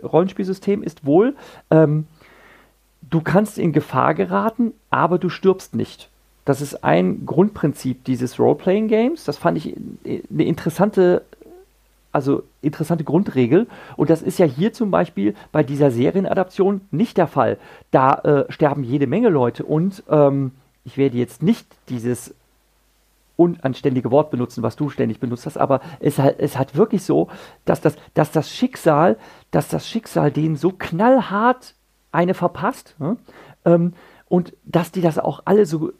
[0.03, 1.35] Rollenspielsystem ist wohl,
[1.71, 2.07] ähm,
[3.09, 6.09] du kannst in Gefahr geraten, aber du stirbst nicht.
[6.45, 9.23] Das ist ein Grundprinzip dieses Role-Playing-Games.
[9.23, 9.75] Das fand ich
[10.05, 11.23] eine interessante,
[12.11, 13.67] also interessante Grundregel.
[13.95, 17.57] Und das ist ja hier zum Beispiel bei dieser Serienadaption nicht der Fall.
[17.91, 20.51] Da äh, sterben jede Menge Leute und ähm,
[20.83, 22.35] ich werde jetzt nicht dieses
[23.35, 27.29] unanständige Wort benutzen, was du ständig benutzt hast, aber es, es hat wirklich so,
[27.65, 29.17] dass das, dass das Schicksal,
[29.49, 31.73] dass das Schicksal denen so knallhart
[32.11, 33.17] eine verpasst ne?
[33.65, 33.93] ähm,
[34.29, 35.93] und dass die das auch alle so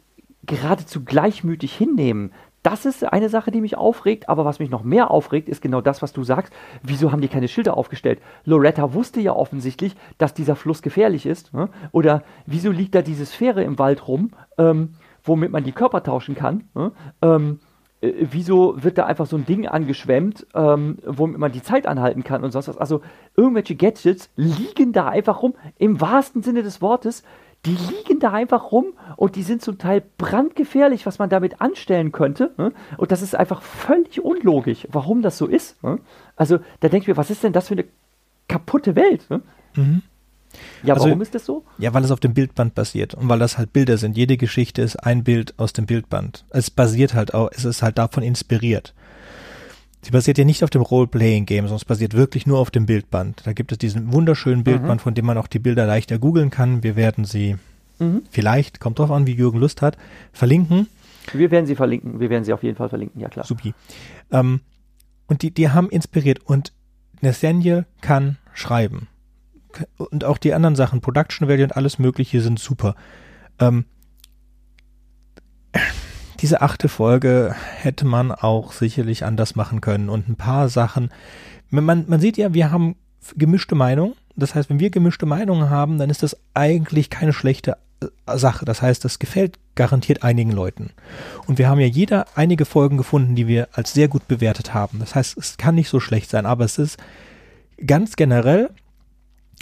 [0.46, 2.32] geradezu gleichmütig hinnehmen.
[2.64, 5.82] Das ist eine Sache, die mich aufregt, aber was mich noch mehr aufregt, ist genau
[5.82, 6.50] das, was du sagst.
[6.82, 8.20] Wieso haben die keine Schilder aufgestellt?
[8.46, 11.52] Loretta wusste ja offensichtlich, dass dieser Fluss gefährlich ist.
[11.52, 11.68] Ne?
[11.92, 14.94] Oder wieso liegt da diese Sphäre im Wald rum, ähm,
[15.24, 16.64] womit man die Körper tauschen kann?
[16.74, 16.92] Ne?
[17.20, 17.58] Ähm,
[18.00, 22.24] äh, wieso wird da einfach so ein Ding angeschwemmt, ähm, womit man die Zeit anhalten
[22.24, 22.78] kann und sonst was?
[22.78, 23.02] Also
[23.36, 27.24] irgendwelche Gadgets liegen da einfach rum, im wahrsten Sinne des Wortes
[27.66, 28.86] die liegen da einfach rum
[29.16, 32.52] und die sind zum Teil brandgefährlich, was man damit anstellen könnte.
[32.58, 32.72] Ne?
[32.96, 35.82] Und das ist einfach völlig unlogisch, warum das so ist.
[35.82, 35.98] Ne?
[36.36, 37.84] Also da denke ich mir, was ist denn das für eine
[38.48, 39.28] kaputte Welt?
[39.30, 39.42] Ne?
[39.74, 40.02] Mhm.
[40.82, 41.64] Ja, also, warum ist das so?
[41.78, 44.16] Ja, weil es auf dem Bildband basiert und weil das halt Bilder sind.
[44.16, 46.44] Jede Geschichte ist ein Bild aus dem Bildband.
[46.50, 48.94] Es basiert halt auch, es ist halt davon inspiriert.
[50.04, 53.46] Sie basiert ja nicht auf dem Role-Playing-Game, sondern es basiert wirklich nur auf dem Bildband.
[53.46, 55.02] Da gibt es diesen wunderschönen Bildband, mhm.
[55.02, 56.82] von dem man auch die Bilder leichter googeln kann.
[56.82, 57.56] Wir werden sie
[57.98, 58.22] mhm.
[58.30, 59.96] vielleicht, kommt drauf an, wie Jürgen Lust hat,
[60.32, 60.88] verlinken.
[61.32, 62.20] Wir werden sie verlinken.
[62.20, 63.46] Wir werden sie auf jeden Fall verlinken, ja klar.
[63.46, 63.72] Supi.
[64.30, 64.60] Ähm,
[65.26, 66.74] und die, die haben inspiriert und
[67.22, 69.08] Nathaniel kann schreiben.
[69.96, 72.94] Und auch die anderen Sachen, Production Value und alles Mögliche sind super.
[73.58, 73.86] Ähm,
[76.40, 81.10] diese achte Folge hätte man auch sicherlich anders machen können und ein paar Sachen.
[81.70, 82.96] Man, man sieht ja, wir haben
[83.36, 84.14] gemischte Meinungen.
[84.36, 88.64] Das heißt, wenn wir gemischte Meinungen haben, dann ist das eigentlich keine schlechte äh, Sache.
[88.64, 90.90] Das heißt, das gefällt garantiert einigen Leuten.
[91.46, 94.98] Und wir haben ja jeder einige Folgen gefunden, die wir als sehr gut bewertet haben.
[94.98, 96.98] Das heißt, es kann nicht so schlecht sein, aber es ist
[97.84, 98.70] ganz generell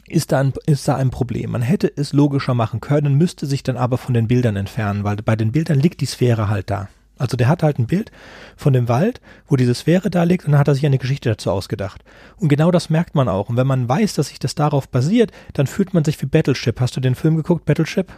[0.08, 1.52] ist da, ein, ist da ein Problem.
[1.52, 5.16] Man hätte es logischer machen können, müsste sich dann aber von den Bildern entfernen, weil
[5.16, 6.88] bei den Bildern liegt die Sphäre halt da.
[7.18, 8.10] Also der hat halt ein Bild
[8.56, 11.28] von dem Wald, wo diese Sphäre da liegt und dann hat er sich eine Geschichte
[11.28, 12.02] dazu ausgedacht.
[12.36, 13.48] Und genau das merkt man auch.
[13.48, 16.80] Und wenn man weiß, dass sich das darauf basiert, dann fühlt man sich wie Battleship.
[16.80, 18.08] Hast du den Film geguckt, Battleship?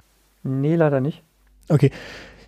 [0.43, 1.23] Nee, leider nicht.
[1.69, 1.91] Okay.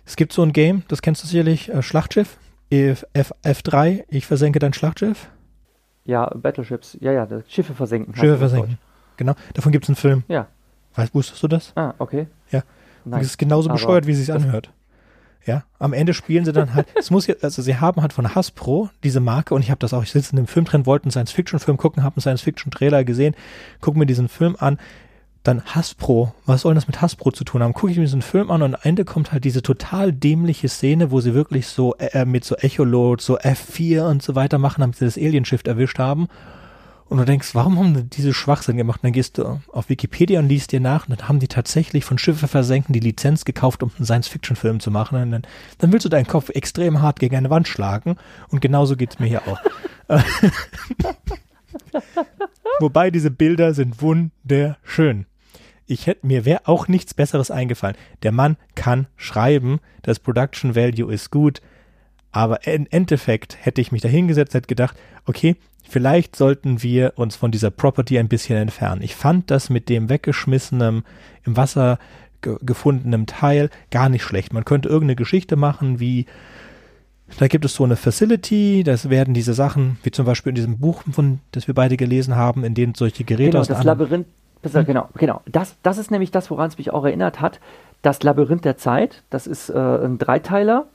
[0.05, 2.37] Es gibt so ein Game, das kennst du sicherlich, äh, Schlachtschiff,
[2.69, 5.29] F, F, F3, ich versenke dein Schlachtschiff.
[6.05, 8.15] Ja, Battleships, ja, ja, Schiffe versenken.
[8.15, 8.77] Schiffe versenken.
[9.17, 10.23] Genau, davon gibt es einen Film.
[10.27, 10.47] Ja.
[10.95, 11.73] Weißt, wusstest du das?
[11.75, 12.27] Ah, okay.
[12.51, 12.63] Ja.
[13.05, 13.21] Nein.
[13.21, 14.71] es ist genauso bescheuert, wie es sich anhört.
[15.45, 18.35] Ja, am Ende spielen sie dann halt, es muss jetzt, also sie haben halt von
[18.35, 21.11] Hasbro diese Marke und ich habe das auch, ich sitze in dem Filmtrend, wollte einen
[21.11, 23.33] Science-Fiction-Film gucken, habe einen Science-Fiction-Trailer gesehen,
[23.79, 24.77] gucke mir diesen Film an,
[25.43, 27.73] dann Hasbro, was soll das mit Hasbro zu tun haben?
[27.73, 31.11] Gucke ich mir diesen Film an und am Ende kommt halt diese total dämliche Szene,
[31.11, 34.97] wo sie wirklich so äh, mit so Echolot, so F4 und so weiter machen, damit
[34.97, 36.27] sie das Alien-Shift erwischt haben
[37.09, 38.99] und du denkst, warum haben die diese Schwachsinn gemacht?
[39.01, 42.03] Und dann gehst du auf Wikipedia und liest dir nach und dann haben die tatsächlich
[42.03, 45.21] von Schiffe versenken die Lizenz gekauft, um einen Science-Fiction-Film zu machen.
[45.21, 45.43] Und dann,
[45.77, 48.17] dann willst du deinen Kopf extrem hart gegen eine Wand schlagen
[48.49, 49.59] und genauso geht's mir hier auch.
[52.79, 55.25] Wobei diese Bilder sind wunderschön.
[55.85, 57.95] Ich hätte mir wäre auch nichts Besseres eingefallen.
[58.23, 61.61] Der Mann kann schreiben, das Production Value ist gut,
[62.37, 64.95] aber im Endeffekt hätte ich mich da hingesetzt, hätte gedacht,
[65.25, 65.55] okay,
[65.89, 69.01] vielleicht sollten wir uns von dieser Property ein bisschen entfernen.
[69.01, 71.03] Ich fand das mit dem weggeschmissenen,
[71.45, 71.97] im Wasser
[72.43, 74.53] ge gefundenen Teil gar nicht schlecht.
[74.53, 76.27] Man könnte irgendeine Geschichte machen, wie
[77.39, 80.77] da gibt es so eine Facility, das werden diese Sachen, wie zum Beispiel in diesem
[80.77, 84.27] Buch, von, das wir beide gelesen haben, in denen solche Geräte genau, aus das Labyrinth,
[84.61, 84.85] hm?
[84.85, 85.41] genau, genau.
[85.47, 87.59] Das, das ist nämlich das, woran es mich auch erinnert hat.
[88.03, 90.85] Das Labyrinth der Zeit, das ist äh, ein Dreiteiler.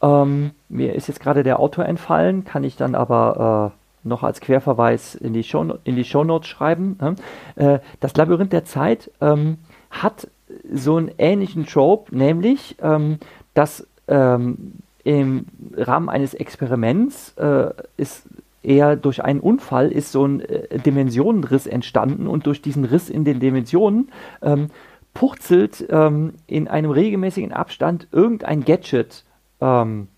[0.00, 4.40] Ähm, mir ist jetzt gerade der Autor entfallen, kann ich dann aber äh, noch als
[4.40, 6.98] Querverweis in die, Show, in die Shownotes schreiben.
[7.00, 7.16] Ne?
[7.56, 9.58] Äh, das Labyrinth der Zeit ähm,
[9.90, 10.28] hat
[10.72, 13.18] so einen ähnlichen Trope, nämlich, ähm,
[13.54, 15.46] dass ähm, im
[15.76, 18.26] Rahmen eines Experiments äh, ist
[18.62, 23.24] eher durch einen Unfall ist so ein äh, Dimensionenriss entstanden und durch diesen Riss in
[23.24, 24.10] den Dimensionen
[24.42, 24.68] ähm,
[25.14, 29.24] purzelt ähm, in einem regelmäßigen Abstand irgendein Gadget
[29.60, 30.08] ähm,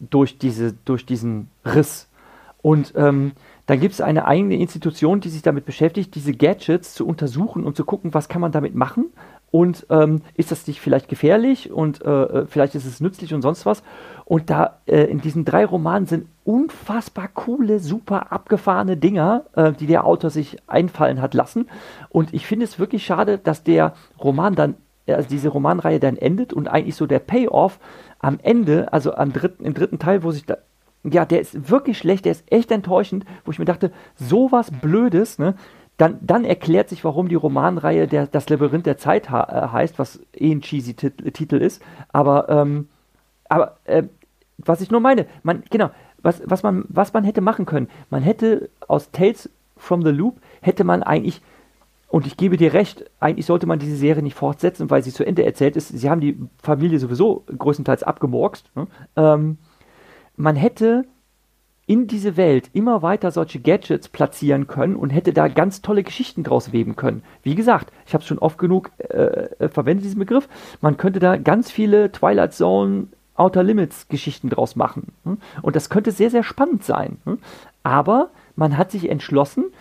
[0.00, 2.08] durch, diese, durch diesen Riss
[2.62, 3.32] und ähm,
[3.66, 7.76] dann gibt es eine eigene Institution, die sich damit beschäftigt, diese Gadgets zu untersuchen und
[7.76, 9.06] zu gucken, was kann man damit machen
[9.50, 13.42] und ähm, ist das nicht vielleicht gefährlich und äh, äh, vielleicht ist es nützlich und
[13.42, 13.82] sonst was.
[14.24, 19.86] Und da äh, in diesen drei Romanen sind unfassbar coole, super abgefahrene Dinger, äh, die
[19.86, 21.68] der Autor sich einfallen hat lassen.
[22.08, 24.74] Und ich finde es wirklich schade, dass der Roman dann,
[25.06, 27.78] also diese Romanreihe dann endet und eigentlich so der Payoff
[28.22, 30.56] am Ende, also am dritten, im dritten Teil, wo sich da
[31.04, 35.38] ja, der ist wirklich schlecht, der ist echt enttäuschend, wo ich mir dachte, sowas Blödes,
[35.38, 35.54] ne?
[35.98, 40.20] Dann, dann erklärt sich, warum die Romanreihe der, Das Labyrinth der Zeit äh, heißt, was
[40.34, 41.82] eh ein cheesy Titel ist.
[42.12, 42.88] Aber, ähm,
[43.48, 44.04] aber äh,
[44.58, 45.90] was ich nur meine, man, genau,
[46.22, 50.40] was, was, man, was man hätte machen können, man hätte aus Tales from the Loop,
[50.60, 51.42] hätte man eigentlich,
[52.12, 55.24] und ich gebe dir recht, eigentlich sollte man diese Serie nicht fortsetzen, weil sie zu
[55.24, 55.88] Ende erzählt ist.
[55.88, 58.70] Sie haben die Familie sowieso größtenteils abgemurkst.
[58.76, 58.86] Ne?
[59.16, 59.56] Ähm,
[60.36, 61.06] man hätte
[61.86, 66.42] in diese Welt immer weiter solche Gadgets platzieren können und hätte da ganz tolle Geschichten
[66.42, 67.22] draus weben können.
[67.42, 70.50] Wie gesagt, ich habe es schon oft genug äh, äh, verwendet, diesen Begriff.
[70.82, 73.06] Man könnte da ganz viele Twilight Zone
[73.36, 75.14] Outer Limits Geschichten draus machen.
[75.24, 75.38] Hm?
[75.62, 77.16] Und das könnte sehr, sehr spannend sein.
[77.24, 77.38] Hm?
[77.82, 79.72] Aber man hat sich entschlossen,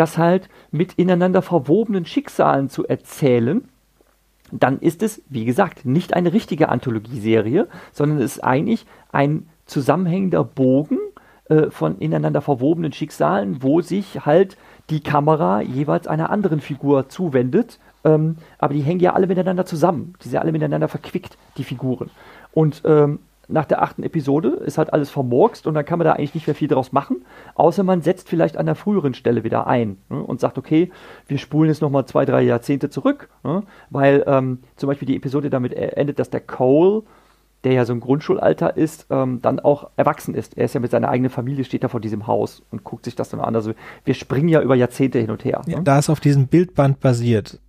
[0.00, 3.68] das halt mit ineinander verwobenen Schicksalen zu erzählen.
[4.50, 10.42] Dann ist es, wie gesagt, nicht eine richtige Anthologieserie, sondern es ist eigentlich ein zusammenhängender
[10.42, 10.98] Bogen
[11.50, 14.56] äh, von ineinander verwobenen Schicksalen, wo sich halt
[14.88, 17.78] die Kamera jeweils einer anderen Figur zuwendet.
[18.02, 20.14] Ähm, aber die hängen ja alle miteinander zusammen.
[20.20, 22.10] Die sind ja alle miteinander verquickt, die Figuren.
[22.52, 23.20] Und ähm,
[23.50, 26.46] nach der achten Episode ist halt alles vermurkst und dann kann man da eigentlich nicht
[26.46, 27.24] mehr viel draus machen,
[27.54, 30.90] außer man setzt vielleicht an der früheren Stelle wieder ein ne, und sagt, okay,
[31.26, 35.50] wir spulen jetzt nochmal zwei, drei Jahrzehnte zurück, ne, weil ähm, zum Beispiel die Episode
[35.50, 37.02] damit e-, endet, dass der Cole,
[37.64, 40.56] der ja so ein Grundschulalter ist, ähm, dann auch erwachsen ist.
[40.56, 43.16] Er ist ja mit seiner eigenen Familie, steht da vor diesem Haus und guckt sich
[43.16, 43.54] das dann an.
[43.54, 43.72] Also
[44.04, 45.60] wir springen ja über Jahrzehnte hin und her.
[45.66, 45.84] Ja, ne?
[45.84, 47.60] Da es auf diesem Bildband basiert,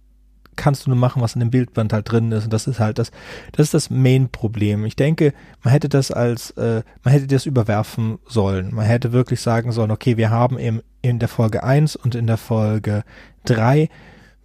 [0.56, 2.46] kannst du nur machen, was in dem Bildband halt drin ist.
[2.46, 3.12] Und das ist halt das,
[3.52, 4.86] das ist das Main-Problem.
[4.86, 5.34] Ich denke,
[5.64, 8.74] man hätte das als, äh, man hätte das überwerfen sollen.
[8.74, 12.28] Man hätte wirklich sagen sollen, okay, wir haben im, in der Folge 1 und in
[12.28, 13.04] der Folge
[13.46, 13.90] 3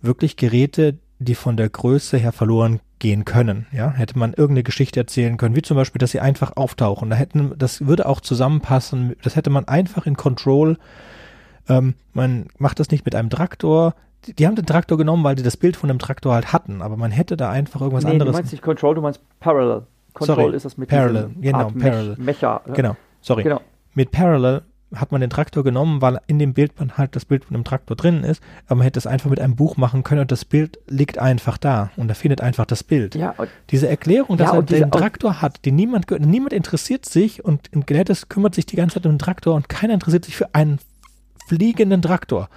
[0.01, 3.67] wirklich Geräte, die von der Größe her verloren gehen können.
[3.73, 7.11] Ja, hätte man irgendeine Geschichte erzählen können, wie zum Beispiel, dass sie einfach auftauchen.
[7.11, 9.17] Da hätten, das würde auch zusammenpassen.
[9.23, 10.79] Das hätte man einfach in Control.
[11.69, 13.95] Ähm, man macht das nicht mit einem Traktor,
[14.27, 16.97] die, haben den Traktor genommen, weil die das Bild von dem Traktor halt hatten, aber
[16.97, 18.33] man hätte da einfach irgendwas nee, anderes.
[18.33, 19.83] Du meinst nicht Control, du meinst Parallel.
[20.15, 22.17] Control Sorry, ist das mit Parallel, genau, Art Parallel.
[22.19, 22.61] Mecha.
[22.67, 22.73] Ja.
[22.73, 23.43] Genau, sorry.
[23.43, 23.61] Genau.
[23.95, 24.63] Mit Parallel
[24.95, 27.97] hat man den Traktor genommen, weil in dem Bildband halt das Bild von dem Traktor
[27.97, 30.79] drin ist, aber man hätte es einfach mit einem Buch machen können und das Bild
[30.87, 33.15] liegt einfach da und er findet einfach das Bild.
[33.15, 33.35] Ja,
[33.71, 37.85] diese Erklärung, dass ja, er den Traktor hat, die niemand, niemand interessiert sich und in
[37.85, 40.79] Gladys kümmert sich die ganze Zeit um den Traktor und keiner interessiert sich für einen
[41.47, 42.49] fliegenden Traktor.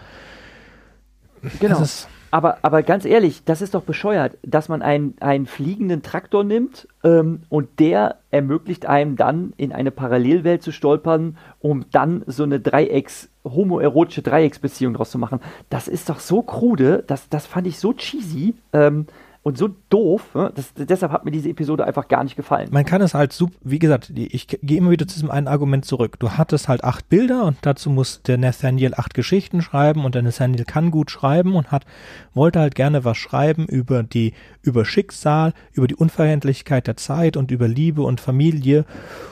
[1.60, 1.84] Genau.
[2.32, 6.88] Aber, aber ganz ehrlich, das ist doch bescheuert, dass man einen, einen fliegenden Traktor nimmt
[7.04, 12.60] ähm, und der ermöglicht einem dann in eine Parallelwelt zu stolpern, um dann so eine
[12.60, 15.40] Dreiecks, homoerotische Dreiecksbeziehung draus zu machen.
[15.72, 18.54] Das ist doch so krude, das, das fand ich so cheesy.
[18.74, 19.08] Ähm,
[19.42, 20.36] und so doof.
[20.36, 20.52] Ne?
[20.54, 22.70] Das, deshalb hat mir diese Episode einfach gar nicht gefallen.
[22.72, 25.86] Man kann es halt, super, wie gesagt, ich gehe immer wieder zu diesem einen Argument
[25.86, 26.20] zurück.
[26.20, 30.24] Du hattest halt acht Bilder und dazu muss der Nathaniel acht Geschichten schreiben und der
[30.24, 31.86] Nathaniel kann gut schreiben und hat,
[32.34, 37.52] wollte halt gerne was schreiben über die, über Schicksal, über die Unverhältlichkeit der Zeit und
[37.52, 38.86] über Liebe und Familie.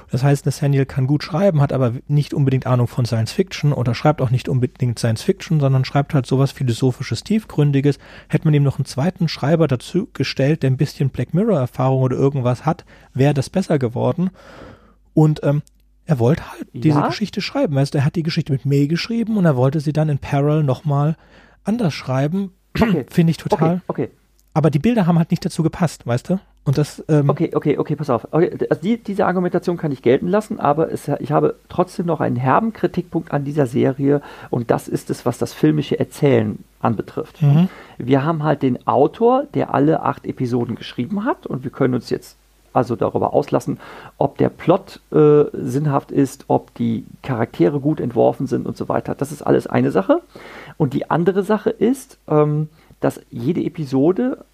[0.09, 3.93] Das heißt, Nathaniel kann gut schreiben, hat aber nicht unbedingt Ahnung von Science Fiction oder
[3.93, 7.99] schreibt auch nicht unbedingt Science Fiction, sondern schreibt halt sowas philosophisches, tiefgründiges.
[8.29, 12.15] Hätte man ihm noch einen zweiten Schreiber dazu gestellt, der ein bisschen Black Mirror-Erfahrung oder
[12.15, 14.29] irgendwas hat, wäre das besser geworden.
[15.13, 15.61] Und ähm,
[16.05, 16.81] er wollte halt ja?
[16.81, 17.75] diese Geschichte schreiben.
[17.75, 20.19] Weißt du, er hat die Geschichte mit May geschrieben und er wollte sie dann in
[20.19, 21.17] Parallel nochmal
[21.63, 22.51] anders schreiben.
[22.79, 23.05] Okay.
[23.09, 23.81] Finde ich total.
[23.87, 24.09] Okay, okay.
[24.53, 26.39] Aber die Bilder haben halt nicht dazu gepasst, weißt du?
[26.68, 27.03] Und das.
[27.07, 28.27] Ähm okay, okay, okay, pass auf.
[28.31, 32.19] Okay, also die, diese Argumentation kann ich gelten lassen, aber es, ich habe trotzdem noch
[32.19, 37.41] einen herben Kritikpunkt an dieser Serie und das ist es, was das filmische Erzählen anbetrifft.
[37.41, 37.69] Mhm.
[37.98, 42.10] Wir haben halt den Autor, der alle acht Episoden geschrieben hat und wir können uns
[42.10, 42.35] jetzt
[42.73, 43.80] also darüber auslassen,
[44.18, 49.15] ob der Plot äh, sinnhaft ist, ob die Charaktere gut entworfen sind und so weiter.
[49.15, 50.22] Das ist alles eine Sache.
[50.77, 52.69] Und die andere Sache ist, ähm,
[52.99, 54.45] dass jede Episode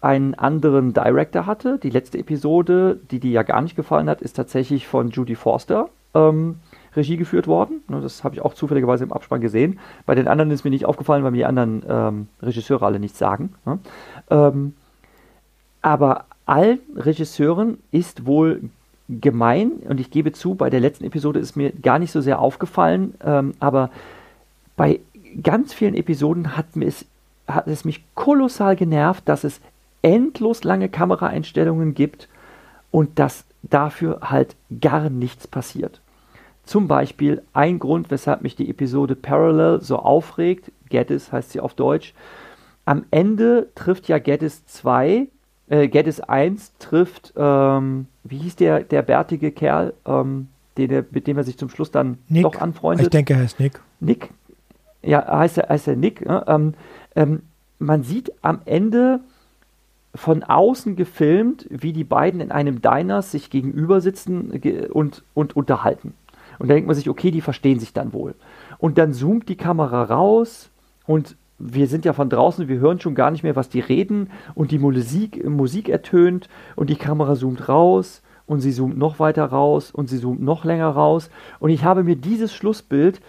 [0.00, 1.78] einen anderen Director hatte.
[1.78, 5.88] Die letzte Episode, die dir ja gar nicht gefallen hat, ist tatsächlich von Judy Forster
[6.14, 6.56] ähm,
[6.94, 7.82] Regie geführt worden.
[7.88, 9.78] Ne, das habe ich auch zufälligerweise im Abspann gesehen.
[10.06, 13.18] Bei den anderen ist mir nicht aufgefallen, weil mir die anderen ähm, Regisseure alle nichts
[13.18, 13.54] sagen.
[13.64, 13.78] Ne?
[14.30, 14.74] Ähm,
[15.82, 18.62] aber allen Regisseuren ist wohl
[19.08, 22.40] gemein, und ich gebe zu, bei der letzten Episode ist mir gar nicht so sehr
[22.40, 23.90] aufgefallen, ähm, aber
[24.76, 25.00] bei
[25.42, 26.66] ganz vielen Episoden hat,
[27.46, 29.60] hat es mich kolossal genervt, dass es
[30.02, 32.28] endlos lange Kameraeinstellungen gibt
[32.90, 36.00] und dass dafür halt gar nichts passiert.
[36.64, 41.74] Zum Beispiel ein Grund, weshalb mich die Episode Parallel so aufregt, Geddes heißt sie auf
[41.74, 42.14] Deutsch.
[42.84, 45.28] Am Ende trifft ja Geddes 2,
[45.68, 51.36] äh, Geddes 1 trifft, ähm, wie hieß der, der bärtige Kerl, ähm, den, mit dem
[51.36, 52.42] er sich zum Schluss dann Nick.
[52.42, 53.06] doch anfreundet.
[53.06, 53.80] Ich denke, er heißt Nick.
[54.00, 54.30] Nick,
[55.02, 56.24] ja, heißt er, heißt er Nick.
[56.26, 56.44] Ne?
[56.46, 56.74] Ähm,
[57.16, 57.42] ähm,
[57.78, 59.20] man sieht am Ende
[60.18, 64.50] von außen gefilmt, wie die beiden in einem Diner sich gegenüber sitzen
[64.92, 66.12] und, und unterhalten.
[66.58, 68.34] Und da denkt man sich, okay, die verstehen sich dann wohl.
[68.78, 70.70] Und dann zoomt die Kamera raus
[71.06, 74.30] und wir sind ja von draußen, wir hören schon gar nicht mehr, was die reden
[74.56, 79.44] und die Musik, Musik ertönt und die Kamera zoomt raus und sie zoomt noch weiter
[79.44, 81.30] raus und sie zoomt noch länger raus.
[81.60, 83.20] Und ich habe mir dieses Schlussbild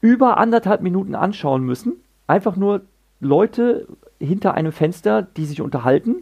[0.00, 1.92] über anderthalb Minuten anschauen müssen.
[2.26, 2.80] Einfach nur
[3.20, 3.86] Leute
[4.18, 6.16] hinter einem Fenster, die sich unterhalten.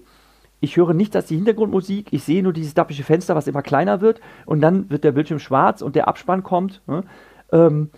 [0.60, 4.00] Ich höre nichts als die Hintergrundmusik, ich sehe nur dieses dappische Fenster, was immer kleiner
[4.00, 6.80] wird und dann wird der Bildschirm schwarz und der Abspann kommt.
[6.86, 7.04] Ne?
[7.52, 7.90] Ähm,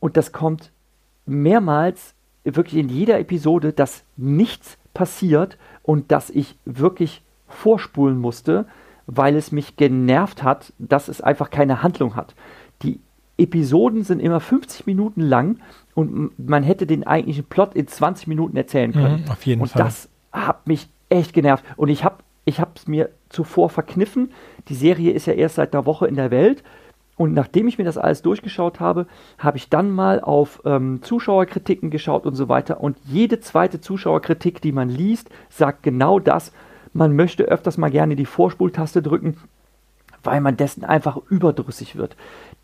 [0.00, 0.72] und das kommt
[1.26, 2.14] mehrmals,
[2.44, 8.66] wirklich in jeder Episode, dass nichts passiert und dass ich wirklich vorspulen musste,
[9.06, 12.34] weil es mich genervt hat, dass es einfach keine Handlung hat.
[12.82, 13.00] Die
[13.38, 15.58] Episoden sind immer 50 Minuten lang
[15.96, 19.24] und man hätte den eigentlichen Plot in 20 Minuten erzählen können.
[19.24, 19.80] Mhm, auf jeden und Fall.
[19.80, 21.64] Und das hat mich echt genervt.
[21.76, 24.30] Und ich habe ich es mir zuvor verkniffen.
[24.68, 26.62] Die Serie ist ja erst seit einer Woche in der Welt.
[27.16, 29.06] Und nachdem ich mir das alles durchgeschaut habe,
[29.38, 32.82] habe ich dann mal auf ähm, Zuschauerkritiken geschaut und so weiter.
[32.82, 36.52] Und jede zweite Zuschauerkritik, die man liest, sagt genau das.
[36.92, 39.38] Man möchte öfters mal gerne die Vorspultaste drücken,
[40.22, 42.16] weil man dessen einfach überdrüssig wird.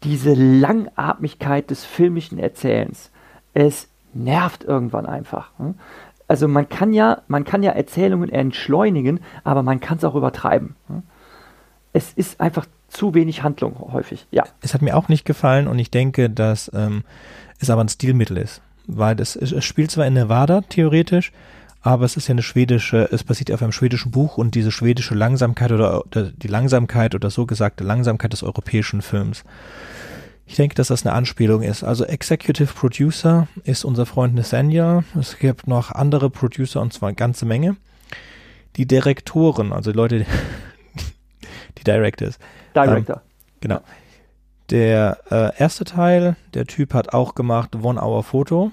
[0.04, 3.10] Diese Langatmigkeit des filmischen Erzählens,
[3.54, 5.50] es nervt irgendwann einfach.
[5.58, 5.74] Hm?
[6.28, 10.76] Also man kann ja, man kann ja Erzählungen entschleunigen, aber man kann es auch übertreiben.
[10.88, 11.02] Hm?
[11.92, 14.44] Es ist einfach zu wenig Handlung häufig, ja.
[14.60, 17.04] Es hat mir auch nicht gefallen und ich denke, dass ähm,
[17.58, 18.62] es aber ein Stilmittel ist.
[18.86, 21.32] Weil das, es spielt zwar in Nevada theoretisch,
[21.82, 25.14] aber es ist ja eine schwedische, es basiert auf einem schwedischen Buch und diese schwedische
[25.14, 29.44] Langsamkeit oder, oder die Langsamkeit oder so gesagte Langsamkeit des europäischen Films.
[30.46, 31.84] Ich denke, dass das eine Anspielung ist.
[31.84, 35.04] Also Executive Producer ist unser Freund Nesanya.
[35.18, 37.76] Es gibt noch andere Producer und zwar eine ganze Menge.
[38.76, 40.26] Die Direktoren, also die Leute,
[41.78, 42.38] die Directors,
[42.74, 43.16] Director.
[43.16, 43.22] Ähm,
[43.60, 43.80] genau.
[44.70, 48.72] Der äh, erste Teil, der Typ hat auch gemacht One Hour Photo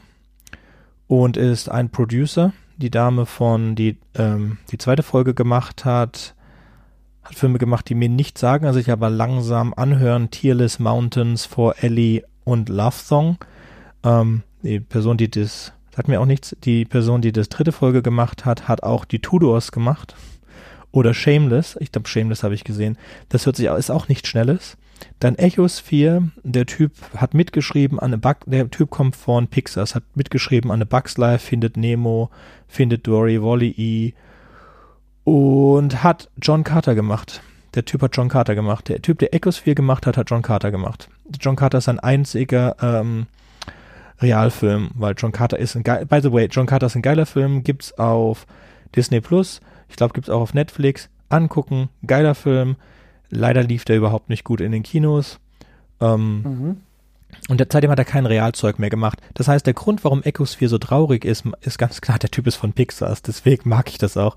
[1.07, 2.53] und ist ein Producer.
[2.77, 6.35] Die Dame von, die ähm, die zweite Folge gemacht hat,
[7.29, 10.31] hat Filme gemacht, die mir nichts sagen, also ich aber langsam anhören.
[10.31, 13.37] Tearless Mountains for Ellie und Love Song.
[14.03, 18.01] Ähm, die Person, die das, sagt mir auch nichts, die Person, die das dritte Folge
[18.01, 20.15] gemacht hat, hat auch die Tudors gemacht.
[20.91, 22.97] Oder Shameless, ich glaube Shameless habe ich gesehen.
[23.29, 24.75] Das hört sich ist auch nicht schnelles.
[25.19, 30.03] Dann Echos 4, der Typ hat mitgeschrieben an Bug, der Typ kommt von Pixar, hat
[30.15, 32.31] mitgeschrieben an eine Bugs Life, findet Nemo,
[32.67, 34.13] findet Dory, Wally-E
[35.23, 37.41] und hat John Carter gemacht.
[37.75, 38.89] Der Typ hat John Carter gemacht.
[38.89, 41.09] Der Typ, der 4 gemacht hat, hat John Carter gemacht.
[41.39, 43.27] John Carter ist ein einziger ähm,
[44.19, 47.25] Realfilm, weil John Carter ist ein geil, by the way, John Carter ist ein geiler
[47.25, 48.47] Film, gibt's auf
[48.95, 51.09] Disney Plus, ich glaube, gibt es auch auf Netflix.
[51.29, 52.75] Angucken, geiler Film.
[53.29, 55.39] Leider lief der überhaupt nicht gut in den Kinos.
[55.99, 56.77] Ähm, mhm.
[57.47, 59.19] Und seitdem hat er kein Realzeug mehr gemacht.
[59.35, 62.55] Das heißt, der Grund, warum 4 so traurig ist, ist ganz klar, der Typ ist
[62.55, 63.15] von Pixar.
[63.25, 64.35] Deswegen mag ich das auch.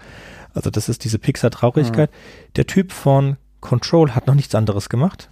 [0.55, 2.11] Also das ist diese Pixar-Traurigkeit.
[2.11, 2.53] Mhm.
[2.57, 5.29] Der Typ von Control hat noch nichts anderes gemacht.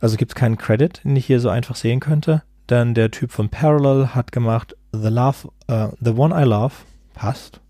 [0.00, 2.42] Also gibt es keinen Credit, den ich hier so einfach sehen könnte.
[2.66, 6.74] Dann der Typ von Parallel hat gemacht The Love, uh, The One I Love.
[7.14, 7.60] Passt.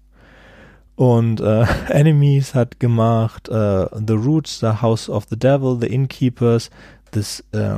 [0.97, 6.71] Und äh, Enemies hat gemacht äh, The Roots, The House of the Devil, The Innkeepers,
[7.11, 7.75] das äh,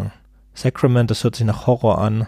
[0.54, 2.26] Sacrament, das hört sich nach Horror an.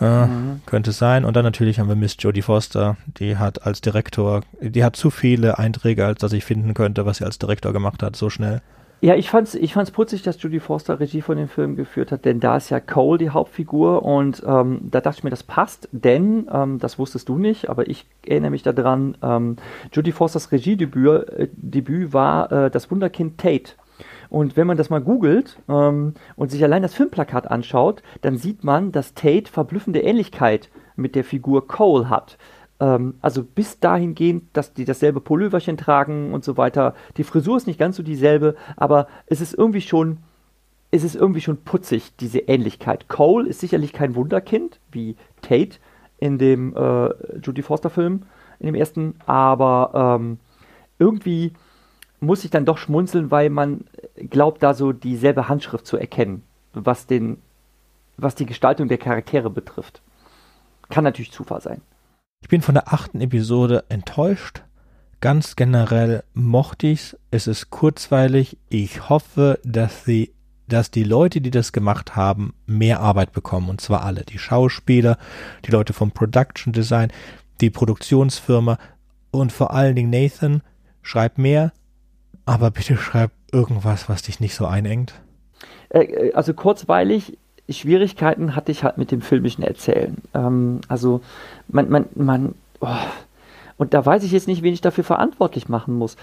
[0.00, 0.62] Äh, mhm.
[0.66, 1.24] Könnte sein.
[1.24, 5.10] Und dann natürlich haben wir Miss Jodie Foster, die hat als Direktor, die hat zu
[5.10, 8.60] viele Einträge, als dass ich finden könnte, was sie als Direktor gemacht hat, so schnell.
[9.04, 12.24] Ja, ich fand's, ich fand's putzig, dass Judy Foster Regie von dem Film geführt hat,
[12.24, 15.90] denn da ist ja Cole die Hauptfigur und ähm, da dachte ich mir, das passt,
[15.92, 19.56] denn, ähm, das wusstest du nicht, aber ich erinnere mich daran, ähm,
[19.92, 23.72] Judy Fosters Regiedebüt äh, Debüt war äh, das Wunderkind Tate.
[24.34, 28.64] Und wenn man das mal googelt ähm, und sich allein das Filmplakat anschaut, dann sieht
[28.64, 32.36] man, dass Tate verblüffende Ähnlichkeit mit der Figur Cole hat.
[32.80, 36.94] Ähm, also bis dahin gehend, dass die dasselbe Pulloverchen tragen und so weiter.
[37.16, 40.18] Die Frisur ist nicht ganz so dieselbe, aber es ist irgendwie schon,
[40.90, 43.06] es ist irgendwie schon putzig, diese Ähnlichkeit.
[43.06, 45.78] Cole ist sicherlich kein Wunderkind, wie Tate
[46.18, 48.22] in dem äh, Judy Foster-Film,
[48.58, 50.38] in dem ersten, aber ähm,
[50.98, 51.52] irgendwie
[52.20, 53.84] muss ich dann doch schmunzeln, weil man
[54.16, 56.42] glaubt, da so dieselbe Handschrift zu erkennen,
[56.72, 57.38] was den,
[58.16, 60.02] was die Gestaltung der Charaktere betrifft.
[60.88, 61.80] Kann natürlich Zufall sein.
[62.42, 64.62] Ich bin von der achten Episode enttäuscht.
[65.20, 67.16] Ganz generell mochte ich's.
[67.30, 68.58] Es ist kurzweilig.
[68.68, 70.34] Ich hoffe, dass sie,
[70.68, 73.70] dass die Leute, die das gemacht haben, mehr Arbeit bekommen.
[73.70, 74.24] Und zwar alle.
[74.24, 75.16] Die Schauspieler,
[75.64, 77.10] die Leute vom Production Design,
[77.62, 78.78] die Produktionsfirma
[79.30, 80.60] und vor allen Dingen Nathan.
[81.00, 81.72] Schreib mehr,
[82.46, 85.14] aber bitte schreib irgendwas, was dich nicht so einengt.
[85.90, 87.38] Äh, äh, also kurzweilig
[87.68, 90.18] Schwierigkeiten hatte ich halt mit dem filmischen Erzählen.
[90.34, 91.22] Ähm, also
[91.68, 92.88] man, man, man, oh.
[93.78, 96.16] und da weiß ich jetzt nicht, wen ich dafür verantwortlich machen muss.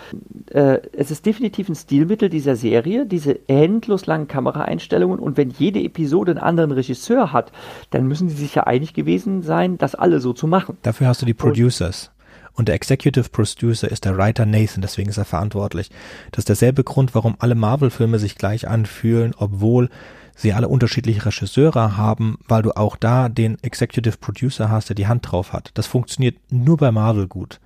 [0.52, 5.18] Äh, es ist definitiv ein Stilmittel dieser Serie, diese endlos langen Kameraeinstellungen.
[5.18, 7.52] Und wenn jede Episode einen anderen Regisseur hat,
[7.90, 10.78] dann müssen sie sich ja einig gewesen sein, das alle so zu machen.
[10.84, 12.12] Dafür hast du die Producers.
[12.14, 12.21] Und,
[12.54, 15.90] und der Executive Producer ist der Writer Nathan, deswegen ist er verantwortlich.
[16.32, 19.90] Das ist derselbe Grund, warum alle Marvel-Filme sich gleich anfühlen, obwohl
[20.36, 25.08] sie alle unterschiedliche Regisseure haben, weil du auch da den Executive Producer hast, der die
[25.08, 25.72] Hand drauf hat.
[25.76, 27.60] Das funktioniert nur bei Marvel gut.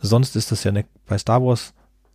[0.00, 1.74] Sonst ist das ja eine, bei Star Wars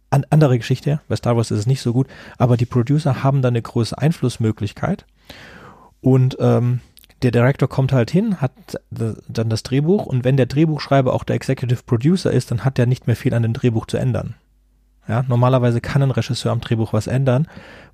[0.10, 1.02] an, andere Geschichte.
[1.08, 2.08] Bei Star Wars ist es nicht so gut,
[2.38, 5.06] aber die Producer haben da eine große Einflussmöglichkeit.
[6.02, 6.82] Und ähm,
[7.24, 8.52] der Director kommt halt hin, hat
[8.92, 12.86] dann das Drehbuch und wenn der Drehbuchschreiber auch der Executive Producer ist, dann hat er
[12.86, 14.36] nicht mehr viel an dem Drehbuch zu ändern.
[15.08, 17.48] Ja, normalerweise kann ein Regisseur am Drehbuch was ändern,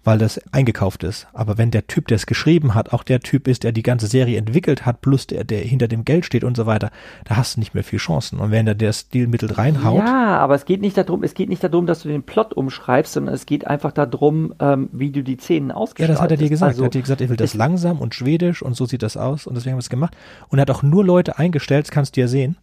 [0.04, 1.28] weil das eingekauft ist.
[1.34, 4.06] Aber wenn der Typ, der es geschrieben hat, auch der Typ ist, der die ganze
[4.06, 6.92] Serie entwickelt hat, plus der, der hinter dem Geld steht und so weiter,
[7.26, 8.40] da hast du nicht mehr viel Chancen.
[8.40, 10.06] Und wenn der der Stilmittel reinhaut.
[10.06, 13.14] Ja, aber es geht nicht darum, es geht nicht darum, dass du den Plot umschreibst,
[13.14, 16.10] sondern es geht einfach darum, ähm, wie du die Szenen ausgestaltest.
[16.10, 16.70] Ja, das hat er dir gesagt.
[16.70, 19.18] Also, er hat dir gesagt, er will das langsam und schwedisch und so sieht das
[19.18, 20.16] aus und deswegen haben wir es gemacht.
[20.50, 22.58] Und er hat auch nur Leute eingestellt, das kannst du ja sehen,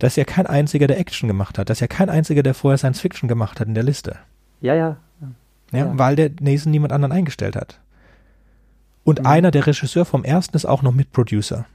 [0.00, 3.00] dass ja kein einziger, der Action gemacht hat, dass ja kein einziger, der vorher Science
[3.00, 4.16] Fiction gemacht hat in der Liste.
[4.60, 4.96] Ja, ja,
[5.72, 5.98] ja, ja.
[5.98, 7.78] weil der Nathan niemand anderen eingestellt hat.
[9.04, 9.26] Und mhm.
[9.26, 11.66] einer, der Regisseur vom ersten, ist auch noch Mitproducer.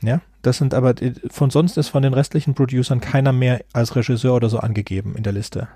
[0.00, 0.94] Ja, das sind aber,
[1.30, 5.22] von sonst ist von den restlichen Producern keiner mehr als Regisseur oder so angegeben in
[5.22, 5.68] der Liste.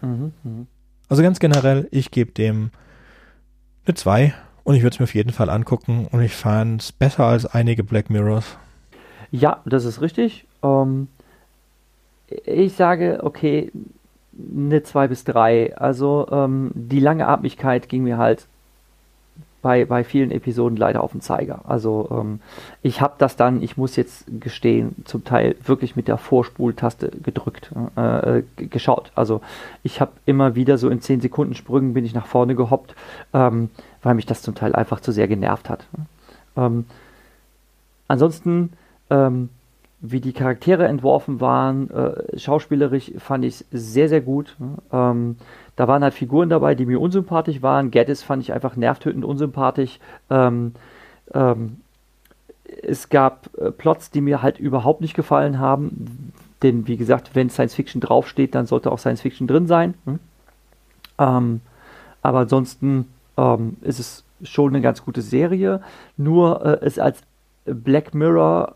[0.00, 0.66] Mhm, mh.
[1.08, 2.70] Also ganz generell, ich gebe dem
[3.86, 4.34] eine 2
[4.64, 7.46] und ich würde es mir auf jeden Fall angucken und ich fand es besser als
[7.46, 8.56] einige Black Mirrors.
[9.30, 10.46] Ja, das ist richtig.
[10.62, 11.08] Ähm,
[12.44, 13.70] ich sage, okay,
[14.38, 15.76] eine 2 bis 3.
[15.76, 18.46] Also ähm, die lange Atmigkeit ging mir halt
[19.62, 21.60] bei, bei vielen Episoden leider auf den Zeiger.
[21.66, 22.40] Also ähm,
[22.82, 27.70] ich habe das dann, ich muss jetzt gestehen, zum Teil wirklich mit der Vorspultaste gedrückt,
[27.96, 29.12] äh, geschaut.
[29.14, 29.40] Also
[29.84, 32.96] ich habe immer wieder so in 10 Sekunden Sprüngen bin ich nach vorne gehoppt,
[33.32, 33.70] ähm,
[34.02, 35.86] weil mich das zum Teil einfach zu sehr genervt hat.
[36.56, 36.86] Ähm,
[38.08, 38.72] ansonsten
[39.10, 39.48] ähm,
[40.04, 44.56] wie die Charaktere entworfen waren, äh, schauspielerisch fand ich sehr, sehr gut.
[44.92, 45.36] Ähm,
[45.76, 47.92] da waren halt Figuren dabei, die mir unsympathisch waren.
[47.92, 50.00] Gaddis fand ich einfach nervtötend unsympathisch.
[50.28, 50.72] Ähm,
[51.32, 51.76] ähm,
[52.82, 56.32] es gab äh, Plots, die mir halt überhaupt nicht gefallen haben.
[56.64, 59.94] Denn wie gesagt, wenn Science Fiction draufsteht, dann sollte auch Science Fiction drin sein.
[60.04, 60.18] Hm?
[61.18, 61.60] Ähm,
[62.22, 63.06] aber ansonsten
[63.36, 65.80] ähm, ist es schon eine ganz gute Serie.
[66.16, 67.20] Nur äh, es als
[67.64, 68.74] Black Mirror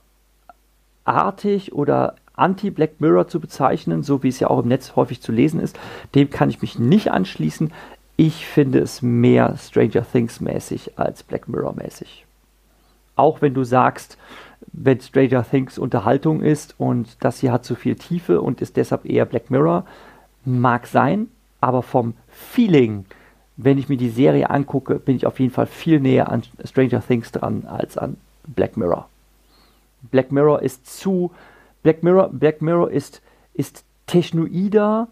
[1.07, 5.33] artig oder Anti-Black Mirror zu bezeichnen, so wie es ja auch im Netz häufig zu
[5.33, 5.79] lesen ist,
[6.15, 7.73] dem kann ich mich nicht anschließen.
[8.17, 12.27] Ich finde es mehr Stranger Things mäßig als Black Mirror mäßig.
[13.15, 14.19] Auch wenn du sagst,
[14.73, 19.07] wenn Stranger Things Unterhaltung ist und das hier hat zu viel Tiefe und ist deshalb
[19.07, 19.85] eher Black Mirror,
[20.45, 21.29] mag sein,
[21.61, 23.07] aber vom Feeling,
[23.57, 27.01] wenn ich mir die Serie angucke, bin ich auf jeden Fall viel näher an Stranger
[27.01, 29.09] Things dran als an Black Mirror.
[30.03, 31.33] Black Mirror ist zu.
[31.83, 33.23] Black Mirror, Black Mirror ist,
[33.55, 35.09] ist technoider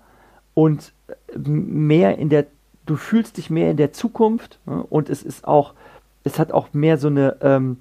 [0.55, 0.93] und
[1.37, 2.47] mehr in der.
[2.87, 4.85] Du fühlst dich mehr in der Zukunft ne?
[4.89, 5.75] und es ist auch.
[6.23, 7.37] Es hat auch mehr so eine.
[7.41, 7.79] Ähm,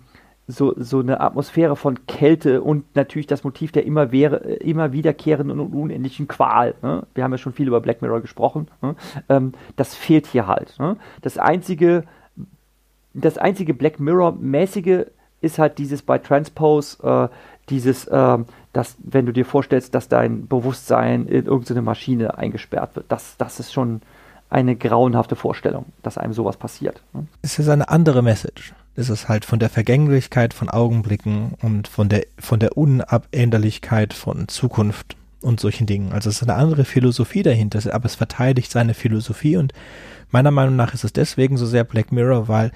[0.48, 5.60] so, so eine Atmosphäre von Kälte und natürlich das Motiv der immer, wäre, immer wiederkehrenden
[5.60, 6.76] und unendlichen Qual.
[6.82, 7.04] Ne?
[7.16, 8.68] Wir haben ja schon viel über Black Mirror gesprochen.
[8.82, 8.96] Ne?
[9.30, 10.78] Ähm, das fehlt hier halt.
[10.80, 10.98] Ne?
[11.22, 12.04] Das einzige,
[13.14, 15.06] das einzige Black Mirror-mäßige
[15.44, 17.36] ist halt dieses bei Transpose, äh,
[17.70, 18.38] dieses, äh,
[18.72, 23.60] dass, wenn du dir vorstellst, dass dein Bewusstsein in irgendeine Maschine eingesperrt wird, das, das
[23.60, 24.02] ist schon
[24.49, 27.02] eine grauenhafte Vorstellung, dass einem sowas passiert.
[27.14, 27.26] Ne?
[27.41, 28.74] Es ist eine andere Message.
[28.95, 34.48] Es ist halt von der Vergänglichkeit von Augenblicken und von der, von der Unabänderlichkeit von
[34.48, 36.14] Zukunft und solchen Dingen.
[36.14, 39.74] Also es ist eine andere Philosophie dahinter, aber es verteidigt seine Philosophie und
[40.30, 42.72] meiner Meinung nach ist es deswegen so sehr Black Mirror, weil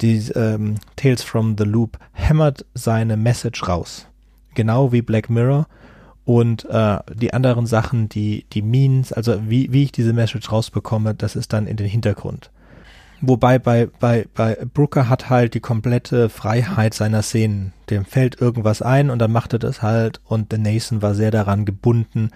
[0.00, 4.06] die ähm, Tales from the Loop hämmert seine Message raus.
[4.54, 5.66] Genau wie Black Mirror
[6.24, 11.14] und äh, die anderen Sachen, die, die Means, also wie, wie ich diese Message rausbekomme,
[11.14, 12.50] das ist dann in den Hintergrund.
[13.22, 17.74] Wobei bei, bei, bei Brooker hat halt die komplette Freiheit seiner Szenen.
[17.90, 21.30] Dem fällt irgendwas ein und dann macht er das halt und der Nathan war sehr
[21.30, 22.30] daran gebunden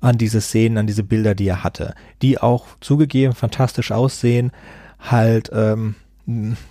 [0.00, 1.94] an diese Szenen, an diese Bilder, die er hatte.
[2.22, 4.52] Die auch zugegeben fantastisch aussehen,
[5.00, 5.96] halt ähm,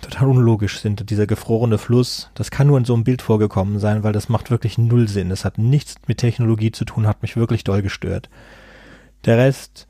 [0.00, 1.10] total unlogisch sind.
[1.10, 4.50] Dieser gefrorene Fluss, das kann nur in so einem Bild vorgekommen sein, weil das macht
[4.50, 5.28] wirklich null Sinn.
[5.28, 8.30] Das hat nichts mit Technologie zu tun, hat mich wirklich doll gestört.
[9.24, 9.86] Der Rest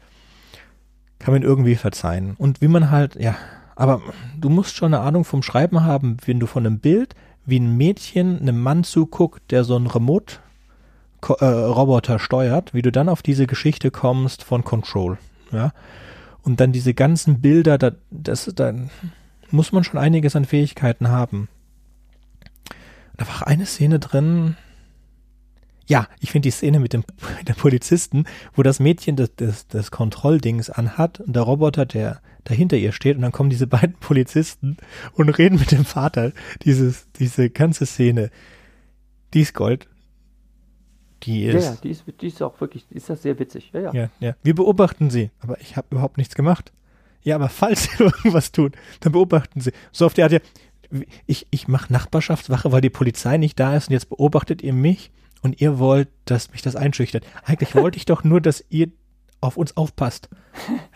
[1.18, 2.34] kann man irgendwie verzeihen.
[2.36, 3.36] Und wie man halt, ja,
[3.76, 4.02] aber
[4.39, 7.14] du musst schon eine Ahnung vom Schreiben haben, wenn du von einem Bild
[7.44, 10.36] wie ein Mädchen einem Mann zuguckt, der so einen Remote
[11.40, 15.18] äh, steuert, wie du dann auf diese Geschichte kommst von Control,
[15.52, 15.72] ja.
[16.44, 18.90] Und dann diese ganzen Bilder, da, das ist dann,
[19.52, 21.48] muss man schon einiges an Fähigkeiten haben.
[23.16, 24.56] Da war eine Szene drin.
[25.86, 27.04] Ja, ich finde die Szene mit dem
[27.46, 28.24] der Polizisten,
[28.54, 33.16] wo das Mädchen das, das, das Kontrolldings anhat und der Roboter, der dahinter ihr steht,
[33.16, 34.76] und dann kommen diese beiden Polizisten
[35.14, 36.32] und reden mit dem Vater.
[36.62, 38.30] Dieses, diese ganze Szene,
[39.34, 39.88] die ist Gold.
[41.24, 41.54] Die ist.
[41.54, 43.70] Ja, ja die, ist, die ist auch wirklich, ist das sehr witzig.
[43.72, 43.92] Ja, ja.
[43.92, 44.34] ja, ja.
[44.42, 46.72] Wir beobachten sie, aber ich habe überhaupt nichts gemacht.
[47.22, 49.72] Ja, aber falls sie irgendwas tun, dann beobachten sie.
[49.92, 50.40] So auf die Art, ja,
[51.26, 55.10] ich, ich mache Nachbarschaftswache, weil die Polizei nicht da ist und jetzt beobachtet ihr mich
[55.42, 57.24] und ihr wollt, dass mich das einschüchtert.
[57.44, 58.88] Eigentlich wollte ich doch nur, dass ihr
[59.40, 60.28] auf uns aufpasst.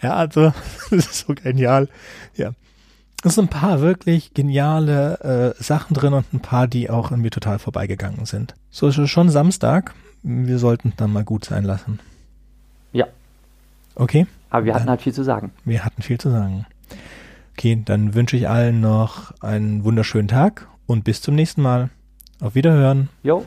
[0.03, 0.53] Ja, also,
[0.91, 1.89] das ist so genial.
[2.35, 2.53] Ja.
[3.25, 7.31] Es sind ein paar wirklich geniale äh, Sachen drin und ein paar, die auch irgendwie
[7.31, 8.55] total vorbeigegangen sind.
[8.71, 9.95] So ist es schon Samstag.
[10.23, 11.99] Wir sollten dann mal gut sein lassen.
[13.97, 14.27] Okay.
[14.51, 15.53] Aber wir hatten halt viel zu sagen.
[15.65, 16.67] Wir hatten viel zu sagen.
[17.53, 21.91] Okay, dann wünsche ich allen noch einen wunderschönen Tag und bis zum nächsten Mal.
[22.41, 23.09] Auf Wiederhören.
[23.23, 23.45] Jo.